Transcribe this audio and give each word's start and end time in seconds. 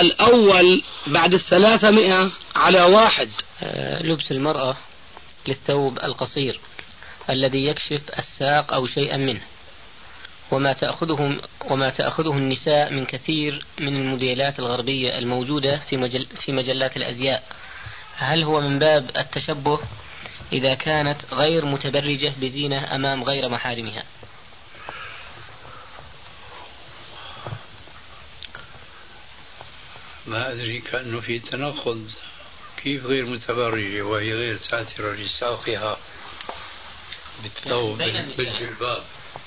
الأول 0.00 0.82
بعد 1.06 1.34
الثلاثمائة 1.34 2.30
على 2.56 2.82
واحد. 2.82 3.28
آه، 3.62 4.02
لبس 4.02 4.30
المرأة 4.30 4.76
للثوب 5.48 5.98
القصير 5.98 6.60
الذي 7.30 7.66
يكشف 7.66 8.00
الساق 8.18 8.74
أو 8.74 8.86
شيئا 8.86 9.16
منه. 9.16 9.40
وما 10.50 10.72
تأخذه 10.72 11.40
وما 11.70 11.90
تأخذه 11.90 12.32
النساء 12.32 12.92
من 12.92 13.04
كثير 13.04 13.64
من 13.80 13.96
الموديلات 13.96 14.58
الغربية 14.58 15.18
الموجودة 15.18 15.76
في 15.76 15.96
مجل 15.96 16.26
في 16.26 16.52
مجلات 16.52 16.96
الأزياء. 16.96 17.42
هل 18.16 18.42
هو 18.42 18.60
من 18.60 18.78
باب 18.78 19.10
التشبه؟ 19.18 19.78
إذا 20.52 20.74
كانت 20.74 21.18
غير 21.32 21.64
متبرجة 21.64 22.32
بزينة 22.40 22.94
أمام 22.94 23.24
غير 23.24 23.48
محارمها. 23.48 24.02
ما 30.26 30.52
أدري 30.52 30.78
كأنه 30.80 31.20
في 31.20 31.38
تناقض. 31.38 32.10
كيف 32.82 33.06
غير 33.06 33.26
متبرجة 33.26 34.02
وهي 34.02 34.32
غير 34.34 34.56
ساترة 34.56 35.12
لساقها 35.12 35.96
بالثوب 37.42 37.98
بالجلباب 37.98 39.02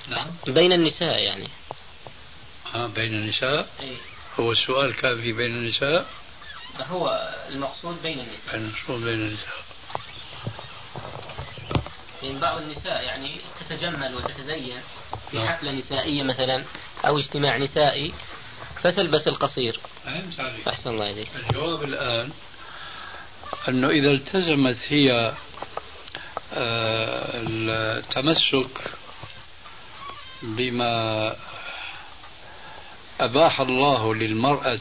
نعم. 0.07 0.31
بين 0.47 0.73
النساء 0.73 1.19
يعني. 1.19 1.47
آه 2.75 2.87
بين 2.87 3.13
النساء؟ 3.13 3.69
أي. 3.79 3.97
هو 4.39 4.51
السؤال 4.51 4.95
كان 4.95 5.21
في 5.21 5.33
بين 5.33 5.51
النساء؟ 5.51 6.07
هو 6.79 7.33
المقصود 7.49 8.01
بين 8.01 8.19
النساء. 8.19 8.55
المقصود 8.55 9.01
بين 9.01 9.19
النساء. 9.19 9.63
يعني 12.23 12.39
بعض 12.39 12.61
النساء 12.61 13.03
يعني 13.03 13.41
تتجمل 13.59 14.15
وتتزين 14.15 14.81
في 15.31 15.37
نعم. 15.37 15.47
حفلة 15.47 15.71
نسائية 15.71 16.23
مثلا 16.23 16.63
أو 17.07 17.19
اجتماع 17.19 17.57
نسائي 17.57 18.13
فتلبس 18.81 19.27
القصير. 19.27 19.79
فهمت 20.09 20.39
عليك 20.39 20.67
أحسن 20.67 20.89
الله 20.89 21.09
إليك. 21.09 21.29
الجواب 21.35 21.83
الآن 21.83 22.31
أنه 23.69 23.89
إذا 23.89 24.11
التزمت 24.11 24.77
هي 24.87 25.33
آه، 26.53 27.41
التمسك 27.47 28.91
بما 30.41 31.35
أباح 33.19 33.59
الله 33.59 34.15
للمرأة 34.15 34.79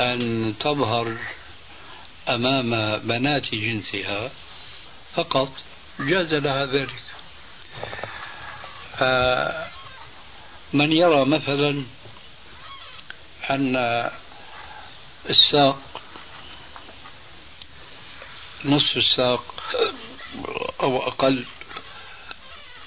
أن 0.00 0.54
تظهر 0.60 1.16
أمام 2.28 2.98
بنات 2.98 3.54
جنسها 3.54 4.30
فقط 5.14 5.52
جاز 6.00 6.34
لها 6.34 6.66
ذلك. 6.66 7.02
فمن 8.98 10.92
يرى 10.92 11.24
مثلا 11.24 11.84
أن 13.54 14.10
الساق 15.30 15.80
نصف 18.64 18.96
الساق 18.96 19.54
أو 20.80 21.08
أقل 21.08 21.44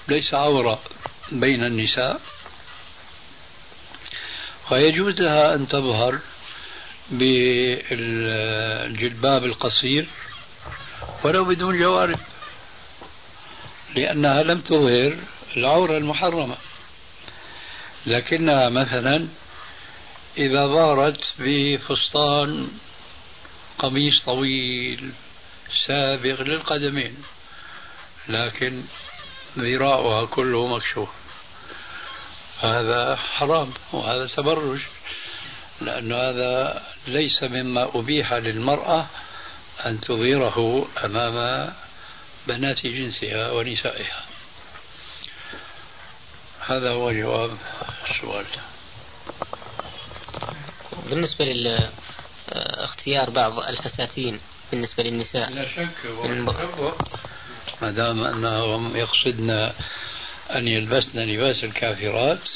ليس 0.08 0.34
عورة 0.34 0.80
بين 1.32 1.64
النساء 1.64 2.20
فيجوز 4.68 5.20
لها 5.20 5.54
أن 5.54 5.68
تظهر 5.68 6.18
بالجلباب 7.10 8.24
القصير 9.44 10.08
ولو 11.24 11.44
بدون 11.44 11.78
جوارب 11.78 12.18
لأنها 13.94 14.42
لم 14.42 14.60
تظهر 14.60 15.18
العورة 15.56 15.98
المحرمة. 15.98 16.56
لكنها 18.06 18.68
مثلا 18.68 19.28
إذا 20.38 20.66
ظهرت 20.66 21.24
بفستان 21.38 22.68
قميص 23.78 24.24
طويل 24.24 25.12
سابغ 25.86 26.42
للقدمين 26.42 27.16
لكن 28.28 28.82
ذراعها 29.58 30.26
كله 30.26 30.66
مكشوف. 30.66 31.08
هذا 32.60 33.16
حرام 33.16 33.72
وهذا 33.92 34.26
تبرج 34.26 34.80
لأن 35.80 36.12
هذا 36.12 36.86
ليس 37.06 37.42
مما 37.42 37.90
أبيح 37.94 38.32
للمرأة 38.32 39.06
أن 39.86 40.00
تظهره 40.00 40.88
أمام 41.04 41.72
بنات 42.46 42.86
جنسها 42.86 43.50
ونسائها. 43.50 44.24
هذا 46.60 46.90
هو 46.90 47.12
جواب 47.12 47.58
السؤال. 48.10 48.46
بالنسبة 51.10 51.44
لاختيار 51.44 53.30
بعض 53.30 53.58
الفساتين 53.58 54.40
بالنسبة 54.70 55.02
للنساء. 55.02 55.50
لا 55.52 55.68
شك 55.68 56.06
ما 57.82 57.90
دام 57.90 58.24
أنهم 58.24 58.96
يقصدن 58.96 59.50
أن 60.50 60.68
يلبسن 60.68 61.18
لباس 61.18 61.64
الكافرات 61.64 62.48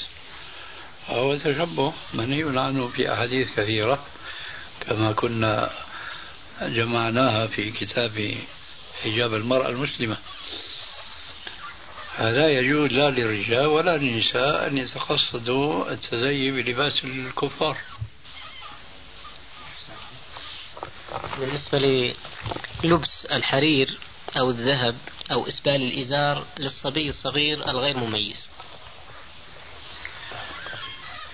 فهو 1.07 1.37
تشبه 1.37 1.93
منهي 2.15 2.61
عنه 2.61 2.89
في 2.89 3.13
أحاديث 3.13 3.57
كثيرة 3.57 4.05
كما 4.81 5.13
كنا 5.13 5.71
جمعناها 6.63 7.47
في 7.47 7.71
كتاب 7.71 8.35
حجاب 9.03 9.35
المرأة 9.35 9.69
المسلمة. 9.69 10.17
فلا 12.17 12.49
يجوز 12.49 12.91
لا 12.93 13.11
للرجال 13.11 13.67
ولا 13.67 13.97
للنساء 13.97 14.67
أن 14.67 14.79
يتقصدوا 14.79 15.91
التزيي 15.93 16.51
بلباس 16.51 17.05
الكفار. 17.05 17.77
بالنسبة 21.39 22.15
للبس 22.85 23.27
الحرير 23.33 23.99
أو 24.39 24.51
الذهب 24.51 24.97
أو 25.33 25.49
إسبال 25.49 25.83
الإزار 25.83 26.45
للصبي 26.59 27.09
الصغير 27.09 27.71
الغير 27.71 27.97
مميز. 27.97 28.51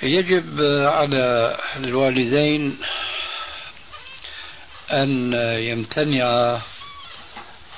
يجب 0.03 0.61
على 0.83 1.59
الوالدين 1.77 2.79
أن 4.91 5.33
يمتنعا 5.59 6.63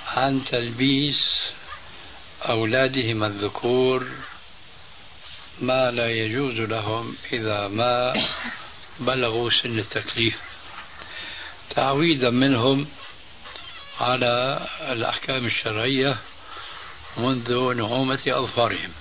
عن 0.07 0.45
تلبيس 0.45 1.49
أولادهم 2.43 3.25
الذكور 3.25 4.07
ما 5.61 5.91
لا 5.91 6.11
يجوز 6.11 6.55
لهم 6.57 7.17
إذا 7.33 7.69
ما 7.69 8.27
بلغوا 9.01 9.51
سن 9.63 9.79
التكليف. 9.79 10.37
تعويدا 11.71 12.31
منهم 12.31 12.89
على 14.01 14.67
الأحكام 14.81 15.47
الشرعية 15.47 16.17
منذ 17.17 17.75
نعومة 17.75 18.23
أظفارهم. 18.27 18.93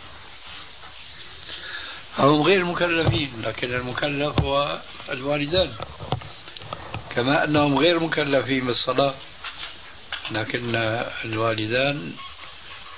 هم 2.17 2.41
غير 2.41 2.65
مكلفين 2.65 3.41
لكن 3.41 3.73
المكلف 3.73 4.39
هو 4.39 4.81
الوالدان. 5.09 5.73
كما 7.15 7.43
أنهم 7.43 7.77
غير 7.77 7.99
مكلفين 7.99 8.65
بالصلاة 8.65 9.13
لكن 10.31 10.75
الوالدان 11.25 12.13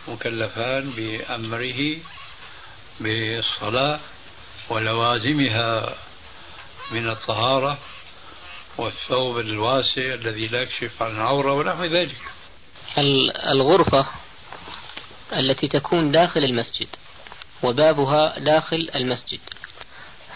مكلفان 0.09 0.89
بأمره 0.91 1.97
بالصلاة 2.99 3.99
ولوازمها 4.69 5.95
من 6.91 7.09
الطهارة 7.09 7.77
والثوب 8.77 9.39
الواسع 9.39 10.13
الذي 10.13 10.47
لا 10.47 10.61
يكشف 10.61 11.03
عن 11.03 11.11
العورة 11.11 11.53
ونحو 11.53 11.83
ذلك. 11.83 12.17
الغرفة 13.51 14.05
التي 15.33 15.67
تكون 15.67 16.11
داخل 16.11 16.43
المسجد 16.43 16.87
وبابها 17.63 18.39
داخل 18.39 18.89
المسجد. 18.95 19.39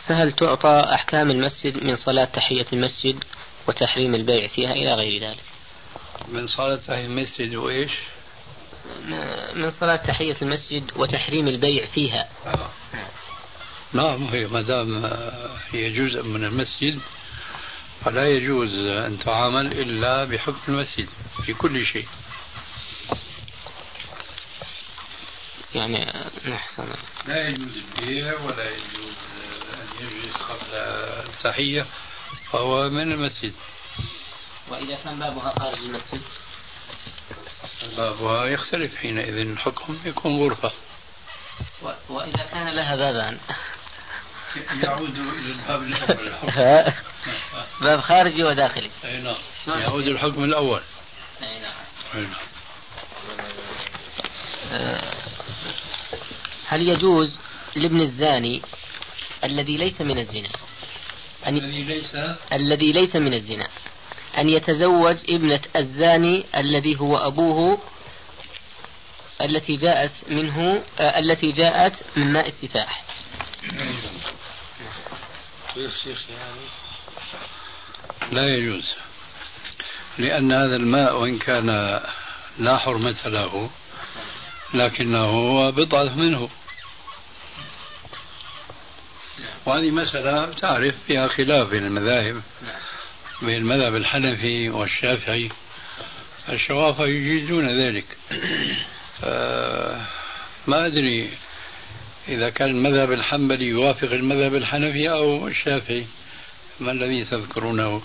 فهل 0.07 0.31
تعطى 0.31 0.85
أحكام 0.93 1.31
المسجد 1.31 1.83
من 1.83 1.95
صلاة 1.95 2.25
تحية 2.25 2.65
المسجد 2.73 3.23
وتحريم 3.67 4.15
البيع 4.15 4.47
فيها 4.47 4.71
إلى 4.71 4.93
غير 4.93 5.23
ذلك؟ 5.23 5.43
من 6.27 6.47
صلاة 6.47 6.75
تحية 6.75 7.05
المسجد 7.05 7.55
وإيش؟ 7.55 7.91
من 9.55 9.71
صلاة 9.71 9.95
تحية 9.95 10.35
المسجد 10.41 10.91
وتحريم 10.95 11.47
البيع 11.47 11.85
فيها. 11.85 12.29
آه. 12.45 12.69
نعم 13.93 14.23
هي 14.23 14.47
ما 14.47 14.61
دام 14.61 15.05
هي 15.71 15.89
جزء 15.89 16.23
من 16.23 16.45
المسجد 16.45 16.99
فلا 18.05 18.27
يجوز 18.27 18.69
أن 18.87 19.19
تعامل 19.19 19.71
إلا 19.71 20.23
بحكم 20.23 20.59
المسجد 20.67 21.09
في 21.45 21.53
كل 21.53 21.85
شيء. 21.85 22.07
يعني 25.75 26.13
نحسن. 26.45 26.87
لا 27.27 27.47
يجوز 27.47 27.77
البيع 27.97 28.39
ولا 28.39 28.69
يجوز 28.69 29.13
أن 29.73 30.05
يجلس 30.05 30.35
قبل 30.35 30.73
التحية 31.29 31.85
فهو 32.51 32.89
من 32.89 33.11
المسجد. 33.11 33.53
وإذا 34.69 34.95
كان 34.95 35.19
بابها 35.19 35.59
خارج 35.59 35.77
المسجد؟ 35.77 36.21
بابها 37.97 38.45
يختلف 38.45 38.95
حينئذ 38.95 39.37
الحكم 39.37 39.97
يكون 40.05 40.39
غرفة. 40.39 40.71
و... 41.83 41.89
وإذا 42.09 42.43
كان 42.51 42.75
لها 42.75 42.95
بابان 42.95 43.37
يعود 44.83 45.15
إلى 45.15 45.51
الباب 45.51 45.83
الأول. 45.83 46.31
باب 47.81 47.99
خارجي 47.99 48.43
وداخلي. 48.43 48.89
أي 49.05 49.21
نعم. 49.21 49.35
يعود 49.67 50.07
الحكم 50.07 50.43
الأول. 50.43 50.81
أي 51.43 51.59
نعم. 51.59 51.73
أي 52.15 52.21
نعم. 52.21 52.33
آه، 54.71 55.13
هل 56.67 56.81
يجوز 56.81 57.39
لابن 57.75 58.01
الزاني 58.01 58.61
الذي 59.43 59.77
ليس 59.77 60.01
من 60.01 60.17
الزنا؟ 60.17 60.49
الذي 61.47 61.83
ليس؟ 61.83 62.15
الذي 62.53 62.91
ليس 62.91 63.15
من 63.15 63.33
الزنا. 63.33 63.67
أن 64.37 64.49
يتزوج 64.49 65.17
ابنة 65.29 65.61
الزاني 65.75 66.45
الذي 66.57 66.99
هو 66.99 67.17
أبوه 67.17 67.81
التي 69.41 69.75
جاءت 69.75 70.11
منه 70.29 70.83
آه 70.99 71.19
التي 71.19 71.51
جاءت 71.51 71.93
من 72.15 72.33
ماء 72.33 72.47
السفاح. 72.47 73.03
لا 78.31 78.47
يجوز 78.47 78.83
لأن 80.17 80.51
هذا 80.51 80.75
الماء 80.75 81.21
وإن 81.21 81.39
كان 81.39 81.99
لا 82.59 82.77
حرمة 82.77 83.27
له 83.27 83.69
لكنه 84.73 85.25
هو 85.25 85.71
بضعة 85.71 86.15
منه. 86.15 86.49
وهذه 89.65 89.91
مسألة 89.91 90.53
تعرف 90.53 90.95
فيها 91.07 91.27
خلاف 91.27 91.69
بين 91.69 91.85
المذاهب. 91.85 92.41
بين 93.43 93.57
المذهب 93.57 93.95
الحنفي 93.95 94.69
والشافعي 94.69 95.49
الشوافع 96.49 97.05
يجيزون 97.05 97.81
ذلك. 97.81 98.05
ما 100.67 100.85
أدري 100.85 101.29
إذا 102.27 102.49
كان 102.49 102.69
المذهب 102.69 103.11
الحنبلي 103.11 103.65
يوافق 103.65 104.11
المذهب 104.11 104.55
الحنفي 104.55 105.09
أو 105.11 105.47
الشافعي. 105.47 106.05
ما 106.79 106.91
الذي 106.91 107.25
تذكرونه؟ 107.25 108.01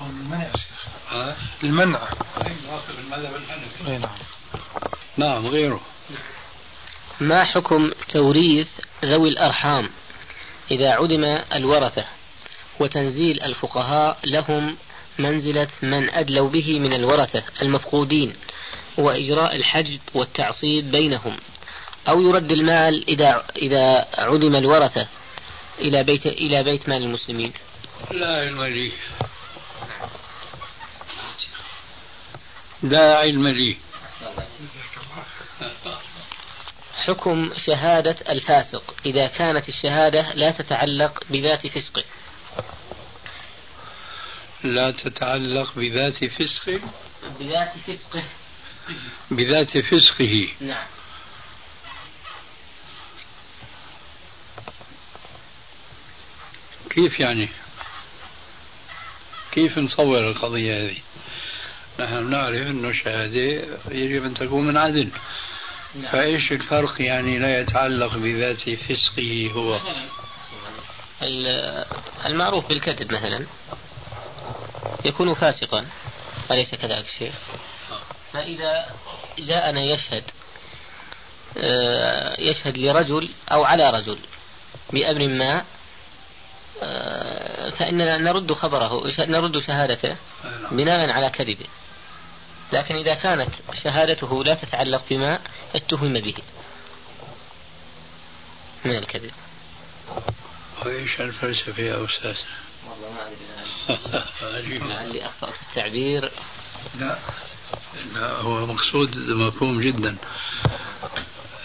المنع 0.00 0.50
شيخ. 0.52 1.36
المنع. 1.64 1.98
يوافق 2.68 2.94
المذهب 2.98 3.36
الحنفي. 3.36 3.90
أي 3.90 3.98
نعم. 3.98 4.18
نعم 5.16 5.46
غيره. 5.46 5.80
ما 7.20 7.44
حكم 7.44 7.90
توريث 8.08 8.68
ذوي 9.04 9.28
الأرحام 9.28 9.90
إذا 10.70 10.90
عدم 10.90 11.24
الورثة؟ 11.54 12.04
وتنزيل 12.80 13.42
الفقهاء 13.42 14.18
لهم 14.24 14.76
منزلة 15.18 15.68
من 15.82 16.10
أدلوا 16.10 16.48
به 16.48 16.80
من 16.80 16.92
الورثة 16.92 17.42
المفقودين 17.62 18.36
وإجراء 18.98 19.56
الحجب 19.56 20.00
والتعصيب 20.14 20.90
بينهم 20.90 21.36
أو 22.08 22.20
يرد 22.20 22.52
المال 22.52 23.08
إذا 23.08 23.44
إذا 23.56 24.06
عدم 24.18 24.56
الورثة 24.56 25.08
إلى 25.78 26.04
بيت 26.04 26.26
إلى 26.26 26.64
بيت 26.64 26.88
مال 26.88 27.02
المسلمين. 27.02 27.52
لا 28.10 28.40
علم 28.40 28.64
لي. 28.64 28.92
لا 32.82 33.16
علم 33.16 33.48
لي. 33.48 33.76
حكم 37.04 37.50
شهادة 37.66 38.16
الفاسق 38.28 38.94
إذا 39.06 39.26
كانت 39.26 39.68
الشهادة 39.68 40.32
لا 40.34 40.50
تتعلق 40.50 41.24
بذات 41.30 41.66
فسقه. 41.66 42.04
لا 44.64 44.90
تتعلق 44.90 45.74
بذات 45.76 46.24
فسقه 46.24 46.80
بذات 47.40 47.72
فسقه 47.78 48.24
بذات 49.30 49.78
فسقه. 49.78 50.48
نعم. 50.60 50.86
كيف 56.90 57.20
يعني؟ 57.20 57.48
كيف 59.52 59.78
نصور 59.78 60.30
القضية 60.30 60.84
هذه؟ 60.84 60.96
نحن 62.00 62.30
نعرف 62.30 62.66
أنه 62.66 62.88
الشهادة 62.88 63.66
يجب 63.90 64.24
أن 64.24 64.34
تكون 64.34 64.66
من 64.66 64.76
عدل. 64.76 65.10
نعم. 65.94 66.12
فإيش 66.12 66.52
الفرق 66.52 67.02
يعني 67.02 67.38
لا 67.38 67.60
يتعلق 67.60 68.16
بذات 68.16 68.70
فسقه 68.70 69.50
هو؟ 69.54 69.80
المعروف 72.26 72.68
بالكذب 72.68 73.12
مثلا. 73.12 73.46
يكون 75.04 75.34
فاسقا. 75.34 75.86
أليس 76.50 76.74
كذلك 76.74 77.04
الشيخ 77.14 77.34
فإذا 78.32 78.86
جاءنا 79.38 79.80
يشهد 79.80 80.24
آه، 81.58 82.40
يشهد 82.40 82.78
لرجل 82.78 83.28
أو 83.52 83.64
على 83.64 83.90
رجل 83.90 84.18
بأمر 84.92 85.28
ما 85.28 85.64
آه، 86.82 87.70
فإننا 87.70 88.18
نرد 88.18 88.52
خبره 88.52 89.02
نرد 89.18 89.58
شهادته 89.58 90.16
بناء 90.70 91.10
على 91.10 91.30
كذبه. 91.30 91.66
لكن 92.72 92.94
إذا 92.94 93.14
كانت 93.14 93.50
شهادته 93.82 94.44
لا 94.44 94.54
تتعلق 94.54 95.02
بما 95.10 95.38
اتهم 95.74 96.14
به 96.14 96.34
من 98.84 98.96
الكذب. 98.96 99.32
وإيش 100.82 101.20
الفلسفة 101.20 101.82
يا 101.82 102.04
أستاذ؟ 102.04 102.36
والله 102.88 103.12
ما 104.42 104.58
أدري 104.58 104.78
لعلي 104.88 105.26
أخطأت 105.26 105.54
التعبير 105.62 106.32
لا 106.98 107.18
لا 108.14 108.30
هو 108.30 108.66
مقصود 108.66 109.16
مفهوم 109.16 109.80
جدا 109.80 110.16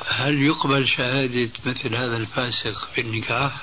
هل 0.08 0.42
يقبل 0.42 0.88
شهادة 0.88 1.50
مثل 1.66 1.96
هذا 1.96 2.18
الفاسق 2.18 2.88
في 2.94 3.02
النكاح؟ 3.02 3.54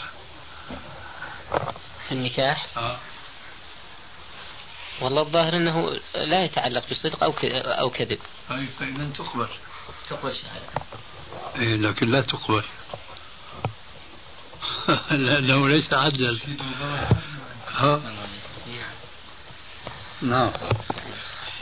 في 2.09 2.13
النكاح؟ 2.13 2.67
آه. 2.77 2.99
والله 5.01 5.23
الظاهر 5.23 5.57
إنه 5.57 6.01
لا 6.15 6.45
يتعلق 6.45 6.91
بصدق 6.91 7.25
أو 7.25 7.35
أو 7.53 7.91
كذب. 7.91 8.19
طيب 8.49 8.69
فاذا 8.81 9.11
تقبل. 9.19 9.49
تقبل 10.11 10.35
شهادة. 10.35 10.67
إيه 11.57 11.77
لكن 11.77 12.07
لا 12.11 12.21
تقبل. 12.21 12.65
لأنه 15.11 15.69
ليس 15.69 15.93
عدلا. 15.93 16.39
ها؟ 17.75 18.03
نعم. 20.23 20.51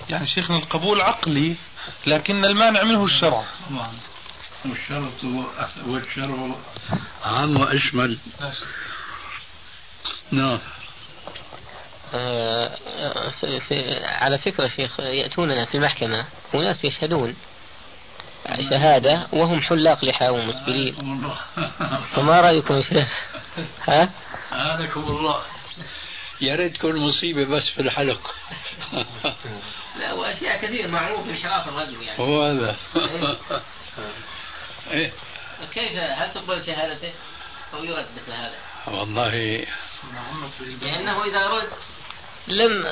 يعني 0.09 0.27
شيخنا 0.27 0.57
القبول 0.57 1.01
عقلي 1.01 1.57
لكن 2.07 2.45
المانع 2.45 2.83
منه 2.83 3.05
الشرع. 3.05 3.45
والشرط 4.65 5.25
والشرع 5.87 6.55
عام 7.25 7.57
وأشمل. 7.57 8.19
نعم. 10.31 10.59
آه، 12.15 12.77
في 13.41 13.61
في 13.61 14.05
على 14.05 14.39
فكرة 14.39 14.69
شيخ 14.69 15.01
يأتوننا 15.01 15.65
في 15.65 15.75
المحكمة 15.75 16.25
وناس 16.55 16.85
يشهدون 16.85 17.37
شهادة 18.71 19.27
وهم 19.33 19.61
حلاق 19.61 20.05
لحى 20.05 20.29
ومسبلين 20.29 20.95
فما 22.17 22.41
رأيكم 22.41 22.83
شيخ؟ 22.83 23.09
ها؟ 23.89 24.11
أعانكم 24.53 25.01
الله 25.01 25.43
يا 26.41 26.55
ريت 26.55 26.77
تكون 26.77 26.97
مصيبة 26.97 27.45
بس 27.45 27.69
في 27.69 27.83
الحلق 27.83 28.35
لا 29.99 30.13
وأشياء 30.13 30.57
كثير 30.57 30.89
معروف 30.89 31.27
من 31.27 31.39
شرف 31.39 31.69
الرجل 31.69 32.03
يعني 32.03 32.19
هو 32.19 32.43
هذا 32.43 32.77
إيه؟ 34.91 35.13
كيف 35.75 35.99
هل 35.99 36.33
تقبل 36.35 36.67
شهادته 36.67 37.13
أو 37.75 37.85
يرد 37.85 38.07
مثل 38.17 38.33
هذا؟ 38.33 38.55
والله 38.87 39.67
لأنه 40.83 41.25
إذا 41.25 41.49
رد 41.49 41.69
لم 42.49 42.85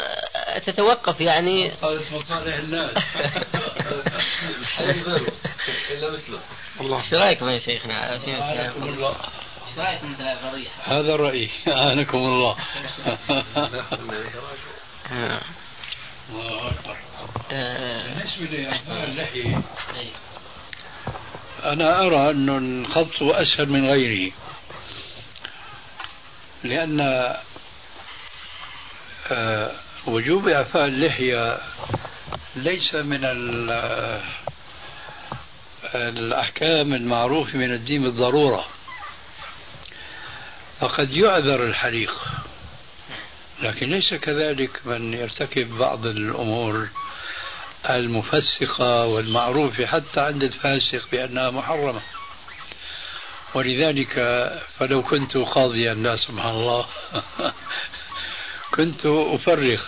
تتوقف 0.66 1.20
يعني. 1.20 1.72
مصالح 2.12 2.56
الناس. 2.56 2.92
الا 5.90 6.10
مثله 6.10 6.40
إيش 7.00 7.14
رأيكم 7.14 7.48
يا 7.48 7.58
شيخنا؟ 7.58 8.12
إيش 8.12 8.22
رأيكم؟ 8.24 9.04
هذا 10.84 11.14
الرأي؟ 11.14 11.50
اعانكم 11.68 12.18
الله. 12.18 12.56
الله 16.30 16.68
أكبر. 16.68 16.96
بالنسبة 17.50 19.04
اللحية 19.04 19.62
أنا 21.64 22.00
أرى 22.00 22.30
انه 22.30 22.58
الخط 22.58 23.22
أسهل 23.22 23.68
من 23.68 23.86
غيره 23.86 24.32
آه، 27.00 27.40
وجوب 30.06 30.48
إعفاء 30.48 30.84
اللحية 30.84 31.58
ليس 32.56 32.94
من 32.94 33.20
الأحكام 35.94 36.94
المعروفة 36.94 37.58
من 37.58 37.72
الدين 37.72 38.02
بالضرورة. 38.02 38.64
فقد 40.80 41.10
يعذر 41.10 41.64
الحريق. 41.64 42.12
لكن 43.62 43.90
ليس 43.90 44.14
كذلك 44.14 44.86
من 44.86 45.14
يرتكب 45.14 45.78
بعض 45.78 46.06
الأمور 46.06 46.88
المفسقة 47.90 49.06
والمعروفة 49.06 49.86
حتى 49.86 50.20
عند 50.20 50.42
الفاسق 50.42 51.08
بأنها 51.12 51.50
محرمة. 51.50 52.00
ولذلك 53.54 54.14
فلو 54.78 55.02
كنت 55.02 55.36
قاضيا 55.36 55.94
لا 55.94 56.16
سبحان 56.16 56.50
الله. 56.50 56.86
كنت 58.74 59.06
أفرق 59.06 59.80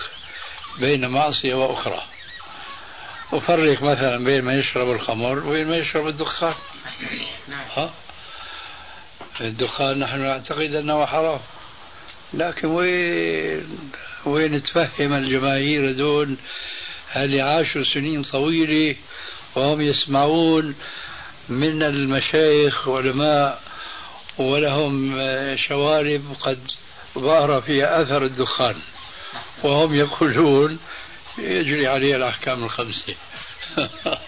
بين 0.79 1.07
معصية 1.09 1.55
وأخرى. 1.55 2.03
أفرق 3.33 3.83
مثلا 3.83 4.25
بين 4.25 4.45
ما 4.45 4.55
يشرب 4.59 4.91
الخمر 4.91 5.47
وبين 5.47 5.69
ما 5.69 5.77
يشرب 5.77 6.09
الدخان. 6.09 6.55
ها؟ 7.77 7.91
الدخان 9.41 9.99
نحن 9.99 10.21
نعتقد 10.21 10.75
أنه 10.75 11.07
حرام. 11.07 11.41
لكن 12.35 12.69
وين 12.69 13.79
وين 14.27 14.63
تفهم 14.63 15.13
الجماهير 15.13 15.93
دول 15.93 16.37
اللي 17.17 17.41
عاشوا 17.41 17.85
سنين 17.95 18.23
طويلة 18.23 18.97
وهم 19.57 19.81
يسمعون 19.81 20.75
من 21.49 21.83
المشايخ 21.83 22.89
علماء 22.89 23.63
ولهم 24.39 25.17
شوارب 25.57 26.23
قد 26.41 26.59
ظهر 27.19 27.61
فيها 27.61 28.03
أثر 28.03 28.25
الدخان 28.25 28.77
وهم 29.63 29.95
يقولون 29.95 30.79
يجري 31.39 31.87
عليه 31.87 32.17
الأحكام 32.17 32.65
الخمسة. 32.65 33.15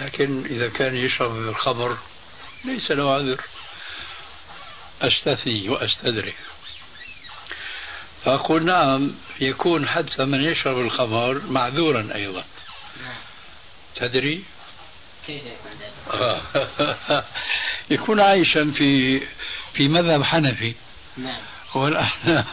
لكن 0.00 0.44
إذا 0.44 0.68
كان 0.68 0.96
يشرب 0.96 1.36
الخمر 1.36 1.98
ليس 2.64 2.90
له 2.90 3.14
عذر. 3.14 3.40
أستثني 5.02 5.68
وأستدرك. 5.68 6.36
فأقول 8.24 8.64
نعم 8.64 9.14
يكون 9.40 9.88
حتى 9.88 10.24
من 10.24 10.44
يشرب 10.44 10.78
الخمر 10.78 11.40
معذورا 11.48 12.08
أيضا. 12.14 12.44
تدري؟ 13.96 14.44
يكون 17.90 18.20
عايشا 18.20 18.72
في 18.76 19.20
في 19.74 19.88
مذهب 19.88 20.22
حنفي. 20.22 20.74
نعم. 21.18 21.40
والأحناف 21.74 22.46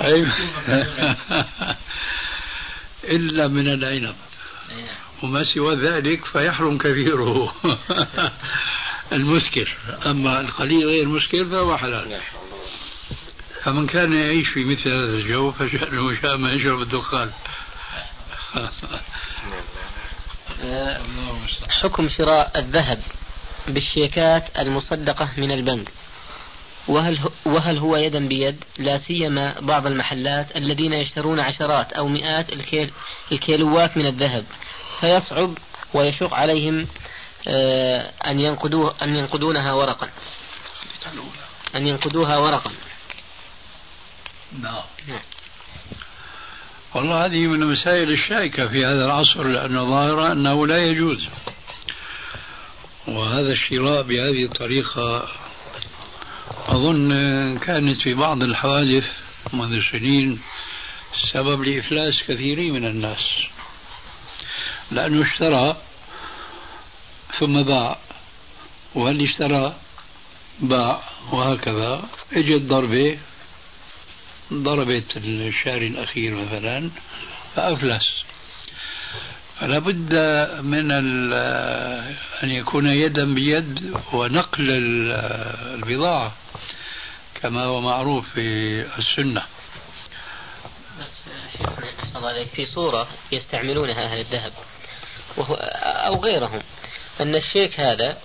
أيوة. 0.00 0.32
إلا 3.04 3.48
من 3.48 3.68
العنب. 3.68 4.14
وما 5.22 5.44
سوى 5.54 5.76
ذلك 5.76 6.24
فيحرم 6.24 6.78
كبيره 6.78 7.54
المسكر 9.12 9.76
أما 10.06 10.40
القليل 10.40 10.86
غير 10.86 11.02
المسكر 11.02 11.44
فهو 11.44 11.78
حلال. 11.78 12.20
فمن 13.62 13.86
كان 13.86 14.12
يعيش 14.12 14.48
في 14.48 14.64
مثل 14.64 14.88
هذا 14.88 15.16
الجو 15.16 15.50
فشأنه 15.52 16.20
شاء 16.20 16.36
ما 16.36 16.52
يشرب 16.52 16.80
الدخان. 16.80 17.30
حكم 21.82 22.08
شراء 22.08 22.58
الذهب. 22.58 23.02
بالشيكات 23.70 24.58
المصدقة 24.58 25.30
من 25.36 25.50
البنك. 25.50 25.92
وهل 26.88 27.18
وهل 27.44 27.78
هو 27.78 27.96
يدا 27.96 28.28
بيد؟ 28.28 28.64
لا 28.78 28.98
سيما 28.98 29.60
بعض 29.60 29.86
المحلات 29.86 30.56
الذين 30.56 30.92
يشترون 30.92 31.40
عشرات 31.40 31.92
أو 31.92 32.08
مئات 32.08 32.52
الكيل 32.52 32.90
الكيلوات 33.32 33.96
من 33.96 34.06
الذهب. 34.06 34.44
فيصعب 35.00 35.58
ويشق 35.94 36.34
عليهم 36.34 36.86
آه، 37.48 38.12
أن 38.26 38.40
ينقدوه 38.40 38.94
أن 39.02 39.16
ينقدونها 39.16 39.72
ورقا. 39.72 40.10
أن 41.74 41.86
ينقدوها 41.86 42.36
ورقا. 42.36 42.70
نعم. 44.62 45.20
والله 46.94 47.24
هذه 47.24 47.46
من 47.46 47.62
المسائل 47.62 48.10
الشائكة 48.10 48.66
في 48.66 48.86
هذا 48.86 49.04
العصر 49.04 49.42
لأنه 49.42 49.84
ظاهرة 49.84 50.32
أنه 50.32 50.66
لا 50.66 50.76
يجوز. 50.76 51.28
وهذا 53.08 53.52
الشراء 53.52 54.02
بهذه 54.02 54.44
الطريقة 54.44 55.28
أظن 56.66 57.08
كانت 57.58 58.02
في 58.02 58.14
بعض 58.14 58.42
الحوادث 58.42 59.04
منذ 59.52 59.80
سنين 59.92 60.40
سبب 61.32 61.62
لإفلاس 61.62 62.22
كثيرين 62.28 62.74
من 62.74 62.86
الناس. 62.86 63.24
لأنه 64.90 65.26
اشترى 65.32 65.76
ثم 67.38 67.62
باع 67.62 67.98
واللي 68.94 69.24
اشترى 69.24 69.76
باع 70.60 71.02
وهكذا 71.32 72.08
اجت 72.32 72.62
ضربة 72.62 73.18
ضربت 74.52 75.16
الشهر 75.16 75.82
الأخير 75.82 76.34
مثلا 76.34 76.90
فأفلس. 77.54 78.27
فلا 79.60 79.78
بد 79.78 80.14
من 80.62 80.92
أن 82.42 82.50
يكون 82.50 82.86
يدا 82.86 83.34
بيد 83.34 83.94
ونقل 84.12 84.70
البضاعة 85.74 86.32
كما 87.34 87.64
هو 87.64 87.80
معروف 87.80 88.28
في 88.34 88.80
السنة. 88.98 89.42
بس 91.00 91.08
شيخنا 91.52 92.44
في 92.44 92.66
صورة 92.66 93.08
يستعملونها 93.32 94.04
أهل 94.04 94.20
الذهب 94.20 94.52
وهو 95.36 95.54
أو 95.54 96.20
غيرهم. 96.22 96.62
أن 97.20 97.34
الشيك 97.34 97.80
هذا 97.80 98.18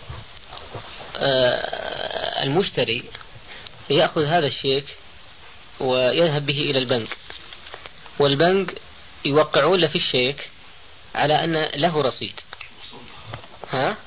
آه، 1.18 2.44
المشتري 2.44 3.04
يأخذ 3.90 4.26
هذا 4.26 4.48
الشيك 4.48 4.86
ويذهب 5.80 6.46
به 6.46 6.62
إلى 6.62 6.80
البنك 6.80 7.18
والبنك 8.20 8.74
يوقعون 9.26 9.80
له 9.80 9.88
في 9.88 9.96
الشيك 9.96 10.50
على 11.16 11.44
أن 11.44 11.82
له 11.82 12.02
رصيد. 12.02 12.40
ها؟ 13.72 13.98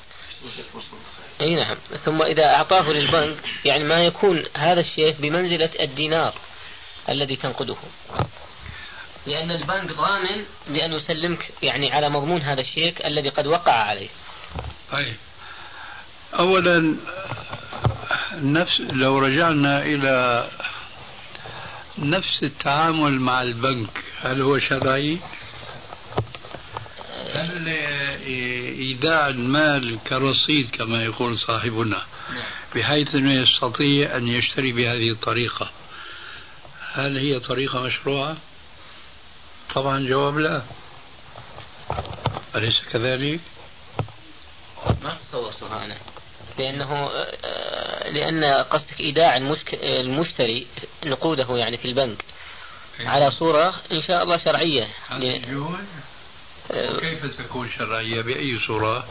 أي 1.41 1.55
نعم. 1.55 1.77
ثم 2.05 2.23
إذا 2.23 2.45
أعطاه 2.45 2.91
للبنك 2.91 3.37
يعني 3.65 3.85
ما 3.85 4.05
يكون 4.05 4.45
هذا 4.57 4.81
الشيك 4.81 5.21
بمنزلة 5.21 5.71
الدينار 5.81 6.35
الذي 7.09 7.37
تنقده. 7.37 7.77
لأن 9.27 9.51
البنك 9.51 9.93
ضامن 9.93 10.45
بأن 10.69 10.93
يسلمك 10.93 11.51
يعني 11.63 11.93
على 11.93 12.09
مضمون 12.09 12.43
هذا 12.43 12.61
الشيك 12.61 13.07
الذي 13.07 13.29
قد 13.29 13.47
وقع 13.47 13.73
عليه. 13.73 14.09
طيب. 14.93 15.17
اولا 16.39 16.97
نفس 18.35 18.81
لو 18.81 19.19
رجعنا 19.19 19.83
إلى 19.83 20.49
نفس 21.99 22.43
التعامل 22.43 23.21
مع 23.21 23.43
البنك 23.43 24.05
هل 24.23 24.43
هو 24.43 24.59
شرعي؟ 24.59 25.19
هل 27.37 27.69
إيداع 28.79 29.29
المال 29.29 29.99
كرصيد 30.09 30.71
كما 30.71 31.05
يقول 31.05 31.39
صاحبنا 31.39 32.03
بحيث 32.75 33.15
أنه 33.15 33.33
يستطيع 33.33 34.17
أن 34.17 34.29
يشتري 34.29 34.73
بهذه 34.73 35.11
الطريقة 35.11 35.71
هل 36.93 37.19
هي 37.19 37.41
طريقة 37.41 37.81
مشروعة؟ 37.81 38.37
طبعا 39.75 40.09
جواب 40.09 40.39
لا 40.39 40.63
أليس 42.57 42.81
كذلك؟ 42.93 43.41
ما 45.03 45.17
تصورتها 45.29 45.85
أنا 45.85 45.97
لأنه 46.59 47.11
لأن 48.13 48.45
قصدك 48.45 49.01
إيداع 49.01 49.37
المشتري 49.83 50.67
نقوده 51.07 51.57
يعني 51.57 51.77
في 51.77 51.85
البنك 51.85 52.25
إيه. 53.01 53.09
على 53.09 53.31
صورة 53.31 53.75
إن 53.93 54.01
شاء 54.01 54.23
الله 54.23 54.37
شرعية 54.37 54.89
كيف 57.01 57.27
تكون 57.27 57.71
شرعية 57.79 58.21
بأي 58.21 58.59
صورة؟ 58.67 59.07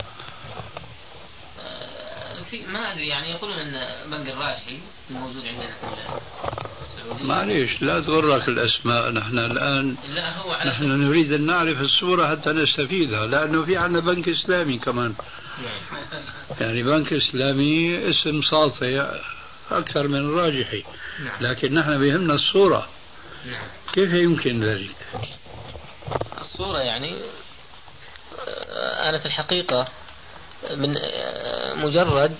آه، 1.59 2.43
في 2.51 2.65
ما 2.65 2.91
أدري 2.91 3.07
يعني 3.07 3.31
يقولون 3.31 3.57
إن 3.57 4.09
بنك 4.11 4.29
الراجحي 4.29 4.79
موجود 5.09 5.45
عندنا 5.45 5.67
في 5.67 7.23
معليش 7.23 7.81
لا 7.81 8.01
تغرك 8.01 8.47
الأسماء 8.47 9.11
نحن 9.11 9.39
الان 9.39 9.95
لا 10.09 10.37
هو 10.37 10.59
نحن 10.65 10.83
نريد 10.83 11.33
أن 11.33 11.45
نعرف 11.45 11.81
الصورة 11.81 12.27
حتى 12.27 12.49
نستفيدها 12.49 13.27
لأنه 13.27 13.65
في 13.65 13.77
عندنا 13.77 13.99
بنك 13.99 14.29
إسلامي 14.29 14.77
كمان 14.77 15.15
نعم. 15.63 16.03
يعني 16.61 16.83
بنك 16.83 17.13
إسلامي 17.13 17.97
اسم 18.09 18.41
ساطع 18.41 19.19
أكثر 19.71 20.07
من 20.07 20.19
الراجحي 20.19 20.83
نعم. 21.23 21.35
لكن 21.41 21.73
نحن 21.73 21.99
بيهمنا 21.99 22.33
الصورة 22.33 22.89
نعم. 23.45 23.67
كيف 23.93 24.13
يمكن 24.13 24.63
ذلك؟ 24.63 24.95
الصورة 26.41 26.79
يعني 26.79 27.15
أنا 29.09 29.17
في 29.17 29.25
الحقيقة 29.25 29.87
من 30.71 30.95
مجرد 31.75 32.35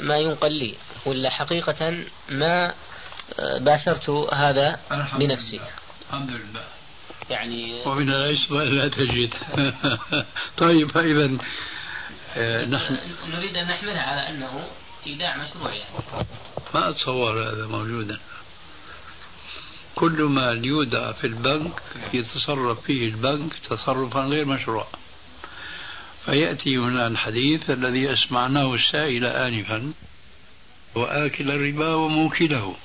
ما 0.00 0.16
ينقل 0.18 0.52
لي 0.52 0.74
ولا 1.06 1.30
حقيقة 1.30 2.04
ما 2.28 2.74
باشرت 3.58 4.10
هذا 4.32 4.80
الحمد 4.92 5.22
بنفسي. 5.22 5.56
لله. 5.56 5.68
الحمد 6.10 6.30
لله. 6.30 6.64
يعني 7.30 7.82
ومن 7.86 8.10
العصمة 8.10 8.64
لا 8.64 8.88
تجد. 8.88 9.34
طيب 10.58 10.90
فإذا 10.90 11.30
آه، 12.36 12.64
نحن 12.64 12.98
نريد 13.28 13.56
أن 13.56 13.68
نحملها 13.68 14.02
على 14.02 14.28
أنه 14.28 14.64
إيداع 15.06 15.36
مشروع 15.36 15.74
يعني. 15.74 16.26
ما 16.74 16.88
أتصور 16.88 17.42
هذا 17.42 17.66
موجودا. 17.66 18.18
كل 19.96 20.22
ما 20.22 20.60
يودع 20.64 21.12
في 21.12 21.26
البنك 21.26 21.82
يتصرف 22.14 22.80
فيه 22.80 23.08
البنك 23.08 23.52
تصرفا 23.70 24.20
غير 24.20 24.44
مشروع. 24.44 24.86
فيأتي 26.24 26.78
هنا 26.78 27.06
الحديث 27.06 27.70
الذي 27.70 28.12
أسمعناه 28.12 28.74
السائل 28.74 29.24
آنفا 29.24 29.92
وآكل 30.94 31.50
الربا 31.50 31.94
وموكله. 31.94 32.76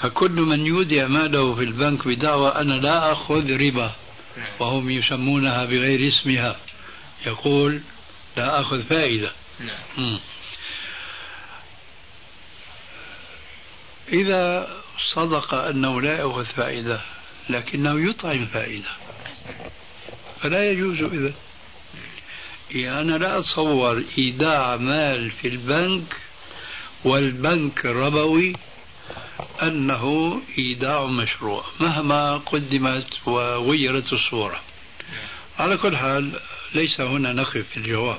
فكل 0.00 0.30
من 0.30 0.66
يودع 0.66 1.06
ماله 1.06 1.54
في 1.54 1.62
البنك 1.62 2.08
بدعوى 2.08 2.48
أنا 2.48 2.74
لا 2.74 3.12
أخذ 3.12 3.52
ربا 3.52 3.92
وهم 4.58 4.90
يسمونها 4.90 5.64
بغير 5.64 6.08
اسمها. 6.08 6.56
يقول 7.26 7.80
لا 8.36 8.60
أخذ 8.60 8.82
فائدة. 8.82 9.32
نعم. 9.60 10.18
إذا 14.12 14.68
صدق 15.14 15.54
أنه 15.54 16.00
لا 16.00 16.18
يأخذ 16.18 16.44
فائدة 16.44 17.00
لكنه 17.50 18.10
يطعم 18.10 18.46
فائدة. 18.46 18.88
فلا 20.40 20.70
يجوز 20.70 21.12
إذا 21.12 21.32
يعني 22.70 23.00
أنا 23.00 23.18
لا 23.18 23.38
أتصور 23.38 24.02
إيداع 24.18 24.76
مال 24.76 25.30
في 25.30 25.48
البنك 25.48 26.16
والبنك 27.04 27.86
ربوي 27.86 28.52
أنه 29.62 30.36
إيداع 30.58 31.04
مشروع 31.06 31.64
مهما 31.80 32.36
قدمت 32.36 33.08
وغيرت 33.26 34.12
الصورة. 34.12 34.60
على 35.58 35.76
كل 35.76 35.96
حال 35.96 36.40
ليس 36.74 37.00
هنا 37.00 37.32
نقف 37.32 37.68
في 37.68 37.76
الجواب 37.76 38.18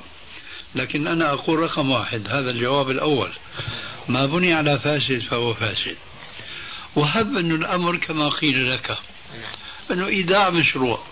لكن 0.74 1.06
أنا 1.06 1.32
أقول 1.32 1.58
رقم 1.58 1.90
واحد 1.90 2.26
هذا 2.28 2.50
الجواب 2.50 2.90
الأول. 2.90 3.30
ما 4.08 4.26
بني 4.26 4.54
على 4.54 4.78
فاسد 4.78 5.18
فهو 5.18 5.54
فاسد. 5.54 5.96
وهب 6.96 7.36
أن 7.36 7.52
الأمر 7.52 7.96
كما 7.96 8.28
قيل 8.28 8.74
لك. 8.74 8.98
أنه 9.90 10.06
إيداع 10.06 10.50
مشروع. 10.50 11.02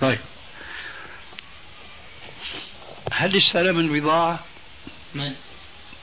طيب. 0.00 0.18
هل 3.12 3.36
استلم 3.36 3.78
البضاعة 3.78 4.44
من؟ 5.14 5.34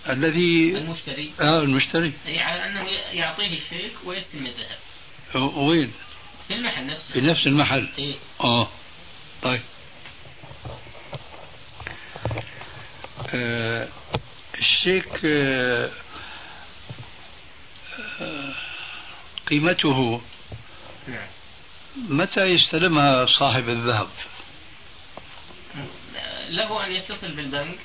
الذي 0.10 0.78
المشتري. 0.78 1.32
آه 1.42 1.60
المشتري. 1.62 2.14
أي 2.28 2.40
على 2.40 2.66
أنه 2.66 2.90
يعطيه 3.12 3.58
الشيك 3.58 3.94
ويستلم 4.06 4.46
الذهب. 4.46 5.58
وين؟ 5.58 5.94
في 6.48 6.54
المحل 6.54 6.88
نفسه. 6.88 7.14
في 7.14 7.22
نفس 7.22 7.48
المحل. 7.48 7.90
إيه. 8.00 8.16
آه. 8.42 8.68
طيب. 9.42 9.62
آه 13.34 13.88
الشيك 14.60 15.26
آه 15.26 15.92
آه 18.22 18.71
قيمته. 19.52 20.22
نعم. 21.08 21.28
متى 21.96 22.42
يستلمها 22.42 23.26
صاحب 23.26 23.70
الذهب؟ 23.70 24.10
له 26.50 26.86
أن 26.86 26.92
يتصل 26.92 27.32
بالبنك 27.32 27.80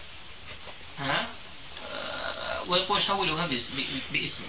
ها؟ 0.99 1.27
آه، 1.93 2.71
ويقول 2.71 3.03
حولها 3.03 3.47
باسمه. 3.47 4.47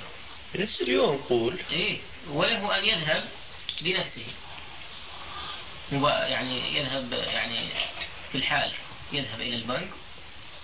نفس 0.56 0.82
اليوم 0.82 1.18
قول. 1.18 1.60
إيه 1.72 1.98
وله 2.30 2.78
أن 2.80 2.86
يذهب 2.86 3.24
بنفسه. 3.82 4.26
يعني 6.28 6.78
يذهب 6.78 7.14
يعني 7.14 7.70
في 8.32 8.38
الحال 8.38 8.72
يذهب 9.12 9.42
إلى 9.42 9.56
البنك 9.56 9.90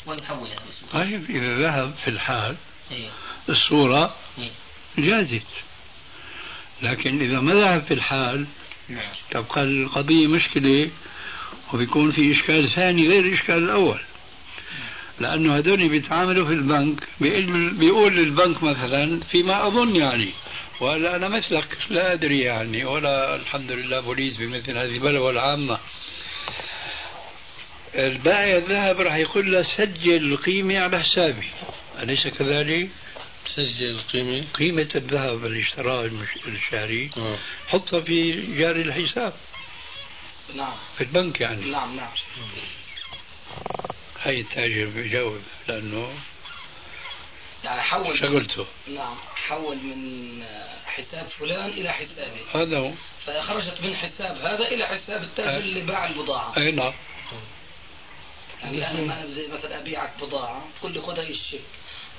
ويحولها 0.05 0.55
باسمه. 0.55 0.89
طيب 0.91 1.29
إذا 1.29 1.57
ذهب 1.57 1.93
في 2.03 2.09
الحال 2.09 2.55
إيه. 2.91 3.09
الصورة 3.49 4.15
إيه. 4.37 4.51
جازت. 4.97 5.47
لكن 6.83 7.21
إذا 7.21 7.39
ما 7.39 7.53
ذهب 7.53 7.81
في 7.81 7.93
الحال 7.93 8.45
نعم. 8.89 9.11
تبقى 9.31 9.63
القضية 9.63 10.27
مشكلة 10.27 10.89
وبيكون 11.73 12.11
في 12.11 12.31
إشكال 12.31 12.71
ثاني 12.75 13.07
غير 13.07 13.19
الإشكال 13.19 13.57
الأول. 13.57 13.99
لأنه 15.19 15.57
هذول 15.57 15.89
بيتعاملوا 15.89 16.45
في 16.45 16.53
البنك 16.53 17.03
بيقول, 17.21 17.69
بيقول 17.69 18.15
للبنك 18.15 18.63
مثلا 18.63 19.19
فيما 19.31 19.67
أظن 19.67 19.95
يعني 19.95 20.29
ولا 20.79 21.15
أنا 21.15 21.27
مثلك 21.27 21.77
لا 21.89 22.13
أدري 22.13 22.39
يعني 22.39 22.85
ولا 22.85 23.35
الحمد 23.35 23.71
لله 23.71 23.99
بوليس 23.99 24.37
بمثل 24.37 24.71
هذه 24.77 24.95
البلوى 24.95 25.31
العامة. 25.31 25.79
البائع 27.95 28.57
الذهب 28.57 29.01
راح 29.01 29.15
يقول 29.15 29.51
له 29.51 29.61
سجل 29.61 30.33
القيمة 30.33 30.79
على 30.79 30.99
حسابي. 30.99 31.47
أليس 31.99 32.27
كذلك؟ 32.27 32.89
سجل 33.45 33.85
القيمة 33.89 34.45
قيمة 34.53 34.89
الذهب 34.95 35.45
اللي 35.45 35.61
اشتراه 35.61 36.05
المش- 36.05 36.47
الشاري 36.47 37.09
آه. 37.17 37.39
حطها 37.67 38.01
في 38.01 38.31
جاري 38.57 38.81
الحساب. 38.81 39.33
نعم. 40.55 40.73
في 40.97 41.03
البنك 41.03 41.41
يعني. 41.41 41.71
نعم 41.71 41.95
نعم. 41.95 42.09
هاي 44.21 44.39
التاجر 44.39 44.85
بيجاوب 44.85 45.41
لأنه 45.67 46.13
يعني 47.63 47.81
حول 47.81 48.19
شغلته 48.19 48.65
نعم 48.95 49.15
حول 49.35 49.75
من 49.77 50.43
حساب 50.85 51.27
فلان 51.27 51.69
إلى 51.69 51.93
حسابي 51.93 52.39
هذا 52.55 52.77
هو. 52.77 52.91
فخرجت 53.25 53.81
من 53.81 53.95
حساب 53.95 54.37
هذا 54.37 54.67
إلى 54.67 54.87
حساب 54.87 55.23
التاجر 55.23 55.49
أه. 55.49 55.57
اللي 55.57 55.81
باع 55.81 56.07
البضاعة. 56.07 56.57
أي 56.57 56.71
نعم. 56.71 56.93
يعني 58.63 58.89
أنا 58.89 59.01
ما 59.01 59.19
أنا 59.23 59.31
زي 59.31 59.47
مثلا 59.47 59.79
أبيعك 59.79 60.11
بضاعة 60.21 60.65
تقول 60.79 60.93
لي 60.93 61.01
خذ 61.01 61.19
هاي 61.19 61.29
الشيك 61.31 61.61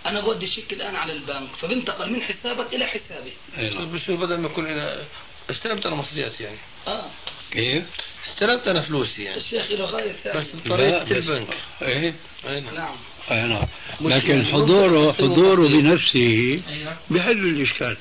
أنا 0.06 0.20
بودي 0.20 0.44
الشيك 0.46 0.72
الآن 0.72 0.96
على 0.96 1.12
البنك 1.12 1.48
فبنتقل 1.60 2.12
من 2.12 2.22
حسابك 2.22 2.74
إلى 2.74 2.86
حسابي. 2.86 3.32
أي 3.58 3.70
نعم. 3.74 3.92
بس 3.96 4.10
بدل 4.10 4.36
ما 4.38 4.46
يكون 4.48 4.66
أنا 4.66 5.04
استلمت 5.50 5.86
أنا 5.86 5.94
مصرياتي 5.96 6.42
يعني. 6.42 6.58
آه. 6.86 7.10
كيف؟ 7.50 7.84
استلمت 8.28 8.68
أنا 8.68 8.82
فلوسي 8.82 9.22
يعني. 9.24 9.36
الشيخ 9.36 9.70
له 9.70 9.84
غاية 9.86 10.12
ثانية. 10.12 10.38
بس 10.40 10.46
بس- 10.46 11.10
البنك. 11.10 11.56
إيه؟ 11.82 12.14
أي 12.48 12.60
نعم. 12.60 12.74
نعم. 12.74 12.96
أي 13.30 13.42
نعم. 13.42 13.66
لكن 14.00 14.44
حضوره 14.46 15.12
حضوره. 15.12 15.68
بنفسه 15.68 16.62
أيوه. 16.68 16.96
بيحل 17.10 17.30
الإشكال. 17.46 17.96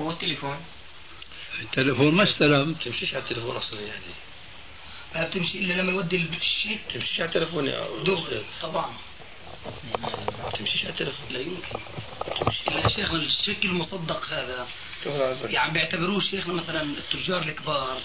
هو 0.00 0.10
التليفون. 0.10 0.56
التليفون 1.60 2.14
ما 2.14 2.22
استلم. 2.30 2.74
تمشيش 2.74 3.14
على 3.14 3.22
التليفون 3.24 3.56
أصلا 3.56 3.80
يعني. 3.80 4.00
ما 5.14 5.24
بتمشي 5.28 5.58
إلا 5.58 5.72
لما 5.82 5.92
يودي 5.92 6.16
الشيك. 6.16 6.80
تمشيش 6.94 7.20
على 7.20 7.28
التليفون 7.28 7.66
يا 7.66 7.84
دغري 8.06 8.44
طبعا. 8.62 8.92
تمشيش 10.58 10.86
على 10.86 11.12
لا 11.30 11.38
يمكن. 11.38 11.78
إلا 12.68 12.88
شيخنا 12.88 13.18
الشيك 13.18 13.64
المصدق 13.64 14.26
هذا. 14.30 14.66
يعني 15.44 15.72
بيعتبروه 15.72 16.20
شيخنا 16.20 16.52
مثلا 16.52 16.82
التجار 16.82 17.42
الكبار 17.42 17.98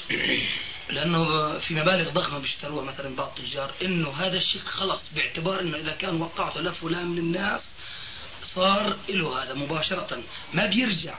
لأنه 0.89 1.59
في 1.59 1.73
مبالغ 1.73 2.09
ضخمة 2.09 2.39
بيشتروها 2.39 2.83
مثلا 2.83 3.15
بعض 3.15 3.31
التجار 3.37 3.71
إنه 3.81 4.09
هذا 4.09 4.37
الشيك 4.37 4.61
خلص 4.61 5.01
باعتبار 5.15 5.59
إنه 5.59 5.77
إذا 5.77 5.91
كان 5.91 6.21
وقعته 6.21 6.61
لفلان 6.61 7.07
من 7.07 7.17
الناس 7.17 7.61
صار 8.55 8.97
له 9.09 9.43
هذا 9.43 9.53
مباشرة. 9.53 10.23
ما 10.53 10.65
بيرجع. 10.65 11.15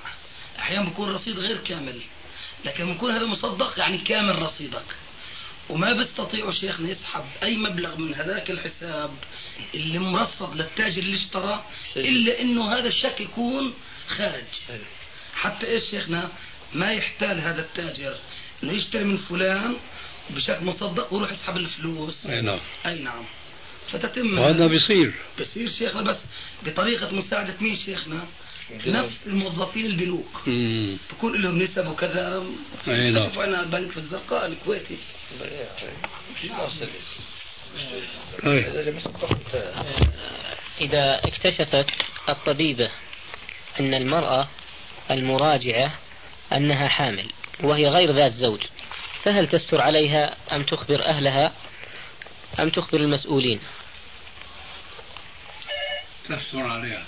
أحيانا 0.59 0.85
بيكون 0.85 1.11
رصيد 1.15 1.39
غير 1.39 1.57
كامل. 1.57 2.01
لكن 2.65 2.93
بيكون 2.93 3.17
هذا 3.17 3.27
مصدق 3.27 3.79
يعني 3.79 3.99
كامل 3.99 4.43
رصيدك. 4.43 4.85
وما 5.71 5.93
بيستطيعوا 5.93 6.51
شيخنا 6.51 6.91
يسحب 6.91 7.25
أي 7.43 7.57
مبلغ 7.57 7.97
من 7.97 8.15
هذاك 8.15 8.51
الحساب 8.51 9.11
اللي 9.75 9.99
مرصد 9.99 10.57
للتاجر 10.57 11.03
اللي 11.03 11.15
اشترى 11.15 11.65
إلا 11.97 12.41
إنه 12.41 12.73
هذا 12.79 12.89
الشك 12.89 13.21
يكون 13.21 13.75
خارج. 14.09 14.45
حتى 15.35 15.67
إيش 15.67 15.85
شيخنا؟ 15.85 16.31
ما 16.75 16.93
يحتال 16.93 17.41
هذا 17.41 17.61
التاجر 17.61 18.17
إنه 18.63 18.73
يشتري 18.73 19.05
من 19.05 19.17
فلان 19.17 19.77
بشكل 20.31 20.65
مصدق 20.65 21.15
ويروح 21.15 21.33
يسحب 21.33 21.57
الفلوس. 21.57 22.27
أي 22.27 22.41
نعم. 22.41 22.61
أي 22.87 22.99
نعم. 22.99 23.25
فتتم 23.93 24.39
وهذا 24.39 24.67
بيصير. 24.67 25.15
بصير 25.41 25.69
شيخنا 25.69 26.03
بس 26.03 26.19
بطريقة 26.67 27.15
مساعدة 27.15 27.55
مين 27.61 27.77
شيخنا؟ 27.77 28.27
نفس 28.71 29.27
الموظفين 29.27 29.87
البنوك. 29.87 30.41
بكون 31.11 31.43
لهم 31.43 31.63
نسب 31.63 31.87
وكذا. 31.87 32.45
نعم. 32.87 33.25
شوف 33.25 33.39
أنا 33.39 33.65
بنك 33.65 33.91
في 33.91 33.97
الزرقاء 33.97 34.47
الكويتي. 34.47 34.97
طيب 38.43 39.03
إذا 40.81 41.21
اكتشفت 41.25 41.87
الطبيبة 42.29 42.91
أن 43.81 43.95
المرأة 43.95 44.49
المراجعة 45.11 45.99
أنها 46.53 46.89
حامل 46.89 47.31
وهي 47.61 47.89
غير 47.89 48.17
ذات 48.17 48.33
زوج 48.33 48.61
فهل 49.23 49.49
تستر 49.49 49.81
عليها 49.81 50.37
أم 50.53 50.63
تخبر 50.63 51.05
أهلها 51.05 51.53
أم 52.61 52.69
تخبر 52.69 53.01
المسؤولين؟ 53.01 53.61
تستر 56.29 56.61
عليها. 56.63 57.05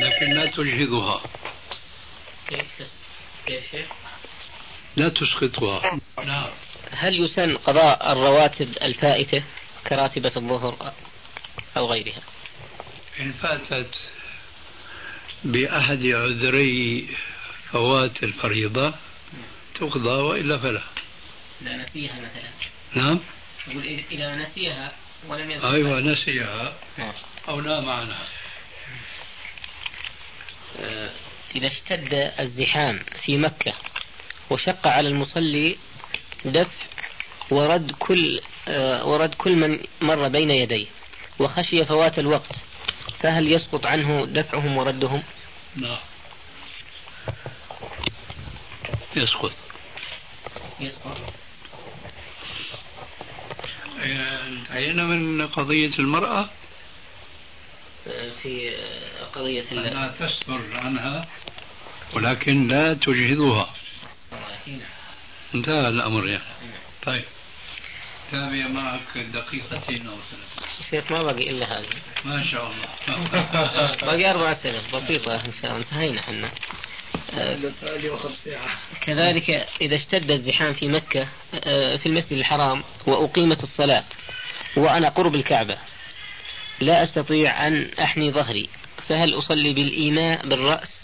لكن 0.00 0.30
لا 0.30 0.46
تجهضها 0.46 1.22
كيف 2.48 2.66
كيف 3.46 3.70
شيخ؟ 3.70 3.86
لا 4.96 5.08
تسقطها. 5.08 6.00
نعم 6.26 6.50
هل 6.90 7.24
يسن 7.24 7.56
قضاء 7.56 8.12
الرواتب 8.12 8.68
الفائتة 8.82 9.42
كراتبة 9.86 10.32
الظهر 10.36 10.92
أو 11.76 11.86
غيرها؟ 11.86 12.22
إن 13.20 13.32
فاتت 13.32 13.94
بأحد 15.44 16.06
عذري 16.06 17.08
فوات 17.72 18.22
الفريضة 18.22 18.94
تقضى 19.74 20.22
وإلا 20.22 20.58
فلا. 20.58 20.82
لا 21.62 21.76
نسيها 21.76 22.14
مثلا. 22.14 22.50
نعم؟ 22.94 23.20
إذا 24.10 24.34
نسيها 24.34 24.92
ولم 25.28 25.50
يذكر. 25.50 25.72
أيوة 25.72 26.00
نسيها. 26.00 26.74
نعم. 26.98 27.12
أو 27.48 27.60
نام 27.60 27.88
عنها 27.88 28.24
إذا 31.54 31.66
اشتد 31.66 32.32
الزحام 32.40 32.98
في 33.22 33.38
مكة 33.38 33.72
وشق 34.50 34.88
على 34.88 35.08
المصلي 35.08 35.76
دفع 36.44 36.86
ورد 37.50 37.90
كل 37.98 38.40
آه، 38.68 39.06
ورد 39.06 39.34
كل 39.34 39.56
من 39.56 39.80
مر 40.00 40.28
بين 40.28 40.50
يديه 40.50 40.86
وخشي 41.38 41.84
فوات 41.84 42.18
الوقت 42.18 42.56
فهل 43.18 43.52
يسقط 43.52 43.86
عنه 43.86 44.26
دفعهم 44.26 44.76
وردهم؟ 44.76 45.22
نعم. 45.76 45.98
يسقط. 49.16 49.52
يسقط. 50.80 51.16
انتهينا 54.02 55.02
من 55.02 55.46
قضية 55.46 55.98
المرأة؟ 55.98 56.40
آه، 56.40 56.48
في 58.42 58.76
قضية 59.34 59.64
أنها 59.72 60.08
تستر 60.08 60.60
عنها 60.74 61.26
ولكن 62.14 62.66
لا 62.66 62.94
تجهضها 62.94 63.70
انتهى 65.54 65.88
الأمر 65.88 66.28
يعني. 66.28 66.42
طيب. 67.06 67.24
تابع 68.30 68.68
معك 68.68 69.18
دقيقتين 69.18 70.06
أو 70.06 70.14
ثلاث 70.30 70.70
شيخ 70.90 71.12
ما 71.12 71.22
باقي 71.22 71.50
إلا 71.50 71.78
هذه. 71.78 71.88
ما 72.24 72.44
شاء 72.50 72.72
الله. 72.72 73.96
باقي 74.06 74.30
أربع 74.30 74.52
أسئلة. 74.52 74.80
بسيطة 74.94 75.34
إن 75.34 75.52
شاء 75.52 75.64
الله. 75.64 75.76
انتهينا 75.76 76.20
إحنا. 76.20 76.50
كذلك 79.00 79.50
إذا 79.80 79.96
اشتد 79.96 80.30
الزحام 80.30 80.72
في 80.72 80.88
مكة 80.88 81.28
آه، 81.54 81.96
في 81.96 82.06
المسجد 82.06 82.38
الحرام 82.38 82.82
وأقيمت 83.06 83.62
الصلاة 83.62 84.04
وأنا 84.76 85.08
قرب 85.08 85.34
الكعبة 85.34 85.78
لا 86.80 87.02
أستطيع 87.02 87.66
أن 87.66 87.90
أحني 88.00 88.30
ظهري 88.30 88.68
فهل 89.08 89.38
أصلي 89.38 89.72
بالإيماء 89.72 90.46
بالرأس؟ 90.46 91.00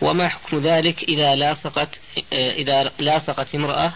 وما 0.00 0.28
حكم 0.28 0.58
ذلك 0.58 1.02
إذا 1.02 1.34
لاصقت 1.34 2.00
إذا 2.32 2.90
لاصقت 2.98 3.54
امرأة؟ 3.54 3.92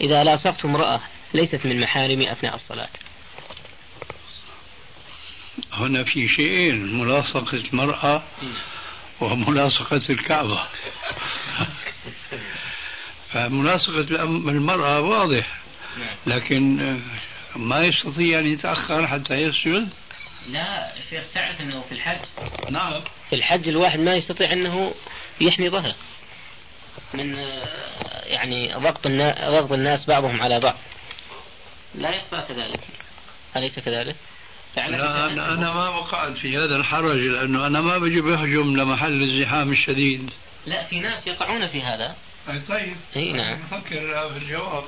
إذا 0.00 0.24
لاصقت 0.24 0.64
امرأة 0.64 1.00
ليست 1.34 1.66
من 1.66 1.80
محارمي 1.80 2.32
أثناء 2.32 2.54
الصلاة. 2.54 2.88
هنا 5.72 6.04
في 6.04 6.28
شيئين 6.28 6.98
ملاصقة 6.98 7.56
المرأة 7.56 8.22
وملاصقة 9.20 10.02
الكعبة. 10.10 10.62
فملاصقة 13.32 14.22
المرأة 14.22 15.00
واضح 15.00 15.58
لكن 16.26 16.96
ما 17.56 17.80
يستطيع 17.80 18.38
أن 18.38 18.46
يتأخر 18.46 19.06
حتى 19.06 19.34
يسجد؟ 19.34 19.88
لا 20.48 20.92
شيخ 21.10 21.24
تعرف 21.34 21.60
أنه 21.60 21.80
في 21.80 21.92
الحج؟ 21.92 22.18
نعم. 22.70 23.00
في 23.30 23.36
الحج 23.36 23.68
الواحد 23.68 23.98
ما 23.98 24.14
يستطيع 24.14 24.52
أنه 24.52 24.94
يحني 25.40 25.70
ظهره. 25.70 25.94
من 27.14 27.34
يعني 28.24 28.72
ضغط 28.72 29.06
الناس, 29.06 29.38
ضغط 29.38 29.72
الناس 29.72 30.04
بعضهم 30.04 30.42
على 30.42 30.60
بعض. 30.60 30.76
لا 31.94 32.10
يخفى 32.10 32.44
كذلك. 32.48 32.80
أليس 33.56 33.78
كذلك؟ 33.78 34.16
لا 34.76 35.26
أنا, 35.26 35.52
أنا 35.52 35.72
ما 35.72 35.88
وقعت 35.88 36.32
في 36.32 36.56
هذا 36.56 36.76
الحرج 36.76 37.16
لأنه 37.16 37.66
أنا 37.66 37.80
ما 37.80 37.98
بجي 37.98 38.20
بهجم 38.20 38.76
لمحل 38.76 39.22
الزحام 39.22 39.72
الشديد. 39.72 40.30
لا 40.66 40.84
في 40.84 41.00
ناس 41.00 41.26
يقعون 41.26 41.68
في 41.68 41.82
هذا. 41.82 42.16
أي 42.48 42.60
طيب. 42.68 42.96
إي 43.16 43.32
نعم. 43.32 43.56
بفكر 43.56 44.30
في 44.30 44.36
الجواب. 44.36 44.84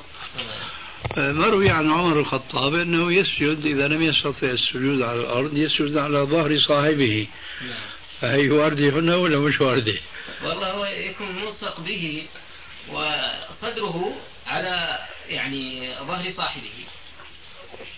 مروي 1.16 1.70
عن 1.70 1.92
عمر 1.92 2.20
الخطاب 2.20 2.74
أنه 2.74 3.12
يسجد 3.12 3.66
إذا 3.66 3.88
لم 3.88 4.02
يستطع 4.02 4.46
السجود 4.46 5.02
على 5.02 5.20
الأرض 5.20 5.56
يسجد 5.56 5.96
على 5.96 6.18
ظهر 6.18 6.58
صاحبه 6.58 7.26
نعم. 7.66 7.80
فهي 8.20 8.50
واردة 8.50 8.88
هنا 8.88 9.16
ولا 9.16 9.38
مش 9.38 9.60
واردة؟ 9.60 9.98
والله 10.44 10.70
هو 10.70 10.84
يكون 10.84 11.26
ملصق 11.32 11.80
به 11.80 12.26
وصدره 12.88 14.16
على 14.46 14.98
يعني 15.28 15.94
ظهر 16.06 16.30
صاحبه 16.30 16.70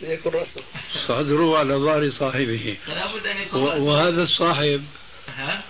يكون 0.03 0.33
راسه 0.33 0.63
صدره 1.07 1.59
على 1.59 1.75
ظهر 1.75 2.11
صاحبه 2.11 2.77
فلا 2.87 3.07
بد 3.07 3.27
أن 3.27 3.43
يكون 3.43 3.63
وهذا 3.63 4.23
الصاحب 4.23 4.85
ها؟ 5.37 5.63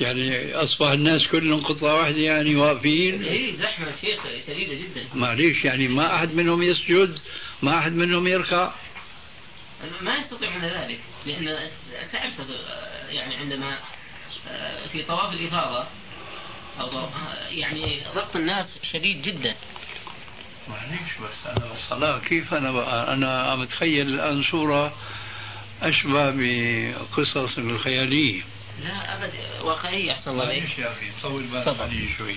يعني 0.00 0.54
أصبح 0.54 0.88
الناس 0.88 1.26
كلهم 1.26 1.60
قطعه 1.60 1.94
واحدة 1.94 2.18
يعني 2.18 2.56
واقفين. 2.56 3.24
اي 3.24 3.56
زحمة 3.56 3.86
شيخ 4.00 4.20
شديده 4.46 4.74
جدا. 4.74 5.06
معليش 5.14 5.64
يعني 5.64 5.88
ما 5.88 6.14
أحد 6.16 6.34
منهم 6.34 6.62
يسجد 6.62 7.18
ما 7.62 7.78
أحد 7.78 7.92
منهم 7.92 8.26
يركع. 8.26 8.70
ما 10.00 10.16
يستطيعون 10.16 10.64
ذلك 10.64 11.00
لأن 11.26 11.56
تعرف 12.12 12.34
يعني 13.10 13.36
عندما 13.36 13.78
آه، 14.48 14.86
في 14.86 15.02
طواف 15.02 15.32
الإفاضة 15.32 15.86
أو 16.80 17.08
يعني 17.50 18.00
ضغط 18.14 18.36
الناس 18.36 18.66
شديد 18.82 19.22
جدا. 19.22 19.54
معليش 20.68 21.12
بس 21.22 21.56
أنا 21.56 21.72
بالصلاه 21.72 22.18
كيف؟ 22.18 22.54
أنا 22.54 22.72
بقى 22.72 23.14
أنا 23.14 23.56
متخيل 23.56 24.08
الآن 24.14 24.42
صورة 24.42 24.94
أشبه 25.82 26.30
بقصص 26.30 27.58
الخياليه 27.58 28.42
لا 28.84 29.14
أبد. 29.14 29.32
واقعية 29.62 30.12
أحسن 30.12 30.30
الله 30.30 30.44
عليك. 30.44 30.78
يا 30.78 30.92
أخي 30.92 31.10
طول 31.22 31.42
بالك 31.42 32.16
شوي. 32.18 32.36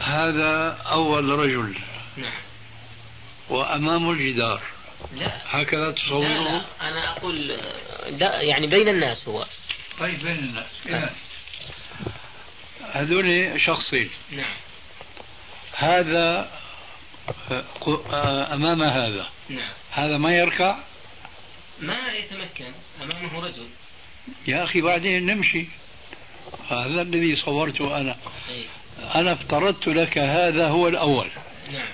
هذا 0.00 0.78
أول 0.86 1.28
رجل. 1.28 1.78
نعم. 2.16 2.40
وامامه 3.48 4.10
الجدار. 4.10 4.62
لا. 5.12 5.40
هكذا 5.46 5.90
تصوره؟ 5.90 6.28
لا, 6.28 6.38
لا. 6.38 6.64
أنا 6.80 7.10
أقول 7.10 7.60
يعني 8.20 8.66
بين 8.66 8.88
الناس 8.88 9.28
هو. 9.28 9.46
طيب 9.98 10.18
بين 10.18 10.38
الناس. 10.38 10.70
نعم. 10.86 11.10
هذول 12.92 13.60
شخصين. 13.66 14.10
نعم. 14.30 14.56
هذا 15.76 16.50
أمام 18.52 18.82
هذا. 18.82 19.28
نعم. 19.48 19.72
هذا 19.90 20.18
ما 20.18 20.36
يركع؟ 20.36 20.76
ما 21.80 22.12
يتمكن. 22.12 22.72
أمامه 23.02 23.44
رجل. 23.46 23.68
يا 24.46 24.64
أخي 24.64 24.80
بعدين 24.80 25.26
نمشي. 25.26 25.64
هذا 26.70 27.02
الذي 27.02 27.36
صورته 27.36 28.00
أنا. 28.00 28.16
أي. 28.50 28.64
أنا 29.14 29.32
افترضت 29.32 29.88
لك 29.88 30.18
هذا 30.18 30.68
هو 30.68 30.88
الأول. 30.88 31.28
نعم. 31.72 31.88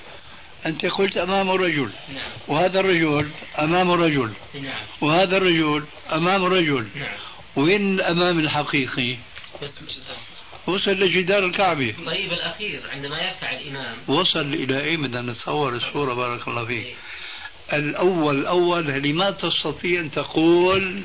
أنت 0.67 0.87
قلت 0.87 1.17
أمام 1.17 1.51
رجل. 1.51 1.91
نعم. 2.15 2.31
وهذا 2.49 2.81
الرجل 2.81 3.29
أمام 3.59 3.91
رجل. 3.91 4.33
نعم. 4.55 4.83
وهذا 5.01 5.37
الرجل 5.37 5.85
أمام 6.13 6.45
رجل. 6.45 6.87
نعم. 6.95 7.17
وين 7.57 7.95
الأمام 7.95 8.39
الحقيقي؟ 8.39 9.17
وصل 10.67 10.91
لجدار 10.91 11.45
الكعبة 11.45 11.95
طيب 12.07 12.33
الأخير 12.33 12.83
عندما 12.93 13.19
يركع 13.23 13.53
الإمام. 13.53 13.97
وصل 14.09 14.55
إلى 14.55 14.81
إيه؟ 14.81 14.97
بدنا 14.97 15.23
نتصور 15.23 15.75
الصورة 15.75 16.15
بارك 16.15 16.49
الله 16.49 16.65
فيك. 16.65 16.97
الأول 17.73 18.39
الأول 18.39 18.91
اللي 18.91 19.13
ما 19.13 19.31
تستطيع 19.31 20.01
أن 20.01 20.11
تقول 20.11 21.03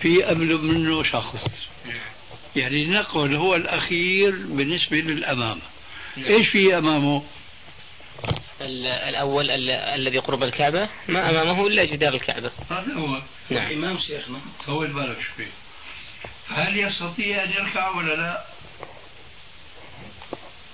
في 0.00 0.22
قبل 0.22 0.58
منه 0.58 1.02
شخص. 1.02 1.44
يعني 2.56 2.86
نقول 2.86 3.34
هو 3.34 3.54
الأخير 3.54 4.30
بالنسبة 4.30 4.96
للأمام 4.96 5.58
إيش 6.18 6.48
في 6.48 6.78
أمامه؟ 6.78 7.22
الأول 8.60 9.50
الذي 9.70 10.18
قرب 10.18 10.42
الكعبة. 10.42 10.88
ما 11.08 11.30
أمامه 11.30 11.66
إلا 11.66 11.84
جدار 11.84 12.14
الكعبة. 12.14 12.50
هذا 12.70 12.94
هو. 12.94 13.22
نعم. 13.50 13.66
الإمام 13.66 13.98
شيخنا 13.98 14.38
طول 14.66 14.86
بالك 14.86 15.16
شوي 15.36 15.46
هل 16.48 16.78
يستطيع 16.78 17.44
أن 17.44 17.50
يركع 17.50 17.96
ولا 17.96 18.16
لا؟ 18.16 18.44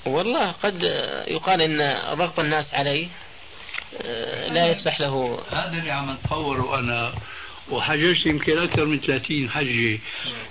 والله 0.07 0.51
قد 0.53 0.83
يقال 1.29 1.61
إن 1.61 1.99
ضغط 2.15 2.41
الناس 2.41 2.75
عليه 2.75 3.09
آه، 4.03 4.49
لا 4.49 4.67
يفسح 4.67 5.01
له. 5.01 5.41
هذا 5.51 5.79
اللي 5.79 5.91
عم 5.91 6.11
اتصوره 6.11 6.79
أنا. 6.79 7.15
وحججت 7.71 8.27
يمكن 8.27 8.59
أكثر 8.59 8.85
من 8.85 9.01
30 9.01 9.51
حجه 9.51 9.99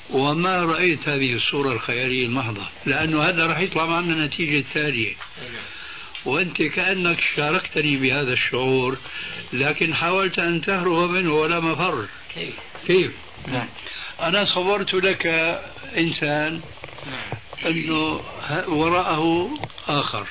وما 0.10 0.63
رأيت 0.63 1.10
هذه 1.10 1.34
الصورة 1.34 1.71
الخيالية 1.71 2.25
المحضه 2.25 2.63
لأنه 2.86 3.23
هذا 3.23 3.45
راح 3.45 3.60
يطلع 3.60 3.86
معنا 3.86 4.13
النتيجة 4.13 4.60
التالية. 4.60 5.13
وأنت 6.25 6.62
كأنك 6.62 7.19
شاركتني 7.36 7.97
بهذا 7.97 8.34
الشعور 8.34 8.97
لكن 9.54 9.93
حاولت 9.93 10.39
أن 10.39 10.62
تهرب 10.62 11.10
منه 11.10 11.34
ولا 11.34 11.60
مفر. 11.60 12.06
كيف؟ 12.36 12.56
كيف؟ 12.88 13.12
نعم. 13.47 13.67
أنا 14.21 14.45
صورت 14.45 14.93
لك 14.93 15.25
إنسان 15.97 16.62
أنه 17.65 18.21
وراءه 18.67 19.49
آخر. 19.88 20.28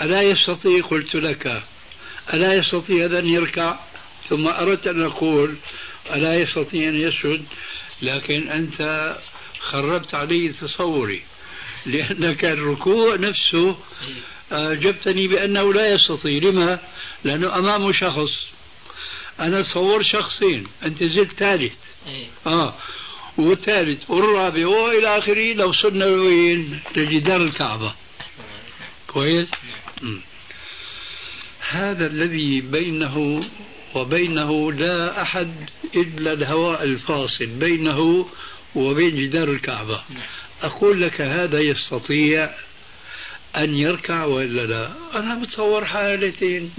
ألا 0.00 0.22
يستطيع؟ 0.22 0.82
قلت 0.82 1.14
لك. 1.14 1.62
ألا 2.34 2.54
يستطيع 2.54 3.04
هذا 3.04 3.18
أن 3.18 3.26
يركع؟ 3.26 3.76
ثم 4.32 4.48
أردت 4.48 4.86
أن 4.86 5.02
أقول 5.02 5.54
ألا 6.12 6.34
يستطيع 6.34 6.88
أن 6.88 6.96
يسجد 6.96 7.44
لكن 8.02 8.48
أنت 8.48 9.12
خربت 9.60 10.14
علي 10.14 10.48
تصوري 10.48 11.22
لأنك 11.86 12.44
الركوع 12.44 13.16
نفسه 13.16 13.76
أجبتني 14.52 15.28
بأنه 15.28 15.74
لا 15.74 15.94
يستطيع. 15.94 16.38
لما؟ 16.42 16.78
لأنه 17.24 17.58
أمامه 17.58 17.92
شخص. 17.92 18.46
أنا 19.40 19.62
تصور 19.62 20.02
شخصين 20.02 20.66
أنت 20.82 21.04
زلت 21.04 21.32
ثالث. 21.32 21.74
إيه. 22.06 22.26
آه 22.46 22.74
والثالث 23.38 24.10
والرابع 24.10 24.66
وإلى 24.66 25.18
آخره 25.18 25.52
لو 25.52 25.72
صرنا 25.72 26.06
وين؟ 26.06 26.80
لجدار 26.96 27.42
الكعبة. 27.42 27.94
كويس؟ 29.06 29.48
مم. 30.02 30.20
هذا 31.70 32.06
الذي 32.06 32.60
بينه 32.60 33.44
وبينه 33.94 34.72
لا 34.72 35.22
أحد 35.22 35.70
إلا 35.94 36.32
الهواء 36.32 36.82
الفاصل 36.84 37.46
بينه 37.46 38.28
وبين 38.74 39.16
جدار 39.16 39.50
الكعبة. 39.50 40.02
أقول 40.62 41.02
لك 41.02 41.20
هذا 41.20 41.60
يستطيع 41.60 42.50
أن 43.56 43.76
يركع 43.76 44.24
وإلا 44.24 44.62
لا؟ 44.62 44.92
أنا 45.14 45.34
بتصور 45.34 45.84
حالتين 45.84 46.72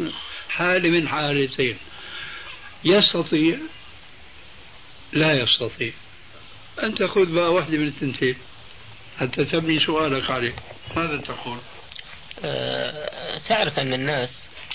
حالة 0.50 0.90
من 0.90 1.08
حالتين. 1.08 1.78
يستطيع؟ 2.84 3.58
لا 5.14 5.34
يستطيع. 5.34 5.92
أنت 6.84 7.04
خذ 7.04 7.34
بقى 7.34 7.54
واحدة 7.54 7.78
من 7.78 7.88
التنتين. 7.88 8.36
حتى 9.20 9.46
تبني 9.46 9.80
سؤالك 9.86 10.30
عليه. 10.32 10.54
ماذا 10.96 11.18
تقول؟ 11.18 11.58
أه 12.44 13.38
تعرف 13.50 13.80
أن 13.80 13.94
الناس 13.94 14.30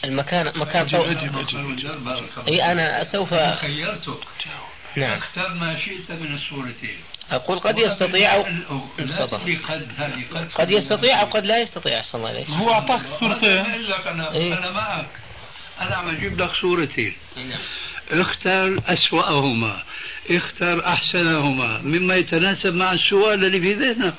المكان 0.04 0.58
مكان 0.58 0.82
أجب 0.82 1.00
أجب 1.00 1.38
أجب 1.38 2.48
أي 2.48 2.72
أنا 2.72 3.04
سوف 3.12 3.34
خيرتك. 3.34 4.24
نعم. 4.96 5.18
اختر 5.18 5.48
ما 5.48 5.78
شئت 5.78 6.10
من 6.10 6.34
الصورتين. 6.34 6.98
أقول 7.30 7.58
قد 7.58 7.78
يستطيع 7.78 8.34
أو 8.34 8.46
لا 8.98 9.26
تقولي 9.26 9.56
قد 9.56 9.88
هذه 9.96 10.24
قد 10.34 10.48
قد 10.54 10.70
يستطيع 10.70 11.20
أو 11.20 11.26
قد 11.26 11.44
لا 11.44 11.62
يستطيع 11.62 12.00
أحسن 12.00 12.18
الله 12.18 12.28
عليك 12.28 12.50
هو 12.50 12.72
أعطاك 12.72 13.00
صورتين. 13.20 13.58
أنا 14.06 14.32
إيه. 14.34 14.58
أنا 14.58 14.72
معك. 14.72 15.08
أنا 15.80 15.96
عم 15.96 16.08
أجيب 16.08 16.40
لك 16.40 16.50
صورتين. 16.50 17.14
نعم. 17.36 17.60
اختر 18.10 18.80
أسوأهما. 18.86 19.82
اختر 20.30 20.86
أحسنهما. 20.86 21.80
مما 21.82 22.16
يتناسب 22.16 22.74
مع 22.74 22.92
السؤال 22.92 23.44
اللي 23.44 23.60
في 23.60 23.74
ذهنك. 23.74 24.14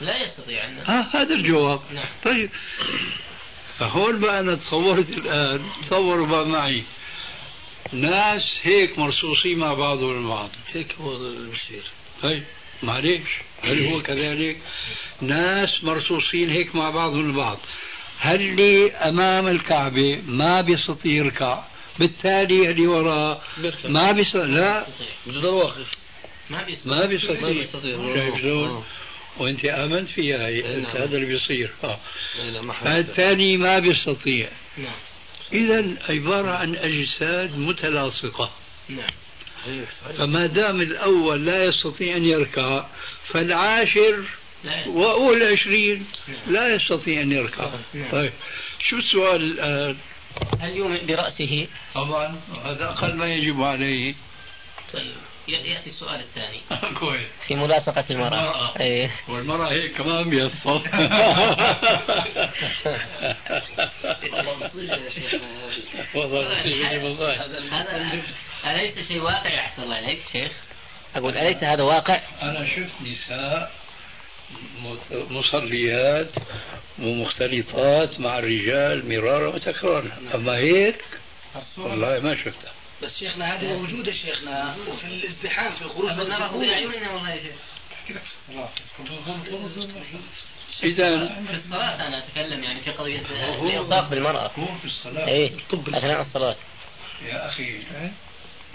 لا 0.00 0.22
يستطيع 0.22 0.64
أن 0.64 0.78
ها 0.86 1.10
هذا 1.14 1.34
الجواب. 1.34 1.80
نعم. 1.94 2.08
طيب. 2.24 2.50
فهون 3.78 4.20
بقى 4.20 4.40
أنا 4.40 4.54
تصورت 4.54 5.08
الآن 5.08 5.60
تصوروا 5.86 6.26
بقى 6.26 6.46
معي. 6.46 6.82
ناس 7.92 8.42
هيك 8.62 8.98
مرصوصين 8.98 9.58
مع 9.58 9.74
بعضهم 9.74 10.18
البعض 10.24 10.50
هيك 10.72 10.94
هو 11.00 11.16
اللي 11.16 11.50
بصير. 11.52 11.82
طيب 12.22 12.42
معليش. 12.82 13.28
هل 13.62 13.86
هو 13.86 14.02
كذلك؟ 14.02 14.56
ناس 15.20 15.84
مرصوصين 15.84 16.50
هيك 16.50 16.74
مع 16.74 16.90
بعضهم 16.90 17.30
البعض 17.30 17.58
هل 18.18 18.40
اللي 18.40 18.90
أمام 18.92 19.46
الكعبة؟ 19.48 20.22
ما 20.26 20.60
بيستطيع 20.60 21.12
يركع 21.12 21.62
بالتالي 21.98 22.70
اللي 22.70 22.86
وراه. 22.86 23.40
ما 23.84 24.12
بيستطيع 24.12 24.44
لا. 24.44 24.86
بده 25.26 25.50
واقف 25.50 25.94
ما 26.50 26.62
بيستطيع. 27.06 27.40
ما 27.40 27.52
بيستطيع. 27.52 28.82
وانت 29.38 29.64
آمنت 29.64 30.08
فيها 30.08 30.38
هي 30.38 30.48
إيه 30.48 30.74
قلت 30.76 30.86
نعم. 30.94 30.96
هذا 30.96 31.16
اللي 31.16 31.26
بيصير. 31.26 31.70
آه. 31.84 31.98
إيه 32.38 32.50
لا، 32.50 32.62
ما 32.62 32.72
حد- 32.72 32.84
فالثاني 32.84 33.56
ما 33.56 33.78
بيستطيع. 33.78 34.48
نعم. 34.78 34.92
اذا 35.52 35.84
عبارة 36.08 36.50
عن 36.50 36.74
أجساد 36.76 37.58
متلاصقة. 37.58 38.50
نعم. 38.88 39.06
فما 40.18 40.46
دام 40.46 40.80
الأول 40.80 41.46
لا 41.46 41.64
يستطيع 41.64 42.16
أن 42.16 42.24
يركع 42.24 42.86
فالعاشر 43.28 44.24
لا. 44.64 44.78
يستطيع 44.80 44.94
والعشرين 44.94 46.06
لا 46.48 46.74
يستطيع 46.74 47.20
أن 47.20 47.32
يركع. 47.32 47.70
نعم. 47.94 48.10
طيب. 48.12 48.32
شو 48.88 48.96
السؤال 48.96 49.42
الآن؟ 49.42 49.96
هل 50.60 50.76
يومئ 50.76 51.04
برأسه؟ 51.06 51.66
طبعا 51.94 52.40
هذا 52.64 52.84
أقل 52.84 53.14
ما 53.14 53.34
يجب 53.34 53.62
عليه. 53.62 54.14
طيب 54.92 55.12
ي- 55.48 55.52
يأتي 55.52 55.90
السؤال 55.90 56.20
الثاني. 56.20 56.60
كويس. 57.00 57.28
في 57.46 57.54
ملاصقة 57.54 58.04
المرأة. 58.10 58.28
المرأة. 58.28 58.80
إيه. 58.80 59.10
والمرأة 59.28 59.72
هيك 59.72 59.96
كمان 59.96 60.28
والله. 67.04 67.44
هذا 67.44 67.58
أليس 68.66 69.08
شيء 69.08 69.20
واقع 69.22 69.48
الله 69.84 69.96
عليك 69.96 70.20
شيخ؟ 70.32 70.52
أقول 71.16 71.36
أليس 71.36 71.64
هذا 71.64 71.82
واقع؟ 71.82 72.20
أنا 72.42 72.66
شفت 72.76 72.90
نساء 73.02 73.72
مصليات 75.30 76.30
ومختلطات 76.98 78.20
مع 78.20 78.38
الرجال 78.38 79.08
مرارا 79.08 79.48
وتكرارا. 79.48 80.10
أما 80.34 80.56
هيك 80.56 81.04
والله 81.78 82.20
ما 82.20 82.34
شفتها. 82.36 82.72
بس 83.02 83.18
شيخنا 83.18 83.54
هذه 83.54 83.66
موجودة 83.66 84.12
شيخنا 84.12 84.76
وفي 84.88 85.04
الازدحام 85.06 85.74
في 85.74 85.82
الخروج 85.82 86.10
من 86.10 86.28
نراه. 86.28 86.48
بأعيننا 86.48 87.10
والله 87.10 87.30
يا 87.30 87.42
شيخ. 87.42 87.56
إذا 90.82 91.28
في 91.48 91.54
الصلاة 91.54 92.06
أنا 92.06 92.18
أتكلم 92.18 92.64
يعني 92.64 92.80
في 92.80 92.90
قضية 92.90 93.20
الإلصاق 93.62 94.08
بالمرأة. 94.08 94.50
هو 94.58 94.66
في 94.82 94.84
الصلاة. 94.84 95.28
إيه 95.28 95.50
أثناء 95.72 96.20
الصلاة. 96.20 96.56
يا 97.26 97.48
أخي 97.48 97.82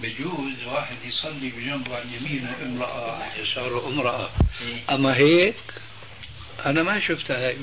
بجوز 0.02 0.64
واحد 0.68 0.96
يصلي 1.06 1.50
بجنبه 1.50 1.98
عن 1.98 2.14
يمينه 2.14 2.56
امرأة. 2.64 3.24
عن 3.24 3.44
يساره 3.44 3.88
امرأة. 3.88 4.30
إيه. 4.62 4.96
أما 4.96 5.18
هيك؟ 5.18 5.56
أنا 6.66 6.84
ما 6.84 7.00
شفتها 7.00 7.50
هي. 7.50 7.58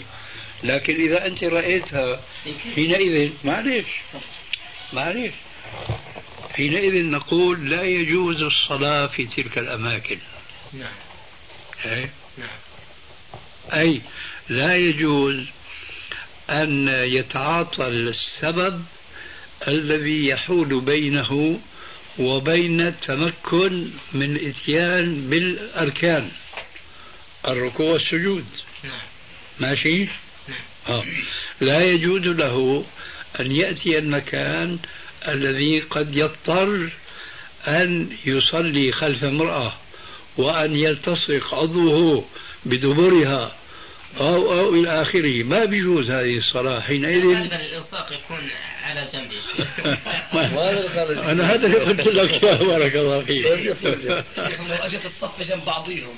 لكن 0.63 0.95
إذا 0.95 1.27
أنت 1.27 1.45
رأيتها 1.45 2.21
حينئذ 2.75 3.33
معلش 3.45 3.87
معلش 4.93 5.33
حينئذ 6.55 7.05
نقول 7.05 7.71
لا 7.71 7.83
يجوز 7.83 8.43
الصلاة 8.43 9.07
في 9.07 9.27
تلك 9.27 9.59
الأماكن. 9.59 10.19
نعم. 10.73 10.93
إيه؟ 11.85 12.11
نعم. 12.39 12.59
أي؟ 13.73 14.03
لا 14.49 14.77
يجوز 14.77 15.47
أن 16.51 16.89
يتعاطى 16.89 17.89
السبب 17.89 18.85
الذي 19.69 20.29
يحول 20.29 20.81
بينه 20.81 21.61
وبين 22.19 22.81
التمكن 22.81 23.91
من 24.13 24.37
الاتيان 24.37 25.31
بالأركان. 25.31 26.31
الركوع 27.49 27.93
والسجود. 27.93 28.45
نعم. 28.85 29.01
ماشي؟ 29.61 30.09
آه. 30.89 31.05
لا 31.61 31.81
يجوز 31.81 32.23
له 32.23 32.85
أن 33.41 33.53
يأتي 33.53 33.99
المكان 33.99 34.79
الذي 35.29 35.81
قد 35.81 36.17
يضطر 36.17 36.91
أن 37.69 38.09
يصلي 38.27 38.93
خلف 38.93 39.25
امرأة 39.25 39.73
وأن 40.37 40.77
يلتصق 40.77 41.55
عضوه 41.55 42.25
بدبرها 42.65 43.53
أو 44.21 44.53
أو 44.53 44.75
إلى 44.75 45.03
آخره. 45.03 45.43
ما 45.43 45.65
بيجوز 45.65 46.11
هذه 46.11 46.39
الصلاة 46.39 46.81
حينئذ؟ 46.81 47.27
غالبا 47.27 47.57
الإلصاق 47.57 48.13
يكون 48.13 48.51
على 48.85 49.09
جنبي 49.13 49.37
أنا 51.33 51.55
هذا 51.55 51.67
اللي 51.67 51.79
قلت 51.79 52.07
لك 52.07 52.43
يا 52.43 52.55
بارك 52.55 52.97
الله 52.97 53.21
فيك. 53.21 53.47
شيخنا 54.35 54.69
لو 54.69 54.75
أجت 54.75 55.05
الصف 55.07 55.43
جنب 55.43 55.65
بعضيهم. 55.65 56.15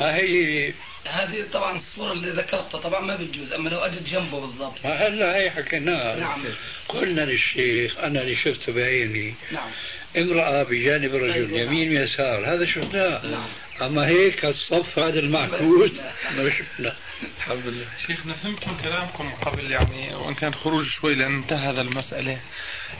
هي 0.00 0.72
هذه 1.06 1.44
طبعا 1.52 1.76
الصورة 1.76 2.12
اللي 2.12 2.30
ذكرتها 2.30 2.80
طبعا 2.80 3.00
ما 3.00 3.16
بتجوز 3.16 3.52
أما 3.52 3.68
لو 3.68 3.78
اجت 3.78 4.02
جنبه 4.02 4.40
بالضبط. 4.40 4.84
ما 4.84 4.90
هلا 5.08 5.36
هي 5.36 5.50
حكيناها 5.50 6.16
نعم. 6.16 6.44
قلنا 6.88 7.20
للشيخ 7.20 7.98
أنا 7.98 8.22
اللي 8.22 8.36
شفته 8.36 8.72
بعيني. 8.72 9.34
نعم. 9.52 9.70
امرأة 10.16 10.62
بجانب 10.62 11.14
الرجل 11.14 11.54
أيوة. 11.54 11.60
يمين 11.60 11.96
ويسار 11.96 12.54
هذا 12.54 12.66
شفناه. 12.66 13.26
نعم. 13.26 13.46
أما 13.82 14.08
هيك 14.08 14.44
الصف 14.44 14.98
هذا 14.98 15.18
المعكوس 15.18 15.90
ما 16.36 16.50
شفنا 16.50 16.94
الحمد 17.38 17.66
لله. 17.66 17.86
شيخنا 18.06 18.34
فهمت 18.34 18.68
من 18.68 18.76
كلامكم 18.76 19.30
قبل 19.30 19.70
يعني 19.70 20.14
وإن 20.14 20.34
كان 20.34 20.54
خروج 20.54 20.86
شوي 20.86 21.14
لأن 21.14 21.34
انتهى 21.36 21.70
هذا 21.70 21.80
المسألة. 21.80 22.38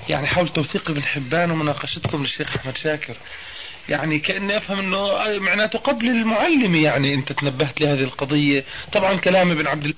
يعني 0.08 0.26
حول 0.26 0.48
توثيق 0.48 0.90
ابن 0.90 1.02
حبان 1.02 1.50
ومناقشتكم 1.50 2.22
للشيخ 2.22 2.56
أحمد 2.56 2.76
شاكر. 2.76 3.16
يعني 3.88 4.18
كأني 4.18 4.56
أفهم 4.56 4.78
إنه 4.78 5.38
معناته 5.38 5.78
قبل 5.78 6.08
المعلم 6.08 6.74
يعني 6.74 7.14
أنت 7.14 7.32
تنبهت 7.32 7.80
لهذه 7.80 8.04
القضية. 8.04 8.64
طبعا 8.92 9.16
كلام 9.16 9.50
ابن 9.50 9.66
عبد 9.66 9.94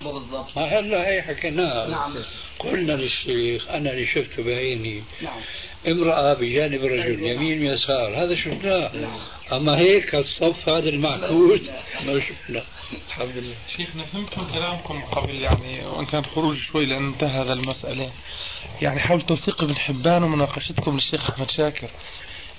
مو 0.00 0.12
بالضبط. 0.12 0.58
ما 0.58 0.64
هلا 0.64 1.08
هي 1.08 1.22
حكيناها 1.22 1.88
نعم. 1.88 2.16
قلنا 2.58 2.92
للشيخ 2.92 3.68
أنا 3.68 3.90
اللي 3.92 4.06
شفته 4.06 4.42
بعيني. 4.42 5.02
نعم. 5.22 5.40
امرأة 5.88 6.34
بجانب 6.34 6.84
رجل 6.84 7.22
يمين 7.22 7.62
يسار 7.62 8.24
هذا 8.24 8.34
شفناه. 8.34 8.90
أما 9.52 9.78
هيك 9.78 10.14
الصف 10.14 10.68
هذا 10.68 10.88
المعكوس 10.88 11.60
ما 12.06 12.20
شفنا 12.20 12.64
الحمد 13.08 13.36
لله. 13.36 13.54
شيخنا 13.76 14.04
فهمت 14.04 14.38
من 14.38 14.44
كلامكم 14.52 15.02
قبل 15.02 15.34
يعني 15.34 15.86
وان 15.86 16.06
كان 16.06 16.24
خروج 16.24 16.56
شوي 16.56 16.86
لأن 16.86 17.06
انتهى 17.06 17.42
هذا 17.42 17.52
المسألة. 17.52 18.10
يعني 18.82 19.00
حول 19.00 19.22
توثيق 19.22 19.62
ابن 19.62 19.76
حبان 19.76 20.22
ومناقشتكم 20.22 20.94
للشيخ 20.94 21.30
أحمد 21.30 21.50
شاكر. 21.50 21.88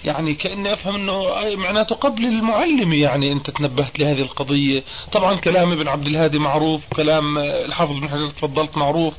يعني 0.06 0.34
كأني 0.34 0.74
أفهم 0.74 0.96
إنه 0.96 1.56
معناته 1.56 1.96
قبل 1.96 2.26
المعلم 2.26 2.94
يعني 2.94 3.32
أنت 3.32 3.50
تنبهت 3.50 4.00
لهذه 4.00 4.22
القضية، 4.22 4.84
طبعا 5.12 5.36
كلام 5.36 5.72
ابن 5.72 5.88
عبد 5.88 6.08
الهادي 6.08 6.40
معروف 6.40 6.92
وكلام 6.92 7.38
الحافظ 7.38 8.00
بن 8.00 8.10
حجر 8.10 8.30
تفضلت 8.30 8.78
معروف، 8.78 9.14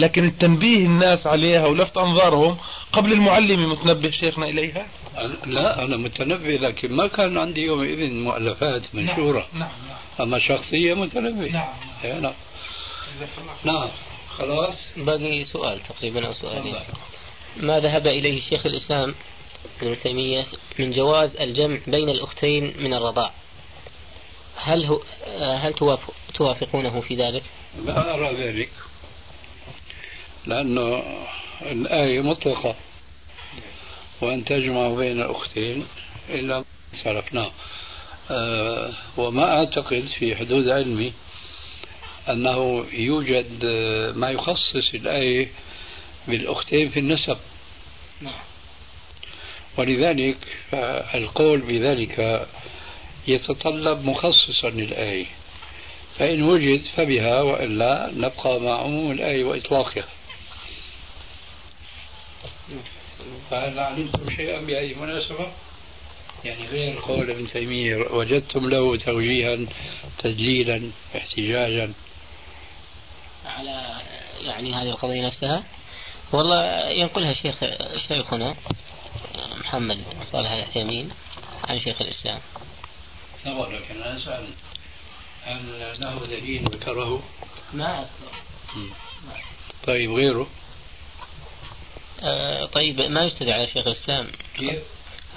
لكن 0.00 0.24
التنبيه 0.24 0.86
الناس 0.86 1.26
عليها 1.26 1.66
ولفت 1.66 1.96
أنظارهم 1.96 2.56
قبل 2.92 3.12
المعلم 3.12 3.70
متنبه 3.70 4.10
شيخنا 4.10 4.48
إليها؟ 4.48 4.86
لا 5.46 5.84
أنا 5.84 5.96
متنبه 5.96 6.56
لكن 6.56 6.92
ما 6.92 7.06
كان 7.06 7.38
عندي 7.38 7.60
يومئذ 7.60 8.12
مؤلفات 8.12 8.82
منشورة. 8.94 9.46
نعم 9.52 9.60
نعم, 9.60 9.70
نعم. 9.88 9.98
أما 10.20 10.38
شخصية 10.38 10.94
متنبه 10.94 11.48
نعم 11.50 11.68
نعم, 12.04 12.22
نعم. 12.22 12.32
نعم. 13.64 13.88
خلاص. 14.28 14.76
باقي 14.96 15.44
سؤال 15.44 15.80
تقريبا 15.80 16.26
أو 16.26 16.32
سؤالين. 16.32 16.74
ما 17.56 17.80
ذهب 17.80 18.06
إليه 18.06 18.38
الشيخ 18.38 18.66
الإسلام 18.66 19.14
ابن 19.82 19.96
تيمية 20.02 20.46
من 20.78 20.90
جواز 20.90 21.36
الجمع 21.36 21.78
بين 21.86 22.08
الأختين 22.08 22.74
من 22.78 22.94
الرضاع؟ 22.94 23.32
هل 24.56 24.86
هو 24.86 25.00
هل 25.38 25.74
توافقونه 26.34 27.00
في 27.00 27.16
ذلك؟ 27.16 27.42
لا 27.84 28.14
أرى 28.14 28.34
ذلك. 28.34 28.70
لأنه 30.46 31.02
الآية 31.62 32.20
مطلقة. 32.20 32.74
وأن 34.20 34.44
تجمع 34.44 34.88
بين 34.88 35.20
الأختين 35.22 35.86
إلا 36.30 36.64
صرفناه 37.04 37.50
أه 38.30 38.92
وما 39.16 39.58
أعتقد 39.58 40.04
في 40.18 40.36
حدود 40.36 40.68
علمي 40.68 41.12
أنه 42.28 42.84
يوجد 42.92 43.64
ما 44.16 44.30
يخصص 44.30 44.94
الآية 44.94 45.48
بالأختين 46.28 46.88
في 46.90 46.98
النسب. 46.98 47.36
نعم. 48.20 48.32
ولذلك 49.78 50.38
القول 51.14 51.60
بذلك 51.60 52.46
يتطلب 53.28 54.04
مخصصا 54.04 54.70
للآية 54.70 55.26
فإن 56.18 56.42
وجد 56.42 56.82
فبها 56.96 57.42
وإلا 57.42 58.10
نبقى 58.16 58.60
مع 58.60 58.80
عموم 58.80 59.10
الآية 59.12 59.44
وإطلاقها 59.44 60.04
فهل 63.50 63.78
علمتم 63.78 64.30
شيئا 64.36 64.60
بهذه 64.60 64.92
المناسبة؟ 64.92 65.52
يعني 66.44 66.66
غير 66.66 67.00
قول 67.00 67.30
ابن 67.30 67.48
تيمية 67.48 67.96
وجدتم 67.96 68.70
له 68.70 68.96
توجيها 68.96 69.58
تدليلا 70.18 70.90
احتجاجا 71.16 71.92
على 73.46 74.00
يعني 74.40 74.74
هذه 74.74 74.90
القضية 74.90 75.26
نفسها 75.26 75.62
والله 76.32 76.90
ينقلها 76.90 77.34
شيخ 77.34 77.64
شيخنا 78.08 78.56
محمد 79.60 79.98
صالح 80.32 80.50
العثيمين 80.50 81.10
عن 81.64 81.80
شيخ 81.80 82.02
الإسلام 82.02 82.40
سواء 83.44 83.70
لكن 83.70 84.02
أنا 84.02 84.16
أسأل 84.16 84.46
هل 85.44 86.00
له 86.00 86.26
دليل 86.26 86.64
ذكره؟ 86.64 87.22
ما 87.72 87.98
أذكر 87.98 88.32
طيب 89.86 90.12
غيره؟ 90.12 90.46
آه 92.20 92.66
طيب 92.66 93.00
ما 93.00 93.24
يستدل 93.24 93.52
على 93.52 93.66
شيخ 93.66 93.86
الإسلام؟ 93.86 94.26
كيف؟ 94.56 94.82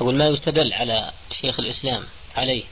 أقول 0.01 0.15
ما 0.15 0.27
يستدل 0.27 0.73
على 0.73 1.11
شيخ 1.41 1.59
الإسلام 1.59 2.03
عليه 2.35 2.63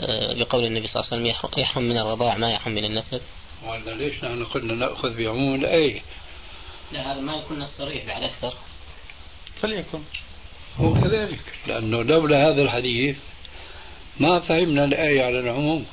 آه 0.00 0.34
بقول 0.34 0.64
النبي 0.64 0.86
صلى 0.86 1.02
الله 1.02 1.12
عليه 1.12 1.32
وسلم 1.32 1.60
يحرم 1.62 1.84
من 1.84 1.98
الرضاع 1.98 2.36
ما 2.36 2.50
يحرم 2.50 2.74
من 2.74 2.84
النسب. 2.84 3.20
ولا 3.64 3.90
ليش 3.90 4.24
نحن 4.24 4.44
قلنا 4.44 4.74
نأخذ 4.74 5.16
بعموم 5.16 5.54
الآية؟ 5.54 6.02
لا 6.92 7.12
هذا 7.12 7.20
ما 7.20 7.36
يكون 7.36 7.66
صريح 7.78 8.04
بعد 8.06 8.22
أكثر. 8.22 8.54
فليكن. 9.62 10.00
هو 10.80 10.94
كذلك 10.94 11.40
لأنه 11.66 12.02
لولا 12.02 12.48
هذا 12.48 12.62
الحديث 12.62 13.16
ما 14.20 14.40
فهمنا 14.40 14.84
الآية 14.84 15.24
على 15.24 15.38
العموم. 15.38 15.86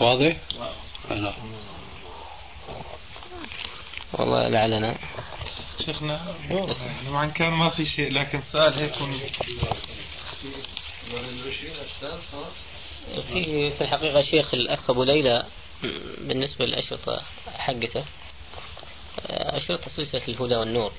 واضح؟ 0.00 0.36
نعم 1.10 1.32
والله 4.12 4.48
لعلنا. 4.48 4.96
شيخنا 5.84 6.34
يعني 6.50 7.32
كان 7.32 7.52
ما 7.52 7.70
في 7.70 7.84
شيء 7.84 8.12
لكن 8.12 8.40
سؤال 8.40 8.78
هيك 8.78 8.94
في 13.28 13.70
في 13.70 13.80
الحقيقة 13.80 14.22
شيخ 14.22 14.54
الأخ 14.54 14.90
أبو 14.90 15.04
ليلى 15.04 15.46
بالنسبة 16.18 16.66
للأشرطة 16.66 17.22
حقته 17.56 18.04
أشرطة 19.30 19.90
سلسلة 19.90 20.22
الهدى 20.28 20.56
والنور. 20.56 20.92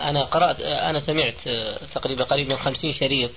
أنا 0.00 0.24
قرأت 0.24 0.60
أنا 0.60 1.00
سمعت 1.00 1.48
تقريبا 1.94 2.24
قريب 2.24 2.48
من 2.48 2.56
خمسين 2.56 2.94
شريط 2.94 3.30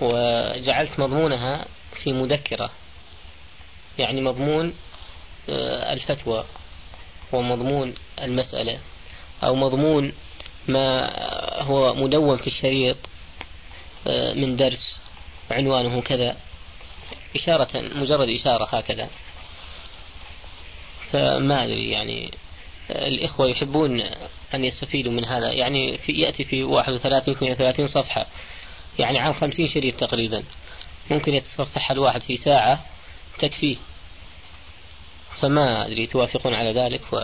وجعلت 0.00 1.00
مضمونها 1.00 1.66
في 2.02 2.12
مذكرة. 2.12 2.70
يعني 3.98 4.20
مضمون 4.20 4.74
الفتوى 5.92 6.44
ومضمون 7.32 7.94
المسألة 8.22 8.78
أو 9.42 9.54
مضمون 9.54 10.12
ما 10.68 11.10
هو 11.62 11.94
مدون 11.94 12.36
في 12.36 12.46
الشريط 12.46 12.96
آه، 14.06 14.32
من 14.34 14.56
درس 14.56 14.96
عنوانه 15.50 16.00
كذا. 16.00 16.36
إشارة 17.36 17.68
مجرد 17.74 18.28
إشارة 18.28 18.64
هكذا. 18.64 19.08
فما 21.12 21.64
أدري 21.64 21.90
يعني 21.90 22.30
الإخوة 22.90 23.48
يحبون 23.48 24.00
أن 24.54 24.64
يستفيدوا 24.64 25.12
من 25.12 25.24
هذا. 25.24 25.52
يعني 25.52 25.98
في 25.98 26.12
يأتي 26.12 26.44
في 26.44 26.64
31 26.64 27.34
32 27.34 27.86
صفحة. 27.86 28.26
يعني 28.98 29.18
عن 29.18 29.32
50 29.32 29.70
شريط 29.70 30.00
تقريبا. 30.00 30.42
ممكن 31.10 31.34
يتصفح 31.34 31.90
الواحد 31.90 32.22
في 32.22 32.36
ساعة 32.36 32.84
تكفيه. 33.38 33.76
فما 35.42 35.86
أدري 35.86 36.06
توافقون 36.06 36.54
على 36.54 36.72
ذلك؟ 36.72 37.12
و... 37.12 37.18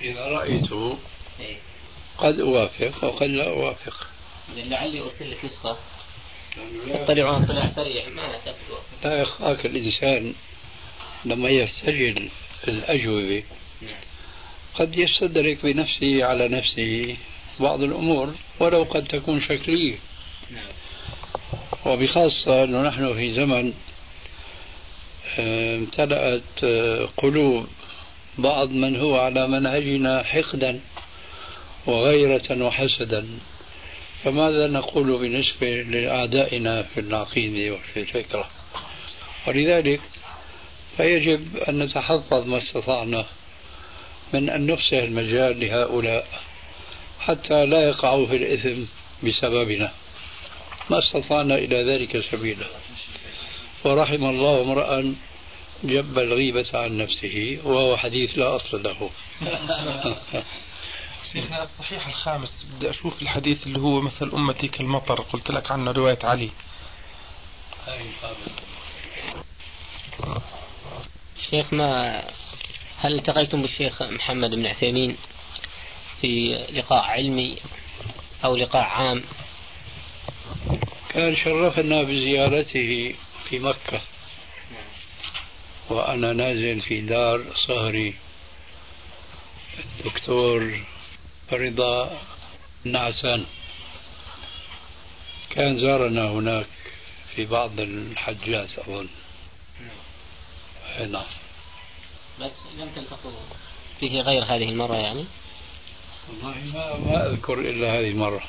إذا 0.00 0.20
رأيته 0.20 0.98
قد 2.18 2.40
أوافق 2.40 3.04
وقد 3.04 3.26
لا 3.30 3.48
أوافق. 3.48 4.06
لعلي 4.56 5.00
أرسل 5.00 5.30
لك 5.30 5.44
نسخة. 5.44 5.76
تطلعون 7.04 7.46
طلع 7.46 7.68
سريع 7.68 8.08
ما 8.08 8.34
لا 9.04 9.22
يخاك 9.22 9.66
الإنسان 9.66 10.34
لما 11.24 11.48
يستجل 11.48 12.28
الأجوبة. 12.68 13.42
نعم. 13.82 13.94
قد 14.74 14.98
يستدرك 14.98 15.58
بنفسه 15.62 16.24
على 16.24 16.48
نفسه 16.48 17.16
بعض 17.60 17.82
الأمور 17.82 18.34
ولو 18.60 18.82
قد 18.82 19.04
تكون 19.04 19.40
شكلية. 19.40 19.98
وبخاصة 21.86 22.64
أنه 22.64 22.82
نحن 22.82 23.14
في 23.14 23.34
زمن 23.34 23.72
امتلأت 25.38 26.64
قلوب 27.16 27.66
بعض 28.38 28.70
من 28.70 28.96
هو 28.96 29.18
على 29.18 29.48
منهجنا 29.48 30.22
حقدا 30.22 30.80
وغيرة 31.86 32.64
وحسدا. 32.64 33.26
فماذا 34.24 34.66
نقول 34.66 35.18
بالنسبة 35.18 35.82
لأعدائنا 35.82 36.82
في 36.82 37.00
العقيدة 37.00 37.74
وفي 37.74 38.00
الفكرة؟ 38.00 38.48
ولذلك 39.46 40.00
فيجب 40.96 41.56
أن 41.56 41.78
نتحفظ 41.78 42.48
ما 42.48 42.58
استطعنا 42.58 43.24
من 44.32 44.50
أن 44.50 44.66
نفسح 44.66 44.92
المجال 44.92 45.60
لهؤلاء 45.60 46.26
حتى 47.20 47.66
لا 47.66 47.88
يقعوا 47.88 48.26
في 48.26 48.36
الإثم 48.36 48.82
بسببنا. 49.22 49.92
ما 50.90 50.98
استطعنا 50.98 51.54
إلى 51.54 51.82
ذلك 51.82 52.24
سبيلا. 52.30 52.66
ورحم 53.84 54.24
الله 54.24 54.62
امرأ 54.62 55.14
جب 55.84 56.18
الغيبة 56.18 56.66
عن 56.74 56.98
نفسه 56.98 57.58
وهو 57.64 57.96
حديث 57.96 58.38
لا 58.38 58.56
أصل 58.56 58.82
له. 58.82 59.10
شيخنا 61.32 61.62
الصحيح 61.62 62.06
الخامس 62.06 62.66
بدي 62.76 62.90
أشوف 62.90 63.22
الحديث 63.22 63.66
اللي 63.66 63.78
هو 63.78 64.00
مثل 64.00 64.30
أمتي 64.32 64.68
كالمطر 64.68 65.20
قلت 65.20 65.50
لك 65.50 65.70
عنه 65.70 65.92
رواية 65.92 66.18
علي. 66.24 66.50
شيخ 71.50 71.72
ما 71.72 72.22
هل 72.98 73.14
التقيتم 73.14 73.62
بالشيخ 73.62 74.02
محمد 74.02 74.50
بن 74.50 74.66
عثيمين 74.66 75.16
في 76.20 76.54
لقاء 76.72 77.04
علمي 77.04 77.56
أو 78.44 78.56
لقاء 78.56 78.82
عام؟ 78.82 79.22
كان 81.08 81.36
شرفنا 81.36 82.02
بزيارته 82.02 83.14
في 83.48 83.58
مكة. 83.58 84.00
وأنا 85.90 86.32
نازل 86.32 86.80
في 86.80 87.00
دار 87.00 87.44
صهري. 87.68 88.14
دكتور 90.04 90.80
رضا 91.52 92.20
نعسان 92.84 93.44
كان 95.50 95.78
زارنا 95.78 96.30
هناك 96.30 96.66
في 97.34 97.44
بعض 97.44 97.80
الحجات 97.80 98.78
أظن. 98.78 99.08
نعم. 101.10 101.24
بس 102.40 102.52
لم 102.78 102.88
تلتقوا 102.96 103.30
به 104.02 104.20
غير 104.20 104.44
هذه 104.44 104.68
المرة 104.68 104.94
يعني؟ 104.94 105.24
والله 106.28 106.54
ما, 106.74 106.96
ما 106.98 107.26
أذكر 107.26 107.58
إلا 107.58 107.98
هذه 107.98 108.10
المرة 108.10 108.42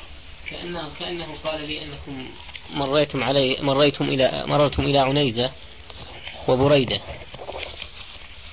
كأنه 0.50 0.90
كأنه 0.98 1.36
قال 1.44 1.68
لي 1.68 1.84
أنكم 1.84 2.30
مريتم 2.70 3.24
علي 3.24 3.56
مريتم 3.60 4.04
إلى 4.04 4.44
مررتم 4.46 4.82
إلى 4.82 4.98
عنيزة 4.98 5.52
وبريدة. 6.48 7.00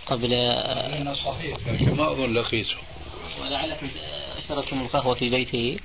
قبل 0.05 1.17
صحيح 1.25 1.57
لكن 1.67 1.95
ما 1.95 2.11
أظن 2.11 2.33
لقيته. 2.33 2.77
ولعلكم 3.41 3.89
شربتم 4.47 4.81
القهوة 4.81 5.15
في 5.15 5.29
بيته. 5.29 5.79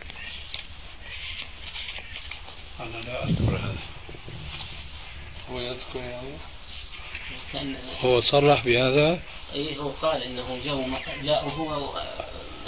أنا 2.80 2.96
لا 3.06 3.24
أذكر 3.24 3.56
هذا. 3.56 3.76
هو 5.50 5.60
يذكر 5.60 6.00
يعني؟ 6.00 6.32
كان 7.52 7.76
هو 8.00 8.20
صرح 8.20 8.64
بهذا؟ 8.64 9.20
اي 9.54 9.78
هو 9.78 9.88
قال 9.88 10.22
إنه 10.22 10.58
جو 10.64 10.84
جاء 11.22 11.44
هو 11.48 12.00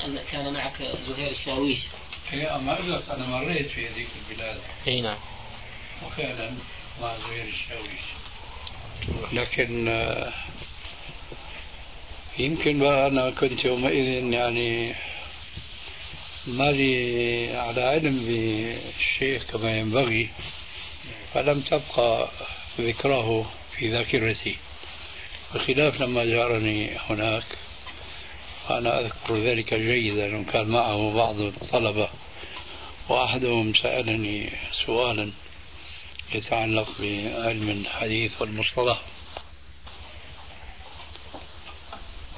أن 0.05 0.19
كان 0.33 0.53
معك 0.53 0.83
زهير 1.09 1.31
الشاويش. 1.31 1.81
اي 2.33 2.59
ما 2.59 2.79
أجلس؟ 2.79 3.09
أنا 3.09 3.27
مريت 3.27 3.67
في 3.67 3.89
هذيك 3.89 4.09
البلاد. 4.31 4.61
اي 4.89 5.01
نعم. 5.01 5.19
وفعلا 6.07 6.51
مع 7.03 7.17
زهير 7.19 7.45
الشاويش. 7.45 8.03
لكن 9.33 9.89
آه، 9.89 10.33
يمكن 12.39 12.79
بقى 12.79 13.07
أنا 13.07 13.31
كنت 13.31 13.65
يومئذ 13.65 14.33
يعني 14.33 14.95
ما 16.47 16.73
لي 16.73 17.57
على 17.57 17.83
علم 17.83 18.19
بالشيخ 18.27 19.45
كما 19.45 19.79
ينبغي 19.79 20.29
فلم 21.35 21.61
تبقى 21.61 22.29
ذكراه 22.81 23.45
في 23.77 23.89
ذاكرتي. 23.93 24.57
بخلاف 25.55 26.01
لما 26.01 26.27
زارني 26.27 26.91
هناك 27.11 27.45
أنا 28.71 29.01
أذكر 29.01 29.35
ذلك 29.37 29.75
جيدا 29.75 30.37
وكان 30.37 30.69
معه 30.69 31.15
بعض 31.15 31.41
الطلبة 31.41 32.09
وأحدهم 33.09 33.75
سألني 33.75 34.51
سؤالا 34.87 35.31
يتعلق 36.35 36.89
بعلم 37.01 37.71
الحديث 37.71 38.33
والمصطلح. 38.41 39.01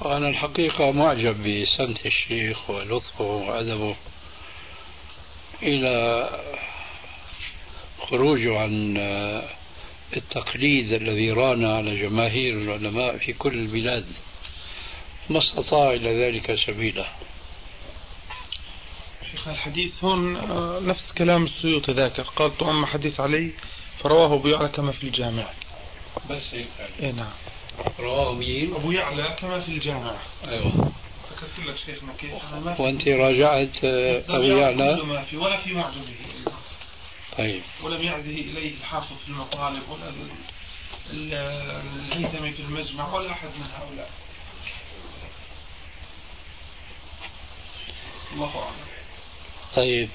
وأنا 0.01 0.29
الحقيقة 0.29 0.91
معجب 0.91 1.43
بسمت 1.43 2.05
الشيخ 2.05 2.69
ولطفه 2.69 3.23
وأدبه 3.23 3.95
إلى 5.63 6.29
خروجه 8.09 8.59
عن 8.59 8.97
التقليد 10.17 10.93
الذي 10.93 11.31
ران 11.31 11.65
على 11.65 12.01
جماهير 12.01 12.53
العلماء 12.53 13.17
في 13.17 13.33
كل 13.33 13.53
البلاد 13.53 14.05
ما 15.29 15.39
استطاع 15.39 15.93
إلى 15.93 16.25
ذلك 16.25 16.55
سبيلا 16.55 17.05
شيخ 19.31 19.47
الحديث 19.47 20.03
هون 20.03 20.37
آه، 20.37 20.79
نفس 20.79 21.13
كلام 21.13 21.43
السيوطي 21.43 21.91
ذاكر 21.91 22.23
قال 22.23 22.51
أما 22.61 22.87
حديث 22.87 23.19
علي 23.19 23.51
فرواه 23.99 24.33
أبو 24.33 24.47
يعلى 24.47 24.67
كما 24.67 24.91
في 24.91 25.03
الجامع. 25.03 25.47
بس 26.29 26.43
هيك. 26.51 26.67
إيه 26.99 27.11
نعم. 27.11 27.31
رواه 27.99 28.33
مين؟ 28.33 28.73
أبو 28.75 28.91
يعلى 28.91 29.35
كما 29.39 29.61
في 29.61 29.69
الجامع. 29.69 30.15
أيوه. 30.47 30.91
ذكرت 31.31 31.67
لك 31.67 31.77
شيخنا 31.77 32.13
كيف 32.19 32.79
وأنت 32.79 33.07
راجعت 33.07 33.83
أبو 34.29 34.43
يعلى؟ 34.43 35.03
ما 35.03 35.23
في 35.23 35.37
ولا 35.37 35.57
في 35.57 35.73
معجمه 35.73 36.03
طيب. 37.37 37.61
ولم 37.83 38.01
يعزه 38.01 38.31
إليه 38.31 38.73
الحافظ 38.79 39.15
في 39.25 39.27
المطالب 39.27 39.83
ولا 39.89 40.11
الهيثمي 41.11 42.51
في 42.51 42.61
المجمع 42.61 43.13
ولا 43.13 43.31
أحد 43.31 43.47
من 43.47 43.69
هؤلاء. 43.79 44.09
الله 48.33 48.63
أعلم. 48.63 48.75
طيب. 49.75 50.09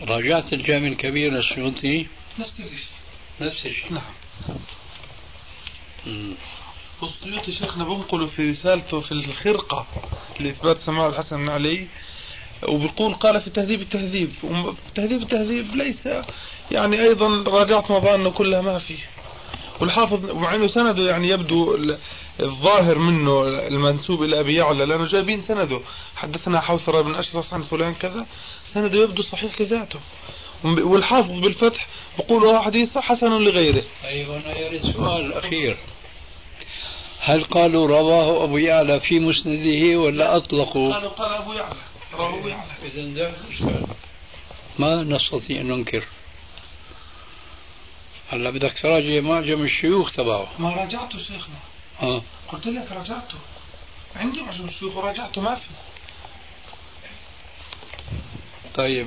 راجعت 0.00 0.52
الجامع 0.52 0.88
الكبير 0.88 1.32
للسيوطي 1.32 2.06
نفس 2.38 2.60
الشيء 2.60 3.01
نفس 3.40 3.66
الشيء. 3.66 3.92
نعم. 3.92 4.02
والسيوطي 7.02 7.52
شيخنا 7.52 7.84
بنقله 7.84 8.26
في 8.26 8.50
رسالته 8.50 9.00
في 9.00 9.12
الخرقة 9.12 9.86
لإثبات 10.40 10.78
سماع 10.78 11.06
الحسن 11.06 11.36
بن 11.36 11.48
علي 11.48 11.86
وبيقول 12.68 13.14
قال 13.14 13.40
في 13.40 13.50
تهذيب 13.50 13.80
التهذيب. 13.80 14.30
تهذيب 14.94 15.22
التهذيب 15.22 15.74
ليس 15.76 16.08
يعني 16.70 17.02
أيضا 17.02 17.42
راجعت 17.46 17.90
مظانه 17.90 18.30
كلها 18.30 18.60
ما 18.60 18.78
فيه 18.78 18.98
والحافظ 19.80 20.30
مع 20.30 20.54
إنه 20.54 20.66
سنده 20.66 21.02
يعني 21.10 21.28
يبدو 21.28 21.78
الظاهر 22.40 22.98
منه 22.98 23.42
المنسوب 23.46 24.22
إلى 24.22 24.40
أبي 24.40 24.54
يعلى 24.54 24.86
لأنه 24.86 25.06
جايبين 25.06 25.42
سنده. 25.42 25.80
حدثنا 26.16 26.60
حوثره 26.60 27.02
بن 27.02 27.14
أشرس 27.14 27.52
عن 27.52 27.62
فلان 27.62 27.94
كذا 27.94 28.26
سنده 28.66 28.98
يبدو 28.98 29.22
صحيح 29.22 29.54
كذاته 29.54 30.00
والحافظ 30.64 31.38
بالفتح 31.38 31.86
بقول 32.18 32.44
هو 32.44 32.62
حديث 32.62 32.98
حسن 32.98 33.30
لغيره. 33.30 33.84
طيب 34.02 34.28
يريد 34.46 34.82
سؤال 34.92 35.34
اخير 35.34 35.76
هل 37.20 37.44
قالوا 37.44 37.86
رواه 37.86 38.44
أبو 38.44 38.56
يعلى 38.56 39.00
في 39.00 39.18
مسنده 39.18 39.98
ولا 39.98 40.36
أطلقوا؟ 40.36 40.92
قالوا 40.92 41.10
قال 41.10 41.34
أبو 41.34 41.52
يعلى. 41.52 41.76
رواه 42.14 42.38
أبو 42.38 42.48
يعلى. 42.48 42.70
اذا 42.84 43.34
ما 44.78 45.02
نستطيع 45.02 45.60
أن 45.60 45.68
ننكر. 45.68 46.04
هلا 48.28 48.50
بدك 48.50 48.74
تراجع 48.82 49.20
معجم 49.20 49.62
الشيوخ 49.62 50.12
تبعه. 50.12 50.48
ما 50.58 50.70
راجعته 50.70 51.18
شيخنا. 51.18 51.54
آه. 52.02 52.22
قلت 52.48 52.66
لك 52.66 52.92
راجعته. 52.92 53.38
عندي 54.16 54.42
معجم 54.42 54.64
الشيوخ 54.64 54.96
وراجعته 54.96 55.40
ما 55.40 55.54
في. 55.54 55.68
طيب. 58.74 59.06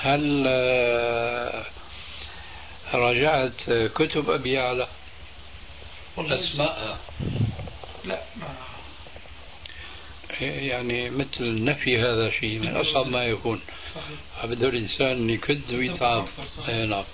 هل 0.00 0.44
آه، 0.46 1.64
راجعت 2.94 3.70
كتب 3.94 4.30
أبي 4.30 4.52
يعلى؟ 4.52 4.86
اسماءها 6.18 6.98
لا 8.04 8.20
ما 8.36 8.68
يعني 10.40 11.10
مثل 11.10 11.64
نفي 11.64 11.98
هذا 11.98 12.30
شيء 12.30 12.58
من 12.58 12.76
أصعب 12.76 13.06
ما 13.06 13.24
يكون. 13.24 13.60
بده 14.44 14.68
الإنسان 14.68 15.30
يكد 15.30 15.74
ويتعب. 15.74 16.26
أي 16.68 16.86
نعم. 16.86 17.04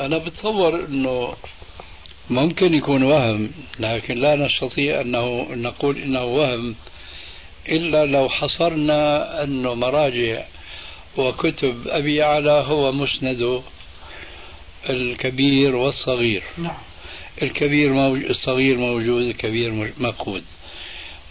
أنا 0.00 0.18
بتصور 0.18 0.84
إنه 0.84 1.36
ممكن 2.30 2.74
يكون 2.74 3.02
وهم 3.02 3.50
لكن 3.78 4.18
لا 4.18 4.36
نستطيع 4.36 5.00
أنه 5.00 5.48
نقول 5.54 5.98
إنه 5.98 6.24
وهم 6.24 6.74
إلا 7.68 8.06
لو 8.06 8.28
حصرنا 8.28 9.42
انه 9.42 9.74
مراجع 9.74 10.44
وكتب 11.16 11.88
أبي 11.88 12.16
يعلى 12.16 12.50
هو 12.50 12.92
مسنده 12.92 13.62
الكبير 14.90 15.76
والصغير. 15.76 16.42
نعم. 16.58 16.78
الكبير 17.42 17.92
موجود 17.92 18.30
الصغير 18.30 18.76
موجود 18.76 19.22
الكبير 19.22 19.92
مفقود 19.98 20.44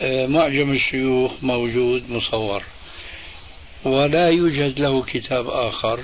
آه، 0.01 0.25
معجم 0.27 0.71
الشيوخ 0.71 1.31
موجود 1.41 2.09
مصور. 2.09 2.63
ولا 3.83 4.29
يوجد 4.29 4.79
له 4.79 5.03
كتاب 5.03 5.47
آخر. 5.47 6.03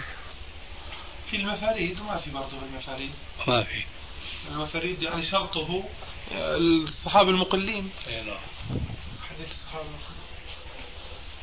في 1.31 1.37
المفاريد 1.37 1.97
ما 2.07 2.17
في 2.17 2.31
برضه 2.31 2.47
المفاريد 2.71 3.11
ما 3.47 3.63
في. 3.63 3.83
المفاريد 4.51 5.01
يعني 5.01 5.25
شرطه 5.25 5.83
الصحابة 6.31 7.29
المقلين. 7.29 7.89
أي 8.07 8.23
نعم. 8.23 8.35
حديث 9.29 9.51
الصحابة 9.51 9.85
المقلين. 9.85 10.26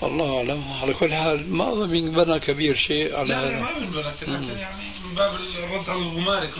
الله 0.02 0.36
أعلم. 0.36 0.72
على 0.82 0.94
كل 0.94 1.14
حال 1.14 1.52
ما 1.52 1.72
أظن 1.72 1.96
ينبنى 1.96 2.40
كبير 2.40 2.76
شيء 2.76 3.16
على 3.16 3.28
لا 3.28 3.50
ما 3.50 3.72
بنبنى 3.78 4.02
لكن 4.02 4.58
يعني 4.58 4.84
من 5.04 5.14
باب 5.14 5.34
الرد 5.34 5.88
على 5.88 5.98
الغماري 5.98 6.50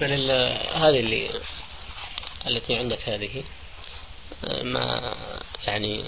بل 0.00 0.12
هذه 0.74 1.00
اللي 1.00 1.30
التي 2.46 2.76
عندك 2.76 3.08
هذه 3.08 3.44
ما 4.62 5.14
يعني 5.66 6.04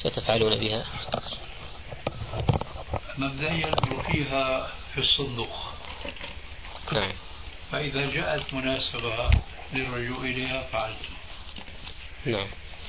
ستفعلون 0.00 0.56
بها؟ 0.56 0.86
مبدئيا 3.18 3.74
فيها 4.12 4.70
في 4.94 5.00
الصندوق. 5.00 5.72
نعم. 6.92 7.12
فإذا 7.72 8.10
جاءت 8.10 8.54
مناسبة 8.54 9.30
للرجوع 9.72 10.18
إليها 10.18 10.62
فعلت. 10.62 10.96
نعم. 12.26 12.46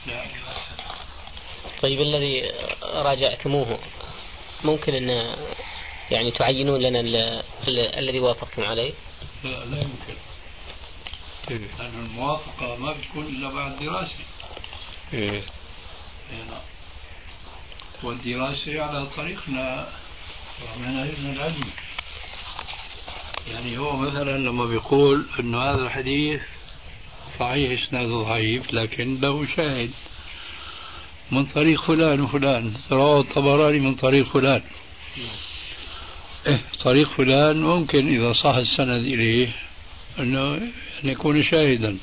لا 0.07 0.23
طيب 1.81 2.01
الذي 2.01 2.51
راجعتموه 2.83 3.79
ممكن 4.63 4.95
أن 4.95 5.35
يعني 6.11 6.31
تعينون 6.31 6.81
لنا 6.81 6.99
الذي 7.99 8.19
وافقتم 8.19 8.63
عليه؟ 8.63 8.93
لا 9.43 9.65
لا 9.65 9.77
يمكن 9.81 10.15
لأن 11.49 12.05
الموافقة 12.05 12.75
ما 12.75 12.91
بتكون 12.91 13.25
إلا 13.25 13.49
بعد 13.49 13.79
دراسة 13.79 14.15
إيه. 15.13 15.31
إيه، 15.31 16.43
نعم. 16.49 16.61
والدراسة 18.03 18.81
على 18.81 19.05
طريقنا 19.17 19.87
ومناهجنا 20.75 21.33
العلم 21.33 21.69
يعني 23.47 23.77
هو 23.77 23.95
مثلا 23.95 24.37
لما 24.37 24.65
بيقول 24.65 25.25
إنه 25.39 25.61
هذا 25.61 25.83
الحديث 25.83 26.41
صحيح 27.39 27.81
إسناده 27.81 28.23
ضعيف 28.23 28.73
لكن 28.73 29.19
له 29.21 29.47
شاهد 29.55 29.91
من 31.31 31.45
طريق 31.45 31.81
فلان 31.81 32.21
وفلان. 32.21 32.73
رواه 32.91 33.21
الطبراني 33.21 33.79
من 33.79 33.95
طريق 33.95 34.27
فلان. 34.27 34.61
إيه 36.47 36.61
طريق 36.83 37.09
فلان 37.09 37.61
ممكن 37.61 38.07
إذا 38.07 38.33
صح 38.33 38.55
السند 38.55 39.05
إليه 39.05 39.49
أنه 40.19 40.53
أن 41.03 41.09
يكون 41.09 41.43
شاهدا. 41.43 41.97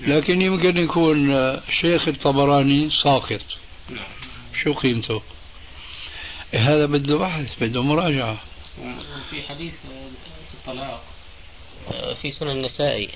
لكن 0.00 0.42
يمكن 0.42 0.76
يكون 0.76 1.32
شيخ 1.80 2.08
الطبراني 2.08 2.90
ساقط. 3.02 3.40
شو 4.62 4.72
قيمته؟ 4.72 5.22
إيه 6.54 6.74
هذا 6.74 6.86
بده 6.86 7.16
بحث 7.16 7.62
بده 7.62 7.82
مراجعة. 7.82 8.38
في 9.30 9.42
حديث 9.48 9.72
الطلاق. 10.54 11.04
في 12.22 12.30
سنن 12.30 12.50
النسائي. 12.50 13.08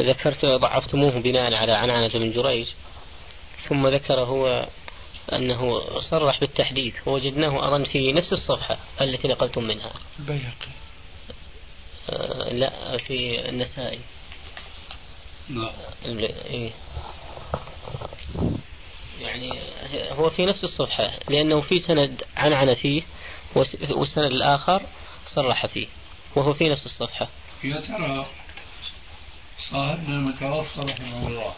ذكرت 0.00 0.44
ضعفتموه 0.44 1.18
بناء 1.18 1.54
على 1.54 1.72
عنعنة 1.72 2.08
بن 2.08 2.30
جريج. 2.30 2.66
ثم 3.68 3.86
ذكر 3.86 4.20
هو 4.20 4.68
أنه 5.32 5.80
صرح 6.00 6.40
بالتحديث 6.40 7.08
ووجدناه 7.08 7.68
أظن 7.68 7.84
في 7.84 8.12
نفس 8.12 8.32
الصفحة 8.32 8.78
التي 9.00 9.28
نقلتم 9.28 9.64
منها. 9.64 9.90
البيهقي. 10.18 10.68
آه 12.10 12.52
لا 12.52 12.96
في 12.96 13.48
النسائي. 13.48 14.00
نعم 15.48 15.70
إيه. 16.50 16.70
يعني 19.20 19.50
هو 20.10 20.30
في 20.30 20.46
نفس 20.46 20.64
الصفحة 20.64 21.18
لأنه 21.28 21.60
في 21.60 21.78
سند 21.78 22.22
عنعن 22.36 22.74
فيه 22.74 23.02
والسند 23.90 24.32
الآخر 24.32 24.82
صرح 25.26 25.66
فيه 25.66 25.86
وهو 26.36 26.54
في 26.54 26.68
نفس 26.68 26.86
الصفحة. 26.86 27.28
يا 27.64 27.80
ترى 27.80 28.26
صاحبنا 29.70 30.16
المتوفى 30.16 30.80
رحمه 30.80 31.28
الله. 31.28 31.54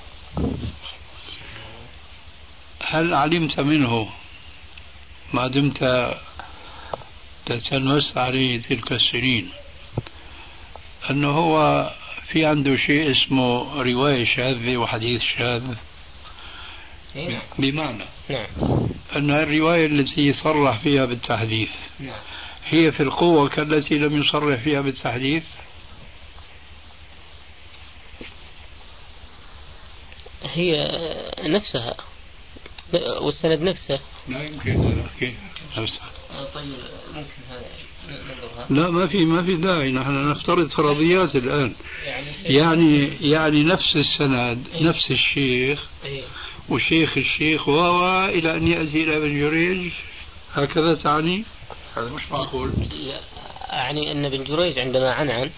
هل 2.89 3.15
علمت 3.15 3.61
منه 3.61 4.09
ما 5.33 5.49
دمت 5.49 6.15
تتلمس 7.47 8.17
عليه 8.17 8.63
تلك 8.63 8.93
السنين 8.93 9.51
أنه 11.11 11.31
هو 11.31 11.91
في 12.27 12.47
عنده 12.47 12.77
شيء 12.77 13.13
اسمه 13.13 13.83
رواية 13.83 14.25
شاذة 14.37 14.77
وحديث 14.77 15.23
شاذ 15.39 15.75
نعم. 17.15 17.43
بمعنى 17.59 18.05
نعم 18.31 18.47
أن 19.17 19.31
الرواية 19.31 19.87
التي 19.87 20.33
صرح 20.33 20.79
فيها 20.79 21.05
بالتحديث 21.05 21.71
نعم. 22.01 22.19
هي 22.69 22.93
في 22.93 23.03
القوة 23.03 23.49
كالتي 23.49 23.95
لم 23.95 24.23
يصرح 24.23 24.59
فيها 24.59 24.81
بالتحديث 24.81 25.45
هي 30.43 30.91
نفسها 31.41 31.95
والسند 33.21 33.63
نفسه. 33.63 34.01
لا 34.29 34.43
يمكن 34.43 34.83
طيب 36.55 36.75
ممكن 37.15 37.27
هذا 37.51 37.65
لا 38.71 38.91
ما 38.91 39.07
في 39.07 39.19
ما 39.19 39.43
في 39.43 39.55
داعي. 39.55 39.93
نحن 39.93 40.31
نفترض 40.31 40.69
فرضيات 40.69 41.37
الآن. 41.37 41.75
يعني 42.45 43.11
يعني 43.21 43.65
نفس 43.65 43.97
السند 43.97 44.67
نفس 44.81 45.11
الشيخ. 45.11 45.87
إيه. 46.05 46.23
وشيخ 46.69 47.19
الشيخ 47.19 47.69
و 47.69 48.25
إلى 48.25 48.57
أن 48.57 48.69
يأتي 48.69 49.05
إلى 49.05 49.17
ابن 49.17 49.39
جريج. 49.41 49.93
هكذا 50.55 50.95
تعني؟ 50.95 51.45
هذا 51.97 52.09
مش 52.09 52.23
معقول. 52.33 52.73
لا 52.91 53.21
أعني 53.73 54.13
أن 54.13 54.25
ابن 54.25 54.45
جريج 54.45 54.79
عندما 54.79 55.13
عنعن 55.13 55.51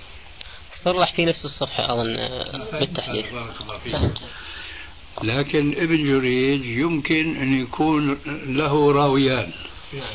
صرح 0.84 1.14
في 1.14 1.24
نفس 1.24 1.44
الصفحة 1.44 1.92
أظن 1.92 2.16
بالتحديث. 2.72 3.32
بارك 3.32 3.60
الله 3.60 3.78
فيك. 3.78 3.94
لكن 5.22 5.74
ابن 5.76 6.04
جريج 6.04 6.66
يمكن 6.66 7.36
أن 7.36 7.60
يكون 7.60 8.18
له 8.46 8.92
راويان. 8.92 9.52
نعم 9.92 10.14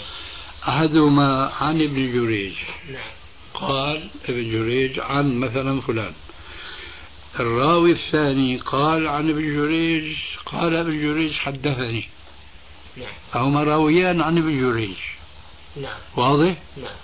أحدهما 0.67 1.51
عن 1.61 1.81
ابن 1.81 2.11
جريج. 2.13 2.53
نعم 2.91 3.11
قال 3.53 4.09
ابن 4.29 4.51
جريج 4.51 4.99
عن 4.99 5.37
مثلا 5.39 5.81
فلان. 5.81 6.13
الراوي 7.39 7.91
الثاني 7.91 8.57
قال 8.57 9.07
عن 9.07 9.29
ابن 9.29 9.41
جريج 9.41 10.15
قال 10.45 10.75
ابن 10.75 10.99
جريج 11.01 11.33
حدثني. 11.33 12.09
نعم 12.97 13.13
فهما 13.33 13.63
راويان 13.63 14.21
عن 14.21 14.37
ابن 14.37 14.59
جريج. 14.61 14.97
نعم 15.81 15.97
واضح؟ 16.15 16.55
نعم 16.77 16.95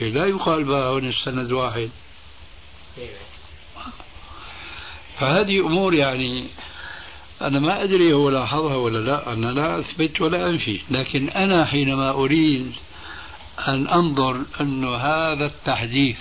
لا 0.00 0.26
يقال 0.26 0.64
بقى 0.64 0.88
هون 0.88 1.08
السند 1.08 1.52
واحد. 1.52 1.90
إيه. 2.98 3.08
فهذه 5.20 5.60
أمور 5.60 5.94
يعني 5.94 6.46
أنا 7.46 7.60
ما 7.60 7.82
أدري 7.82 8.12
هو 8.12 8.30
لاحظها 8.30 8.76
ولا 8.76 8.98
لا 8.98 9.32
أنا 9.32 9.46
لا 9.46 9.80
أثبت 9.80 10.20
ولا 10.20 10.50
أنفي 10.50 10.80
لكن 10.90 11.28
أنا 11.28 11.64
حينما 11.64 12.10
أريد 12.10 12.72
أن 13.68 13.88
أنظر 13.88 14.40
أن 14.60 14.84
هذا 14.94 15.46
التحديث 15.46 16.18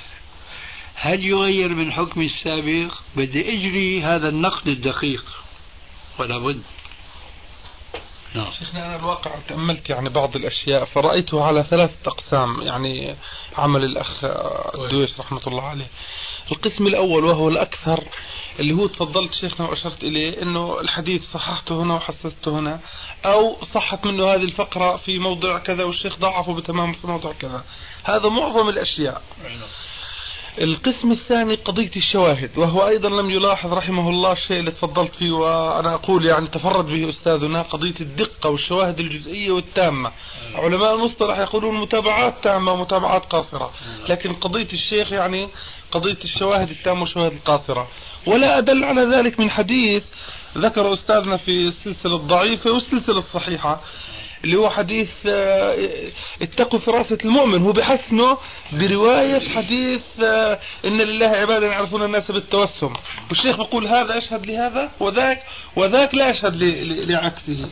هل 0.96 1.26
يغير 1.26 1.70
من 1.70 1.92
حكم 1.92 2.22
السابق 2.22 2.94
بدي 3.16 3.54
أجري 3.54 4.04
هذا 4.04 4.30
النقد 4.30 4.68
الدقيق 4.68 5.26
ولا 6.20 6.38
بد. 6.38 6.62
نعم. 8.36 8.52
شيخنا 8.60 8.86
أنا 8.86 8.96
الواقع 8.96 9.32
تأملت 9.48 9.90
يعني 9.90 10.10
بعض 10.10 10.36
الأشياء 10.36 10.86
فرأيته 10.86 11.44
على 11.44 11.64
ثلاثة 11.64 11.98
أقسام 12.06 12.62
يعني 12.62 13.16
عمل 13.58 13.84
الأخ 13.84 14.24
الدويش 14.80 15.20
رحمة 15.20 15.42
الله 15.48 15.64
عليه. 15.64 15.88
القسم 16.52 16.88
الأول 16.88 17.26
وهو 17.26 17.50
الأكثر 17.50 18.04
اللي 18.60 18.74
هو 18.74 18.88
تفضلت 18.88 19.34
شيخنا 19.34 19.68
وأشرت 19.70 20.04
إليه 20.04 20.42
أنه 20.42 20.80
الحديث 20.82 21.24
صححته 21.32 21.84
هنا 21.84 21.94
وحسسته 21.94 22.60
هنا 22.60 22.80
أو 23.26 23.58
صحت 23.64 24.06
منه 24.06 24.34
هذه 24.34 24.44
الفقرة 24.44 24.98
في 24.98 25.20
موضع 25.20 25.58
كذا 25.58 25.84
والشيخ 25.84 26.18
ضعفه 26.20 26.54
بتمام 26.54 26.94
في 26.94 27.08
موضع 27.08 27.32
كذا. 27.32 27.64
هذا 28.04 28.30
معظم 28.30 28.70
الأشياء. 28.70 29.22
القسم 30.62 31.12
الثاني 31.12 31.56
قضية 31.56 31.92
الشواهد 31.96 32.58
وهو 32.58 32.88
أيضا 32.88 33.10
لم 33.10 33.30
يلاحظ 33.30 33.74
رحمه 33.74 34.10
الله 34.10 34.32
الشيء 34.32 34.60
اللي 34.60 34.72
تفضلت 34.72 35.16
فيه 35.16 35.32
وأنا 35.32 35.94
أقول 35.94 36.26
يعني 36.26 36.48
تفرد 36.48 36.86
به 36.86 37.10
أستاذنا 37.10 37.62
قضية 37.62 37.96
الدقة 38.02 38.50
والشواهد 38.50 39.00
الجزئية 39.00 39.52
والتامة. 39.52 40.12
علماء 40.56 40.96
المصطلح 40.96 41.38
يقولون 41.38 41.76
متابعات 41.82 42.34
تامة 42.44 42.72
ومتابعات 42.72 43.26
قاصرة 43.26 43.72
لكن 44.10 44.34
قضية 44.34 44.68
الشيخ 44.74 45.12
يعني 45.12 45.50
قضية 45.92 46.18
الشواهد 46.24 46.70
التامة 46.70 47.02
والشواهد 47.02 47.32
القاصرة. 47.32 47.88
ولا 48.26 48.58
أدل 48.58 48.84
على 48.84 49.02
ذلك 49.02 49.40
من 49.40 49.50
حديث 49.50 50.04
ذكر 50.58 50.94
أستاذنا 50.94 51.38
في 51.38 51.68
السلسلة 51.68 52.16
الضعيفة 52.16 52.72
والسلسلة 52.72 53.18
الصحيحة 53.18 53.82
اللي 54.44 54.58
هو 54.58 54.70
حديث 54.70 55.12
آه، 55.30 55.78
اتقوا 56.42 56.80
فراسة 56.80 57.18
المؤمن. 57.26 57.62
هو 57.62 57.72
بحسنه 57.72 58.38
برواية 58.74 59.50
حديث 59.50 60.04
آه، 60.24 60.60
إن 60.86 60.98
لله 61.02 61.28
عبادا 61.28 61.66
يعرفون 61.68 62.04
الناس 62.04 62.32
بالتوسم. 62.32 62.94
والشيخ 63.30 63.58
بيقول 63.58 63.88
هذا 63.88 64.18
أشهد 64.18 64.46
لهذا 64.46 64.92
وذاك 65.00 65.44
وذاك 65.76 66.16
لا 66.16 66.30
أشهد 66.32 66.64
لعكسه. 67.10 67.70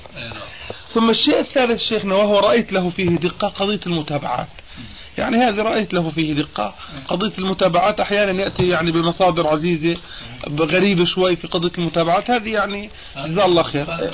ثم 0.88 1.10
الشيء 1.10 1.40
الثالث 1.40 1.82
شيخنا 1.82 2.16
وهو 2.16 2.40
رأيت 2.40 2.74
له 2.74 2.90
فيه 2.90 3.10
دقة 3.10 3.48
قضية 3.48 3.80
المتابعات. 3.88 4.48
يعني 5.18 5.38
هذه 5.38 5.62
رأيت 5.62 5.94
له 5.94 6.10
فيه 6.10 6.34
دقة. 6.34 6.76
قضية 7.08 7.34
المتابعات 7.38 8.00
أحيانا 8.00 8.42
يأتي 8.42 8.68
يعني 8.68 8.92
بمصادر 8.92 9.48
عزيزة 9.48 9.98
غريبة 10.60 11.06
شوي 11.06 11.36
في 11.36 11.48
قضية 11.48 11.72
المتابعات. 11.78 12.30
هذه 12.32 12.50
يعني 12.50 12.90
جزاه 13.18 13.46
الله 13.46 13.64
خير. 13.64 13.94
هذا 13.94 14.14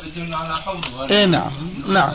إيه 1.12 1.26
نعم 1.26 1.52
نعم. 1.88 2.14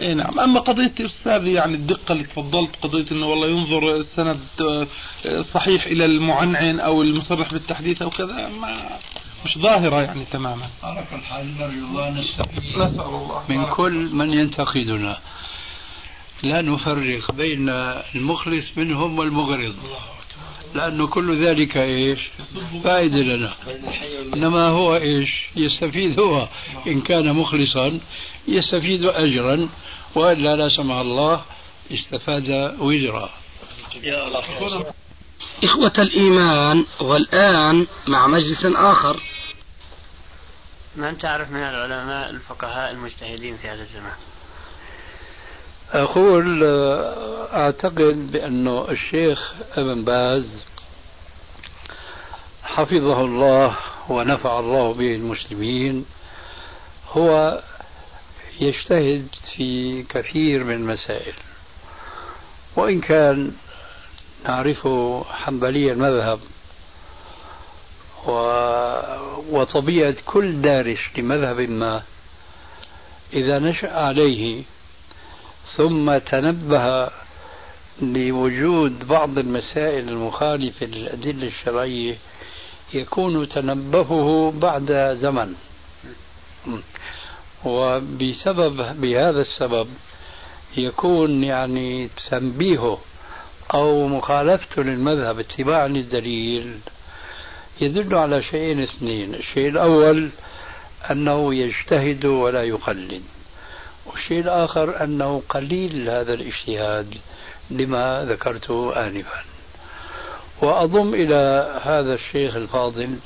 اي 0.00 0.14
نعم. 0.14 0.40
أما 0.40 0.60
قضية 0.60 0.92
أستاذ 1.00 1.46
يعني 1.46 1.74
الدقة 1.74 2.12
اللي 2.12 2.24
تفضلت 2.24 2.76
قضية 2.82 3.06
إنه 3.12 3.26
والله 3.26 3.48
ينظر 3.48 3.96
السند 3.96 4.40
آه، 4.60 5.40
صحيح 5.40 5.86
إلى 5.86 6.04
المعنعن 6.04 6.80
أو 6.80 7.02
المصرح 7.02 7.52
بالتحديث 7.52 8.02
أو 8.02 8.10
كذا 8.10 8.48
ما 8.60 8.98
مش 9.44 9.58
ظاهرة 9.58 10.02
يعني 10.02 10.24
تماما. 10.24 10.66
على 10.82 11.04
كل 11.10 11.20
حال 11.20 11.58
نرجو 11.58 11.86
الله 11.86 12.10
نستفيد 12.10 12.78
نسأل 12.78 13.00
الله. 13.00 13.42
من 13.48 13.64
كل 13.66 14.08
من 14.12 14.32
ينتقدنا. 14.32 15.18
لا 16.42 16.62
نفرق 16.62 17.32
بين 17.32 17.68
المخلص 18.14 18.64
منهم 18.76 19.18
والمغرض. 19.18 19.76
لأنه 20.74 21.06
كل 21.06 21.46
ذلك 21.46 21.76
إيش؟ 21.76 22.20
فائدة 22.84 23.16
لنا. 23.16 23.54
إنما 24.34 24.68
هو 24.68 24.96
إيش؟ 24.96 25.30
يستفيد 25.56 26.20
هو. 26.20 26.48
إن 26.86 27.00
كان 27.00 27.32
مخلصا 27.32 28.00
يستفيد 28.48 29.04
أجرا. 29.04 29.68
وإلا 30.14 30.56
لا 30.56 30.68
سمح 30.68 30.96
الله 30.96 31.44
استفاد 31.92 32.76
وزرا. 32.78 33.30
إخوة 35.64 35.92
الإيمان 35.98 36.84
والآن 37.00 37.86
مع 38.06 38.26
مجلس 38.26 38.64
آخر. 38.64 39.20
من 40.96 41.18
تعرف 41.18 41.50
من 41.50 41.60
العلماء 41.60 42.30
الفقهاء 42.30 42.90
المجتهدين 42.90 43.56
في 43.56 43.68
هذا 43.68 43.82
الزمان؟ 43.82 44.16
أقول 45.92 46.64
أعتقد 47.52 48.32
بأنه 48.32 48.90
الشيخ 48.90 49.54
ابن 49.76 50.04
باز 50.04 50.64
حفظه 52.62 53.20
الله 53.20 53.76
ونفع 54.08 54.58
الله 54.58 54.94
به 54.94 55.14
المسلمين. 55.14 56.04
هو 57.10 57.60
يجتهد 58.60 59.26
في 59.56 60.02
كثير 60.02 60.64
من 60.64 60.74
المسائل. 60.74 61.34
وإن 62.76 63.00
كان 63.00 63.52
نعرفه 64.44 65.24
حنبلي 65.30 65.92
المذهب 65.92 66.40
و... 68.26 68.32
وطبيعة 69.50 70.14
كل 70.26 70.62
دارس 70.62 70.98
لمذهب 71.16 71.60
ما 71.60 72.02
إذا 73.32 73.58
نشأ 73.58 73.96
عليه 73.96 74.62
ثم 75.76 76.18
تنبه 76.18 77.10
لوجود 78.02 79.08
بعض 79.08 79.38
المسائل 79.38 80.08
المخالفة 80.08 80.86
للأدلة 80.86 81.46
الشرعية 81.46 82.16
يكون 82.94 83.48
تنبهه 83.48 84.50
بعد 84.56 85.16
زمن. 85.20 85.54
وبسبب 87.64 89.00
بهذا 89.00 89.40
السبب 89.40 89.88
يكون 90.76 91.44
يعني 91.44 92.08
تنبيهه 92.30 92.98
أو 93.74 94.06
مخالفته 94.06 94.82
للمذهب 94.82 95.38
اتباعا 95.38 95.88
للدليل 95.88 96.78
يدل 97.80 98.14
على 98.14 98.42
شيئين 98.42 98.82
اثنين. 98.82 99.34
الشيء 99.34 99.68
الأول 99.68 100.30
أنه 101.10 101.54
يجتهد 101.54 102.24
ولا 102.24 102.62
يقلد. 102.62 103.22
والشيء 104.12 104.40
الآخر 104.40 105.04
أنه 105.04 105.42
قليل 105.48 106.10
هذا 106.10 106.34
الاجتهاد 106.34 107.14
لما 107.70 108.24
ذكرته 108.28 109.06
آنفا. 109.06 109.44
وأضم 110.62 111.14
إلى 111.14 111.74
هذا 111.82 112.14
الشيخ 112.14 112.56
الفاضل 112.56 113.16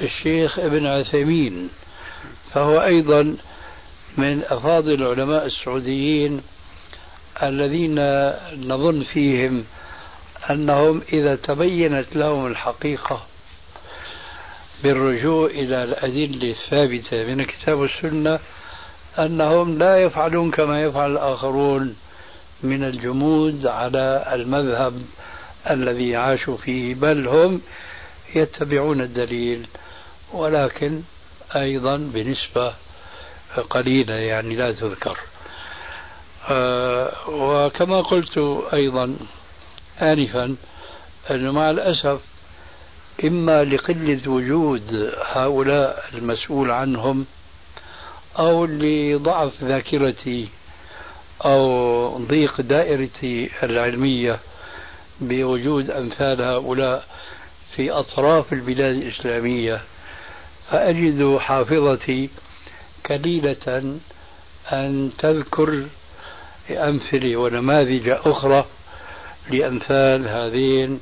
الشيخ 0.00 0.58
ابن 0.58 0.86
عثيمين 0.86 1.70
فهو 2.52 2.82
أيضا 2.82 3.36
من 4.16 4.42
أفاضل 4.50 4.92
العلماء 4.92 5.46
السعوديين 5.46 6.42
الذين 7.42 7.94
نظن 8.68 9.02
فيهم 9.02 9.64
أنهم 10.50 11.02
إذا 11.12 11.34
تبينت 11.34 12.16
لهم 12.16 12.46
الحقيقة 12.46 13.26
بالرجوع 14.82 15.46
إلى 15.46 15.84
الأدلة 15.84 16.50
الثابتة 16.50 17.24
من 17.24 17.40
الكتاب 17.40 17.78
والسنة 17.78 18.38
أنهم 19.18 19.78
لا 19.78 20.02
يفعلون 20.02 20.50
كما 20.50 20.82
يفعل 20.82 21.10
الآخرون 21.12 21.96
من 22.62 22.84
الجمود 22.84 23.66
على 23.66 24.24
المذهب 24.32 25.02
الذي 25.70 26.16
عاشوا 26.16 26.56
فيه 26.56 26.94
بل 26.94 27.28
هم 27.28 27.60
يتبعون 28.34 29.00
الدليل 29.00 29.66
ولكن 30.32 31.02
أيضا 31.56 31.96
بنسبة 31.96 32.74
قليلة 33.70 34.14
يعني 34.14 34.56
لا 34.56 34.72
تذكر. 34.72 35.18
آه 36.48 37.28
وكما 37.28 38.00
قلت 38.00 38.38
أيضا 38.72 39.16
آنفا 40.02 40.56
أنه 41.30 41.52
مع 41.52 41.70
الأسف 41.70 42.20
إما 43.24 43.64
لقلة 43.64 44.30
وجود 44.30 45.12
هؤلاء 45.24 46.04
المسؤول 46.14 46.70
عنهم 46.70 47.26
أو 48.38 48.64
لضعف 48.64 49.64
ذاكرتي 49.64 50.48
أو 51.44 52.18
ضيق 52.18 52.60
دائرتي 52.60 53.50
العلمية 53.62 54.38
بوجود 55.20 55.90
أمثال 55.90 56.42
هؤلاء 56.42 57.04
في 57.76 57.90
أطراف 57.90 58.52
البلاد 58.52 58.96
الإسلامية 58.96 59.80
فأجد 60.70 61.36
حافظتي 61.36 62.30
قليلة 63.10 63.98
أن 64.72 65.10
تذكر 65.18 65.86
أمثلة 66.70 67.36
ونماذج 67.36 68.08
أخرى 68.08 68.66
لأمثال 69.50 70.28
هذين 70.28 71.00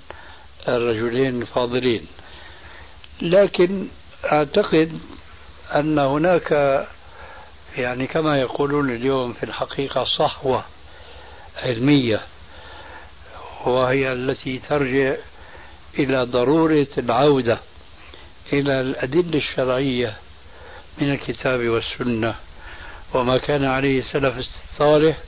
الرجلين 0.69 1.43
الفاضلين. 1.43 2.07
لكن 3.23 3.89
أعتقد 4.33 4.99
أن 5.75 5.99
هناك 5.99 6.87
يعني 7.77 8.07
كما 8.07 8.41
يقولون 8.41 8.91
اليوم 8.91 9.33
في 9.33 9.43
الحقيقة 9.43 10.05
صحوة 10.05 10.65
علمية 11.57 12.21
وهي 13.67 14.13
التي 14.13 14.59
ترجع 14.59 15.15
إلى 15.99 16.23
ضرورة 16.23 16.87
العودة 16.99 17.59
إلى 18.53 18.81
الأدلة 18.81 19.39
الشرعية 19.39 20.17
من 20.99 21.13
الكتاب 21.13 21.69
والسنة. 21.69 22.35
وما 23.15 23.39
كان 23.39 23.65
عليه 23.65 24.01
السلف 24.01 24.39
الصالح 24.39 25.19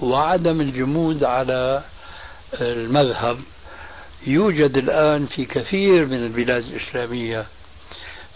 وعدم 0.00 0.60
الجمود 0.60 1.24
على 1.24 1.82
المذهب 2.60 3.38
يوجد 4.26 4.76
الآن 4.76 5.26
في 5.26 5.44
كثير 5.44 6.06
من 6.06 6.24
البلاد 6.24 6.64
الإسلامية 6.64 7.46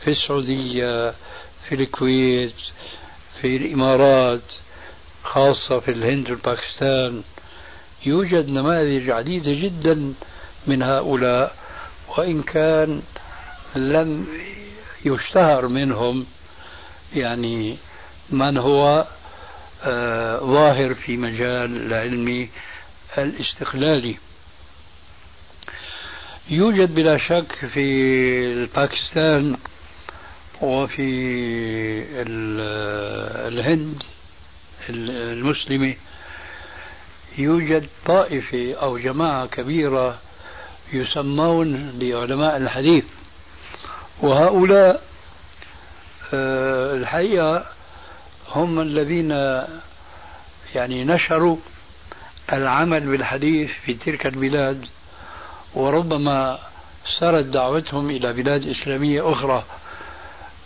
في 0.04 0.10
السعودية 0.10 1.14
في 1.68 1.74
الكويت 1.74 2.54
في 3.42 3.56
الإمارات 3.56 4.42
خاصة 5.24 5.80
في 5.80 5.90
الهند 5.90 6.30
والباكستان. 6.30 7.22
يوجد 8.06 8.48
نماذج 8.48 9.10
عديدة 9.10 9.52
جدا 9.52 10.14
من 10.66 10.82
هؤلاء 10.82 11.56
وإن 12.08 12.42
كان 12.42 13.02
لم 13.76 14.26
يشتهر 15.04 15.68
منهم 15.68 16.26
يعني 17.16 17.76
من 18.30 18.56
هو 18.56 19.06
آه 19.84 20.38
ظاهر 20.38 20.94
في 20.94 21.16
مجال 21.16 21.76
العلم 21.86 22.48
الاستقلالي. 23.18 24.16
يوجد 26.50 26.94
بلا 26.94 27.16
شك 27.16 27.68
في 27.72 28.66
باكستان 28.66 29.56
وفي 30.60 31.10
الهند 33.48 34.02
المسلمة 34.88 35.94
يوجد 37.38 37.88
طائفة 38.06 38.74
أو 38.74 38.98
جماعة 38.98 39.46
كبيرة 39.46 40.18
يسمون 40.92 41.98
بعلماء 42.00 42.56
الحديث. 42.56 43.04
وهؤلاء 44.22 45.02
آه، 46.34 46.94
الحقيقة 46.94 47.66
هم 48.48 48.80
الذين 48.80 49.30
يعني 50.74 51.04
نشروا 51.04 51.56
العمل 52.52 53.00
بالحديث 53.00 53.70
في 53.84 53.94
تلك 53.94 54.26
البلاد 54.26 54.86
وربما 55.74 56.58
سرت 57.18 57.44
دعوتهم 57.44 58.10
إلى 58.10 58.32
بلاد 58.32 58.68
إسلامية 58.68 59.32
أخرى. 59.32 59.64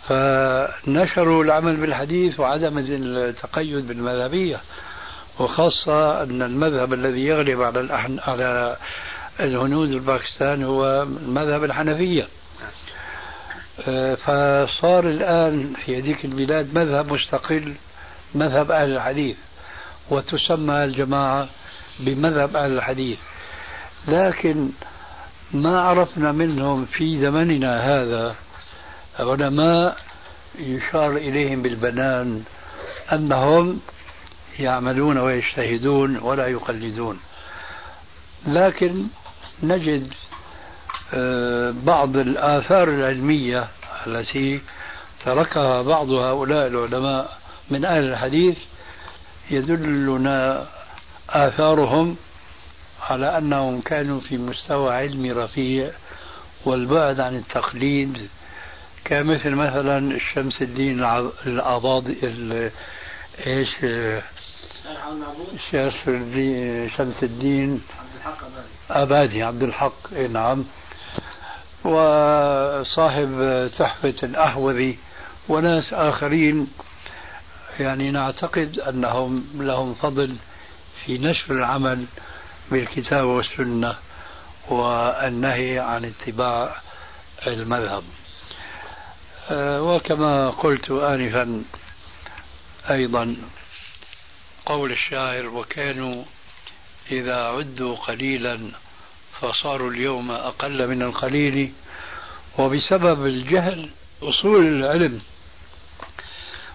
فنشروا 0.07 1.43
العمل 1.43 1.75
بالحديث 1.75 2.39
وعدم 2.39 2.77
التقيد 2.77 3.87
بالمذهبية 3.87 4.61
وخاصة 5.39 6.23
أن 6.23 6.41
المذهب 6.41 6.93
الذي 6.93 7.25
يغلب 7.25 7.61
على 7.61 7.79
الأحن... 7.79 8.19
على 8.19 8.77
الهنود 9.39 9.93
والباكستان 9.93 10.63
هو 10.63 11.01
المذهب 11.03 11.63
الحنفية. 11.63 12.27
فصار 14.15 15.09
الآن 15.09 15.73
في 15.85 15.97
هذيك 15.97 16.25
البلاد 16.25 16.77
مذهب 16.77 17.13
مستقل 17.13 17.73
مذهب 18.35 18.71
أهل 18.71 18.91
الحديث 18.95 19.37
وتسمى 20.09 20.83
الجماعة 20.83 21.47
بمذهب 21.99 22.55
أهل 22.55 22.71
الحديث. 22.71 23.17
لكن 24.07 24.69
ما 25.53 25.81
عرفنا 25.81 26.31
منهم 26.31 26.85
في 26.85 27.19
زمننا 27.19 27.79
هذا 27.79 28.35
علماء 29.19 29.97
يشار 30.59 31.17
إليهم 31.17 31.61
بالبنان 31.61 32.43
أنهم 33.13 33.79
يعملون 34.59 35.17
ويجتهدون 35.17 36.17
ولا 36.17 36.47
يقلدون. 36.47 37.19
لكن 38.47 39.03
نجد 39.63 40.13
آه، 41.13 41.73
بعض 41.83 42.17
الآثار 42.17 42.89
العلمية 42.89 43.67
التي 44.07 44.61
تركها 45.25 45.81
بعض 45.81 46.09
هؤلاء 46.09 46.67
العلماء 46.67 47.37
من 47.69 47.85
أهل 47.85 48.03
الحديث 48.03 48.57
يدلنا 49.51 50.65
آثارهم 51.29 52.15
على 53.01 53.37
أنهم 53.37 53.81
كانوا 53.81 54.19
في 54.19 54.37
مستوى 54.37 54.93
علمي 54.93 55.31
رفيع 55.31 55.91
والبعد 56.65 57.19
عن 57.19 57.35
التقليد 57.35 58.29
كمثل 59.05 59.49
مثلا 59.49 60.15
الشمس 60.15 60.61
الدين 60.61 61.03
الأباضي 61.45 62.17
إيش؟ 63.47 63.69
شمس 65.71 66.07
الدين 66.07 66.89
شمس 66.89 67.23
الدين. 67.23 67.81
أبادي 68.89 69.43
عبد 69.43 69.63
الحق. 69.63 70.13
نعم. 70.13 70.65
وصاحب 71.83 73.69
تحفة 73.77 74.15
الأحوذي 74.23 74.99
وناس 75.49 75.93
آخرين. 75.93 76.67
يعني 77.79 78.11
نعتقد 78.11 78.79
أنهم 78.79 79.45
لهم 79.55 79.93
فضل 79.93 80.35
في 81.05 81.17
نشر 81.17 81.53
العمل 81.53 82.05
بالكتاب 82.71 83.25
والسنة 83.25 83.95
والنهي 84.69 85.79
عن 85.79 86.05
اتباع 86.05 86.75
المذهب. 87.47 88.03
وكما 89.51 90.49
قلت 90.49 90.91
آنفا 90.91 91.63
أيضا 92.89 93.35
قول 94.65 94.91
الشاعر 94.91 95.47
وكانوا 95.47 96.23
إذا 97.11 97.35
عدوا 97.35 97.95
قليلا 97.95 98.59
فصاروا 99.41 99.91
اليوم 99.91 100.31
أقل 100.31 100.87
من 100.87 101.01
القليل 101.01 101.71
وبسبب 102.57 103.25
الجهل 103.25 103.89
أصول 104.23 104.65
العلم 104.65 105.21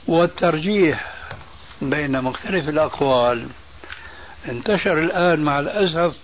والترجيح 0.06 1.14
بين 1.82 2.22
مختلف 2.22 2.68
الأقوال. 2.68 3.48
انتشر 4.48 4.98
الآن 4.98 5.40
مع 5.40 5.58
الأسف 5.58 6.16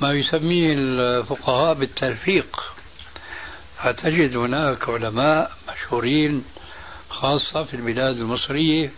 ما 0.00 0.12
يسميه 0.12 0.74
الفقهاء 0.74 1.74
بالتلفيق 1.74 2.69
فتجد 3.82 4.36
هناك 4.36 4.88
علماء 4.88 5.50
مشهورين 5.68 6.44
خاصة 7.10 7.64
في 7.64 7.74
البلاد 7.74 8.16
المصرية 8.16 8.90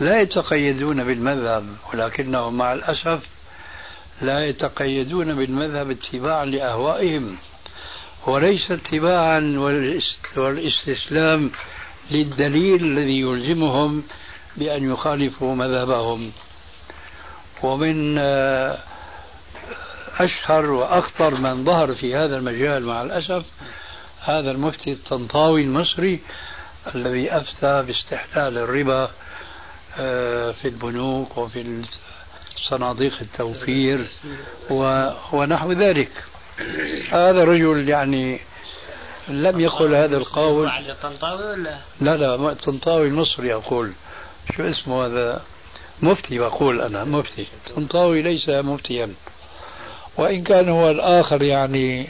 لا 0.00 0.20
يتقيدون 0.20 1.04
بالمذهب 1.04 1.66
ولكنهم 1.92 2.56
مع 2.56 2.72
الأسف 2.72 3.22
لا 4.22 4.46
يتقيدون 4.46 5.34
بالمذهب 5.34 5.90
اتباعا 5.90 6.44
لأهوائهم 6.44 7.36
وليس 8.26 8.70
اتباعا 8.70 9.54
والاستسلام 10.36 11.50
للدليل 12.10 12.84
الذي 12.84 13.20
يلزمهم 13.20 14.02
بأن 14.56 14.92
يخالفوا 14.92 15.54
مذهبهم. 15.54 16.32
ومن 17.62 18.18
آه، 18.18 18.78
أشهر 20.18 20.66
وأخطر 20.66 21.34
من 21.34 21.64
ظهر 21.64 21.94
في 21.94 22.16
هذا 22.16 22.36
المجال 22.36 22.86
مع 22.86 23.02
الأسف 23.02 23.44
هذا 24.20 24.50
المفتي 24.50 24.92
الطنطاوي 24.92 25.62
المصري 25.62 26.20
الذي 26.94 27.32
أفتى 27.32 27.82
باستحلال 27.82 28.58
الربا 28.58 29.10
آه، 29.98 30.50
في 30.50 30.68
البنوك 30.68 31.38
وفي 31.38 31.82
صناديق 32.70 33.18
التوفير 33.20 34.06
ونحو 35.32 35.72
ذلك. 35.72 36.10
هذا 37.10 37.44
رجل 37.44 37.88
يعني 37.88 38.40
لم 39.28 39.60
يقل 39.60 39.94
هذا 39.94 40.16
القول. 40.16 40.68
الطنطاوي 40.68 41.46
ولا؟ 41.46 41.78
لا 42.00 42.16
لا 42.16 42.34
الطنطاوي 42.34 43.08
المصري 43.08 43.54
أقول. 43.54 43.92
شو 44.56 44.62
اسمه 44.62 45.06
هذا؟ 45.06 45.42
مفتي 46.02 46.38
بقول 46.38 46.80
أنا 46.80 47.04
مفتي. 47.04 47.46
طنطاوي 47.76 48.22
ليس 48.22 48.48
مفتيا. 48.48 49.14
وإن 50.16 50.42
كان 50.42 50.68
هو 50.68 50.90
الآخر 50.90 51.42
يعني 51.42 52.08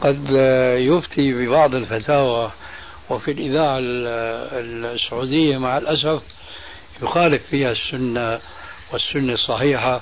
قد 0.00 0.30
يفتي 0.78 1.32
ببعض 1.32 1.74
الفتاوى 1.74 2.50
وفي 3.10 3.30
الإذاعة 3.30 3.78
السعودية 4.94 5.58
مع 5.58 5.78
الأسف 5.78 6.22
يخالف 7.02 7.46
فيها 7.46 7.72
السنة 7.72 8.40
والسنة 8.92 9.32
الصحيحة 9.32 10.00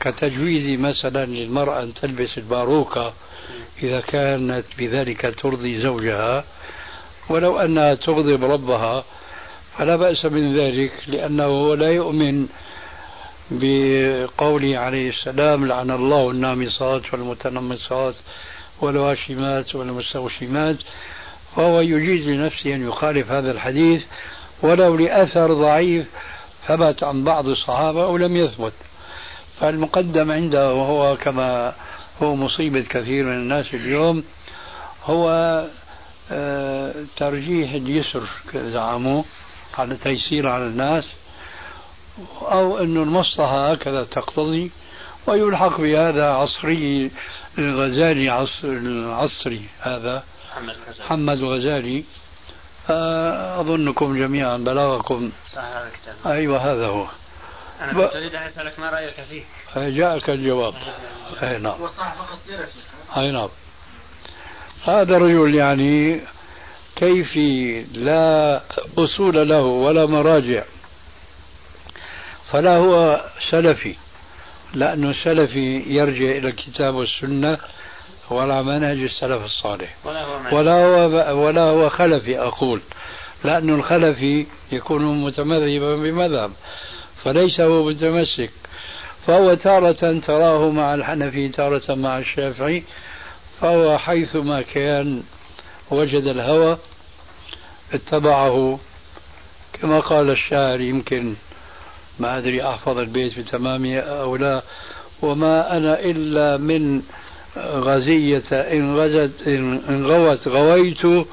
كتجويز 0.00 0.80
مثلا 0.80 1.26
للمرأة 1.26 1.82
أن 1.82 1.94
تلبس 1.94 2.38
الباروكة 2.38 3.12
إذا 3.82 4.00
كانت 4.00 4.64
بذلك 4.78 5.34
ترضي 5.42 5.80
زوجها. 5.80 6.44
ولو 7.28 7.58
أنها 7.58 7.94
تغضب 7.94 8.44
ربها 8.44 9.04
فلا 9.78 9.96
بأس 9.96 10.24
من 10.24 10.58
ذلك 10.58 10.92
لأنه 11.06 11.76
لا 11.76 11.90
يؤمن 11.90 12.46
بقوله 13.50 14.78
عليه 14.78 15.08
السلام 15.08 15.66
لعن 15.66 15.90
الله 15.90 16.30
النامصات 16.30 17.12
والمتنمصات 17.12 18.14
والواشمات 18.80 19.74
والمستوشمات 19.74 20.76
فهو 21.56 21.80
يجيز 21.80 22.28
لنفسه 22.28 22.74
أن 22.74 22.88
يخالف 22.88 23.32
هذا 23.32 23.50
الحديث 23.50 24.04
ولو 24.62 24.96
لأثر 24.96 25.54
ضعيف 25.54 26.06
ثبت 26.66 27.02
عن 27.02 27.24
بعض 27.24 27.46
الصحابة 27.46 28.04
أو 28.04 28.16
لم 28.16 28.36
يثبت. 28.36 28.72
فالمقدم 29.60 30.32
عنده 30.32 30.74
وهو 30.74 31.16
كما 31.16 31.74
هو 32.22 32.36
مصيبة 32.36 32.80
كثير 32.80 33.24
من 33.24 33.32
الناس 33.32 33.74
اليوم 33.74 34.24
هو 35.04 35.30
آه، 36.30 36.94
ترجيح 37.16 37.72
اليسر 37.72 38.28
زعموا 38.54 39.22
على 39.78 39.96
تيسير 39.96 40.48
على 40.48 40.64
الناس 40.66 41.04
أو 42.42 42.78
أن 42.78 42.96
المصلحة 42.96 43.72
هكذا 43.72 44.04
تقتضي 44.04 44.70
ويلحق 45.26 45.80
بهذا 45.80 46.30
عصري 46.30 47.10
الغزالي 47.58 48.28
عصر 48.30 48.68
العصري 48.68 49.62
هذا 49.80 50.24
محمد 51.00 51.38
الغزالي. 51.38 52.04
أظنكم 53.60 54.18
جميعا 54.18 54.56
بلغكم. 54.56 55.32
صح 55.52 55.62
هذا 55.64 55.90
الكتاب. 55.94 56.14
أيوة 56.26 56.72
هذا 56.72 56.86
هو. 56.86 57.06
أنا 57.80 57.92
ب... 57.92 58.00
أريد 58.00 58.34
أن 58.34 58.42
أسألك 58.42 58.78
ما 58.78 58.90
رأيك 58.90 59.14
فيه 59.30 59.42
جاءك 59.88 60.30
الجواب. 60.30 60.74
أي 61.42 61.58
نعم. 61.58 61.74
أي 63.16 63.30
نعم. 63.30 63.48
هذا 64.84 65.18
رجل 65.18 65.54
يعني 65.54 66.20
كيفي 66.96 67.82
لا 67.82 68.60
أصول 68.98 69.48
له 69.48 69.62
ولا 69.62 70.06
مراجع 70.06 70.64
فلا 72.52 72.76
هو 72.76 73.24
سلفي. 73.50 73.96
لأنه 74.74 75.12
سلفي 75.24 75.82
يرجع 75.86 76.30
إلى 76.30 76.48
الكتاب 76.48 76.94
والسنة 76.94 77.58
ولا 78.30 78.62
منهج 78.62 78.98
السلف 78.98 79.44
الصالح. 79.44 79.94
ولا 80.04 80.24
هو 80.24 80.56
ولا 80.56 81.30
هو 81.30 81.46
ولا 81.46 81.62
هو 81.62 81.88
خلفي 81.88 82.38
أقول. 82.38 82.80
لأن 83.44 83.70
الخلفي 83.70 84.46
يكون 84.72 85.24
متمذهبا 85.24 85.96
بمذهب 85.96 86.52
فليس 87.24 87.60
هو 87.60 87.84
متمسك. 87.84 88.50
فهو 89.26 89.54
تارة 89.54 90.18
تراه 90.18 90.70
مع 90.70 90.94
الحنفي 90.94 91.48
تارة 91.48 91.94
مع 91.94 92.18
الشافعي 92.18 92.82
فهو 93.60 93.98
حيثما 93.98 94.62
كان 94.62 95.22
وجد 95.90 96.26
الهوى 96.26 96.78
اتبعه. 97.92 98.78
كما 99.72 100.00
قال 100.00 100.30
الشاعر 100.30 100.80
يمكن 100.80 101.34
ما 102.18 102.38
أدري 102.38 102.68
أحفظ 102.68 102.98
البيت 102.98 103.38
بتمامه 103.38 103.98
أو 103.98 104.36
لا 104.36 104.62
وما 105.22 105.76
أنا 105.76 106.00
إلا 106.00 106.56
من 106.56 107.02
غزية 107.58 108.52
إن 108.52 108.96
غزت 108.96 109.48
إن 109.48 110.06
غوت 110.06 110.48
غويت 110.48 111.26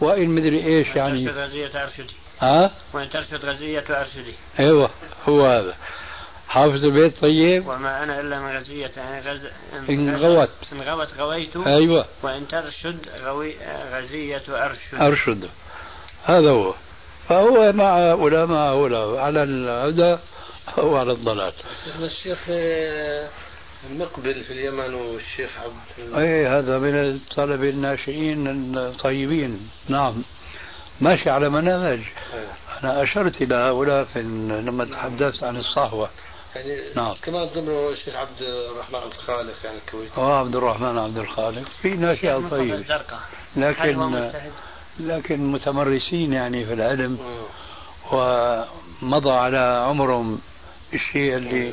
وإن 0.00 0.28
مدري 0.28 0.64
إيش 0.64 0.86
يعني. 0.96 1.24
ترشد 1.24 1.38
غزية 1.38 1.82
أرشدي. 1.82 2.14
ها؟ 2.40 2.70
وإن 2.92 3.10
ترشد 3.10 3.44
غزية 3.44 3.84
أرشدي. 3.90 4.34
أيوه 4.58 4.90
هو 5.28 5.46
هذا. 5.46 5.74
حافظ 6.48 6.84
البيت 6.84 7.18
طيب؟ 7.18 7.66
وما 7.66 8.02
أنا 8.02 8.20
إلا 8.20 8.40
من 8.40 8.56
غزية 8.56 8.90
يعني 8.96 9.30
غز... 9.30 9.46
إن 9.90 10.16
غوت. 10.16 10.50
إن 10.72 10.82
غوت 10.82 11.08
غويت. 11.18 11.56
أيوه. 11.56 12.04
وإن 12.22 12.48
ترشد 12.48 13.08
غوي... 13.24 13.54
غزية 13.92 14.42
أرشد 14.48 14.94
أرشد. 15.00 15.48
هذا 16.24 16.50
هو. 16.50 16.74
فهو 17.28 17.72
مع 17.72 17.98
هؤلاء 17.98 18.46
مع 18.46 18.70
هؤلاء 18.70 19.16
على 19.16 19.42
الهدى 19.42 20.18
أو 20.78 20.96
على 20.96 21.12
الضلال. 21.12 21.52
الشيخ 22.00 22.38
المقبل 23.90 24.40
في 24.40 24.50
اليمن 24.50 24.94
والشيخ 24.94 25.50
عبد 25.58 26.14
اي 26.18 26.46
هذا 26.46 26.78
من 26.78 26.94
الطلبة 26.94 27.68
الناشئين 27.68 28.76
الطيبين. 28.78 29.70
نعم. 29.88 30.22
ماشي 31.00 31.30
على 31.30 31.48
منهج 31.48 32.00
أنا 32.82 33.02
أشرت 33.02 33.42
إلى 33.42 33.54
هؤلاء 33.54 34.04
في 34.04 34.22
لما 34.66 34.84
تحدثت 34.84 35.44
عن 35.44 35.56
الصحوه 35.56 36.10
يعني 36.56 36.94
نعم. 36.96 37.14
كمان 37.22 37.44
ضمنه 37.46 37.88
الشيخ 37.88 38.16
عبد 38.16 38.42
الرحمن 38.42 38.98
عبد 38.98 39.12
الخالق 39.12 39.54
يعني 39.64 39.76
الكويتي 39.86 40.16
آه 40.16 40.38
عبد 40.38 40.56
الرحمن 40.56 40.98
عبد 40.98 41.18
الخالق. 41.18 41.68
في 41.82 41.88
ناشئة 41.88 42.48
طيب. 42.50 42.84
لكن 43.56 43.98
لكن 45.00 45.52
متمرسين 45.52 46.32
يعني 46.32 46.64
في 46.64 46.72
العلم 46.72 47.18
ومضى 48.12 49.32
على 49.32 49.84
عمرهم 49.88 50.40
الشيء 50.94 51.36
اللي 51.36 51.72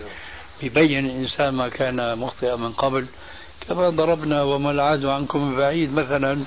بيبين 0.61 1.05
الإنسان 1.05 1.53
ما 1.53 1.69
كان 1.69 2.17
مخطئا 2.17 2.55
من 2.55 2.71
قبل. 2.71 3.05
كما 3.67 3.89
ضربنا 3.89 4.43
وما 4.43 4.71
العاد 4.71 5.05
عنكم 5.05 5.55
بعيد 5.57 5.93
مثلا 5.93 6.45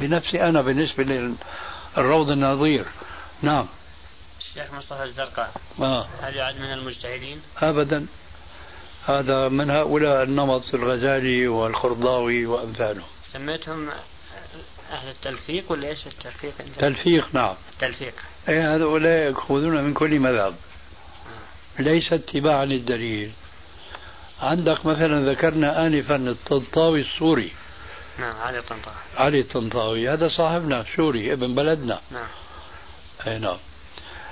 بنفسي 0.00 0.42
أنا 0.42 0.62
بالنسبة 0.62 1.04
للروض 1.96 2.30
النظير. 2.30 2.84
نعم. 3.42 3.66
الشيخ 4.40 4.74
مصطفى 4.74 5.04
الزرقاء 5.04 5.52
آه. 5.80 6.06
هل 6.22 6.36
يعد 6.36 6.60
من 6.60 6.72
المجتهدين؟ 6.72 7.40
أبدا. 7.58 8.06
هذا 9.06 9.48
من 9.48 9.70
هؤلاء 9.70 10.22
النمط 10.22 10.74
الغزالي 10.74 11.48
والخرضاوي 11.48 12.46
وأمثاله 12.46 13.02
سميتهم 13.32 13.90
أهل 14.90 15.08
التلفيق 15.08 15.72
ولا 15.72 15.88
إيش 15.88 16.06
التلفيق؟ 16.06 16.54
تلفيق 16.78 17.28
نعم. 17.32 17.54
التلفيق. 17.72 18.14
أي 18.48 18.60
هؤلاء 18.60 19.30
يأخذون 19.30 19.84
من 19.84 19.94
كل 19.94 20.18
مذهب. 20.20 20.54
ليس 21.78 22.12
اتباعا 22.12 22.64
للدليل. 22.64 23.30
عندك 24.42 24.86
مثلا 24.86 25.30
ذكرنا 25.30 25.86
آنفا 25.86 26.16
الطنطاوي 26.16 27.00
السوري. 27.00 27.52
نعم 28.18 28.36
علي 28.36 28.58
الطنطاوي. 28.58 28.96
علي 29.16 29.40
الطنطاوي 29.40 30.08
هذا 30.08 30.28
صاحبنا 30.28 30.84
سوري 30.96 31.32
ابن 31.32 31.54
بلدنا. 31.54 32.00
نعم. 32.10 32.26
أي 33.26 33.38
نعم. 33.38 33.58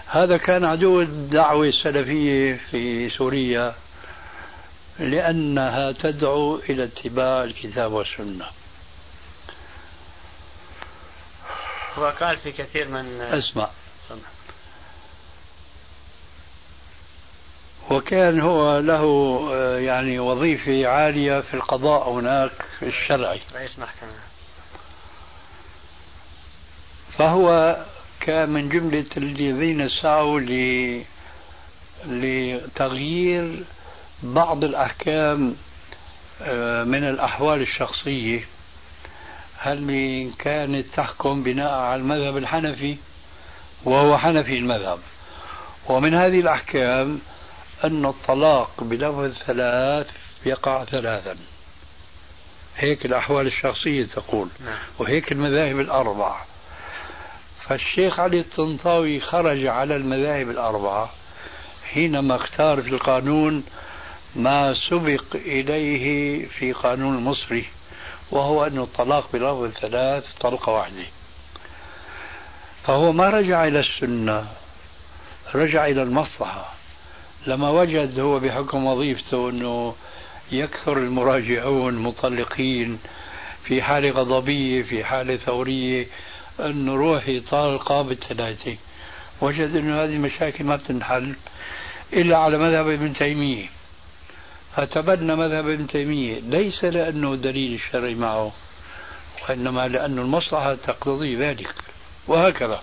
هذا 0.06 0.36
كان 0.36 0.64
عدو 0.64 1.00
الدعوة 1.00 1.68
السلفية 1.68 2.60
في 2.70 3.10
سوريا 3.10 3.74
لأنها 4.98 5.92
تدعو 5.92 6.60
إلى 6.70 6.84
اتباع 6.84 7.44
الكتاب 7.44 7.92
والسنة. 7.92 8.46
هو 11.98 12.06
قال 12.20 12.36
في 12.36 12.52
كثير 12.52 12.88
من 12.88 13.20
أسمع. 13.20 13.68
وكان 17.90 18.40
هو 18.40 18.78
له 18.78 19.02
آه، 19.52 19.78
يعني 19.78 20.18
وظيفة 20.18 20.86
عالية 20.86 21.40
في 21.40 21.54
القضاء 21.54 22.10
هناك 22.10 22.52
الشرعي 22.82 23.40
رئيس 23.54 23.78
محكمة 23.78 24.10
فهو 27.18 27.76
كان 28.20 28.50
من 28.50 28.68
جملة 28.68 29.04
الذين 29.16 29.88
سعوا 29.88 30.40
ل... 30.40 31.02
لتغيير 32.06 33.64
بعض 34.22 34.64
الأحكام 34.64 35.56
آه، 36.42 36.84
من 36.84 37.04
الأحوال 37.08 37.62
الشخصية. 37.62 38.44
هل 39.58 40.32
كانت 40.38 40.86
تحكم 40.94 41.42
بناء 41.42 41.74
على 41.74 42.00
المذهب 42.00 42.36
الحنفي؟ 42.36 42.96
وهو 43.84 44.18
حنفي 44.18 44.58
المذهب. 44.58 44.98
ومن 45.88 46.14
هذه 46.14 46.40
الأحكام 46.40 47.20
أن 47.84 48.06
الطلاق 48.06 48.70
بلفظ 48.78 49.32
ثلاث 49.46 50.10
يقع 50.46 50.84
ثلاثا. 50.84 51.36
هيك 52.76 53.06
الأحوال 53.06 53.46
الشخصية 53.46 54.04
تقول. 54.04 54.48
نعم. 54.64 54.78
وهيك 54.98 55.32
المذاهب 55.32 55.80
الأربع 55.80 56.36
فالشيخ 57.68 58.20
علي 58.20 58.40
الطنطاوي 58.40 59.20
خرج 59.20 59.66
على 59.66 59.96
المذاهب 59.96 60.50
الأربعة 60.50 61.10
حينما 61.84 62.36
اختار 62.36 62.82
في 62.82 62.88
القانون 62.88 63.64
ما 64.36 64.74
سبق 64.74 65.24
إليه 65.34 66.46
في 66.46 66.72
قانون 66.72 67.16
المصري 67.18 67.64
وهو 68.30 68.66
أن 68.66 68.78
الطلاق 68.78 69.32
بلفظ 69.32 69.62
الثلاث 69.62 70.24
طلقة 70.40 70.72
واحدة. 70.72 71.04
فهو 72.84 73.12
ما 73.12 73.30
رجع 73.30 73.64
إلى 73.64 73.80
السنة 73.80 74.46
رجع 75.54 75.86
إلى 75.86 76.02
المصلحة. 76.02 76.74
لما 77.46 77.70
وجد 77.70 78.18
هو 78.18 78.38
بحكم 78.38 78.86
وظيفته 78.86 79.50
أنه 79.50 79.94
يكثر 80.52 80.96
المراجعون 80.96 81.94
مطلقين 81.94 82.98
في 83.64 83.82
حالة 83.82 84.10
غضبية 84.10 84.82
في 84.82 85.04
حالة 85.04 85.36
ثورية 85.36 86.06
أنه 86.60 86.94
روحي 86.94 87.40
طلقة 87.40 88.02
بالثلاثة. 88.02 88.76
وجد 89.40 89.76
أنه 89.76 90.04
هذه 90.04 90.12
المشاكل 90.12 90.64
ما 90.64 90.76
بتنحل 90.76 91.34
إلا 92.12 92.36
على 92.36 92.58
مذهب 92.58 92.88
ابن 92.88 93.14
تيمية. 93.14 93.75
فتبنى 94.76 95.36
مذهب 95.36 95.68
ابن 95.68 95.86
تيمية. 95.86 96.40
ليس 96.40 96.84
لأنه 96.84 97.36
دليل 97.36 97.74
الشرعي 97.74 98.14
معه 98.14 98.52
وإنما 99.48 99.88
لأن 99.88 100.18
المصلحة 100.18 100.74
تقتضي 100.74 101.36
ذلك 101.36 101.74
وهكذا. 102.26 102.82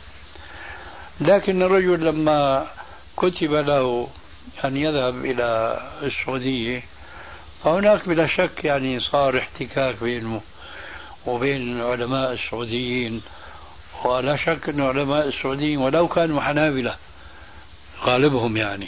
لكن 1.21 1.61
الرجل 1.61 2.05
لما 2.05 2.67
كتب 3.17 3.53
له 3.53 4.07
أن 4.65 4.77
يذهب 4.77 5.25
إلى 5.25 5.79
السعودية 6.03 6.83
فهناك 7.63 8.09
بلا 8.09 8.27
شك 8.27 8.63
يعني 8.63 8.99
صار 8.99 9.37
احتكاك 9.37 10.03
بينه 10.03 10.41
وبين 11.25 11.81
العلماء 11.81 12.31
السعوديين. 12.31 13.21
ولا 14.05 14.35
شك 14.35 14.69
أن 14.69 14.81
علماء 14.81 15.27
السعوديين 15.27 15.77
ولو 15.77 16.07
كانوا 16.07 16.41
حنابلة 16.41 16.95
غالبهم 18.03 18.57
يعني 18.57 18.87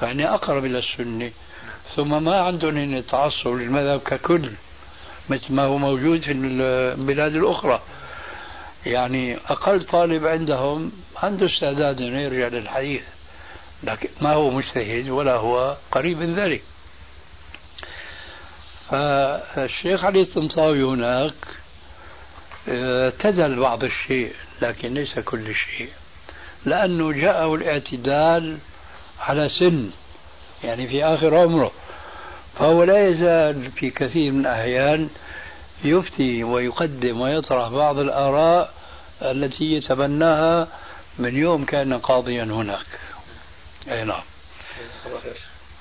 فإني 0.00 0.28
أقرب 0.28 0.64
إلى 0.64 0.78
السنة. 0.78 1.30
ثم 1.96 2.24
ما 2.24 2.40
عندهم 2.40 3.00
تعصب 3.00 3.48
للمذهب 3.48 4.00
ككل 4.00 4.50
مثل 5.30 5.52
ما 5.52 5.62
هو 5.62 5.78
موجود 5.78 6.20
في 6.20 6.32
البلاد 6.32 7.34
الأخرى. 7.34 7.82
يعني 8.86 9.36
أقل 9.36 9.84
طالب 9.84 10.26
عندهم 10.26 10.92
عنده 11.16 11.46
استعداد 11.46 12.00
أنه 12.00 12.20
يرجع 12.20 12.48
للحديث 12.48 13.02
لكن 13.82 14.08
ما 14.20 14.32
هو 14.32 14.50
مجتهد 14.50 15.08
ولا 15.08 15.36
هو 15.36 15.76
قريب 15.92 16.18
من 16.18 16.34
ذلك. 16.34 16.62
فالشيخ 18.90 20.04
علي 20.04 20.20
الطنطاوي 20.20 20.82
هناك 20.82 21.34
اعتدل 22.68 23.60
بعض 23.60 23.84
الشيء 23.84 24.32
لكن 24.62 24.94
ليس 24.94 25.18
كل 25.18 25.54
شيء. 25.54 25.88
لأنه 26.64 27.12
جاءه 27.12 27.54
الاعتدال 27.54 28.58
على 29.20 29.48
سن 29.48 29.90
يعني 30.64 30.86
في 30.86 31.04
آخر 31.04 31.34
عمره. 31.34 31.72
فهو 32.58 32.84
لا 32.84 33.08
يزال 33.08 33.70
في 33.70 33.90
كثير 33.90 34.32
من 34.32 34.40
الأحيان 34.40 35.08
يفتي 35.84 36.44
ويقدم 36.44 37.20
ويطرح 37.20 37.68
بعض 37.68 37.98
الآراء 37.98 38.74
التي 39.22 39.72
يتبناها 39.72 40.68
من 41.18 41.36
يوم 41.36 41.64
كان 41.64 41.98
قاضيا 41.98 42.44
هناك. 42.44 42.86
أي 43.88 44.04
نعم. 44.04 44.22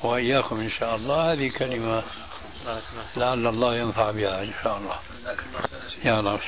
وإياكم 0.03 0.59
إن 0.59 0.69
شاء 0.69 0.95
الله. 0.95 1.31
هذه 1.33 1.49
كلمة 1.49 2.03
لعل 3.17 3.47
الله 3.47 3.75
ينفع 3.75 4.11
بها 4.11 4.43
إن 4.43 4.53
شاء 4.63 4.77
الله. 4.77 4.95
يا 6.05 6.21
رب. 6.21 6.39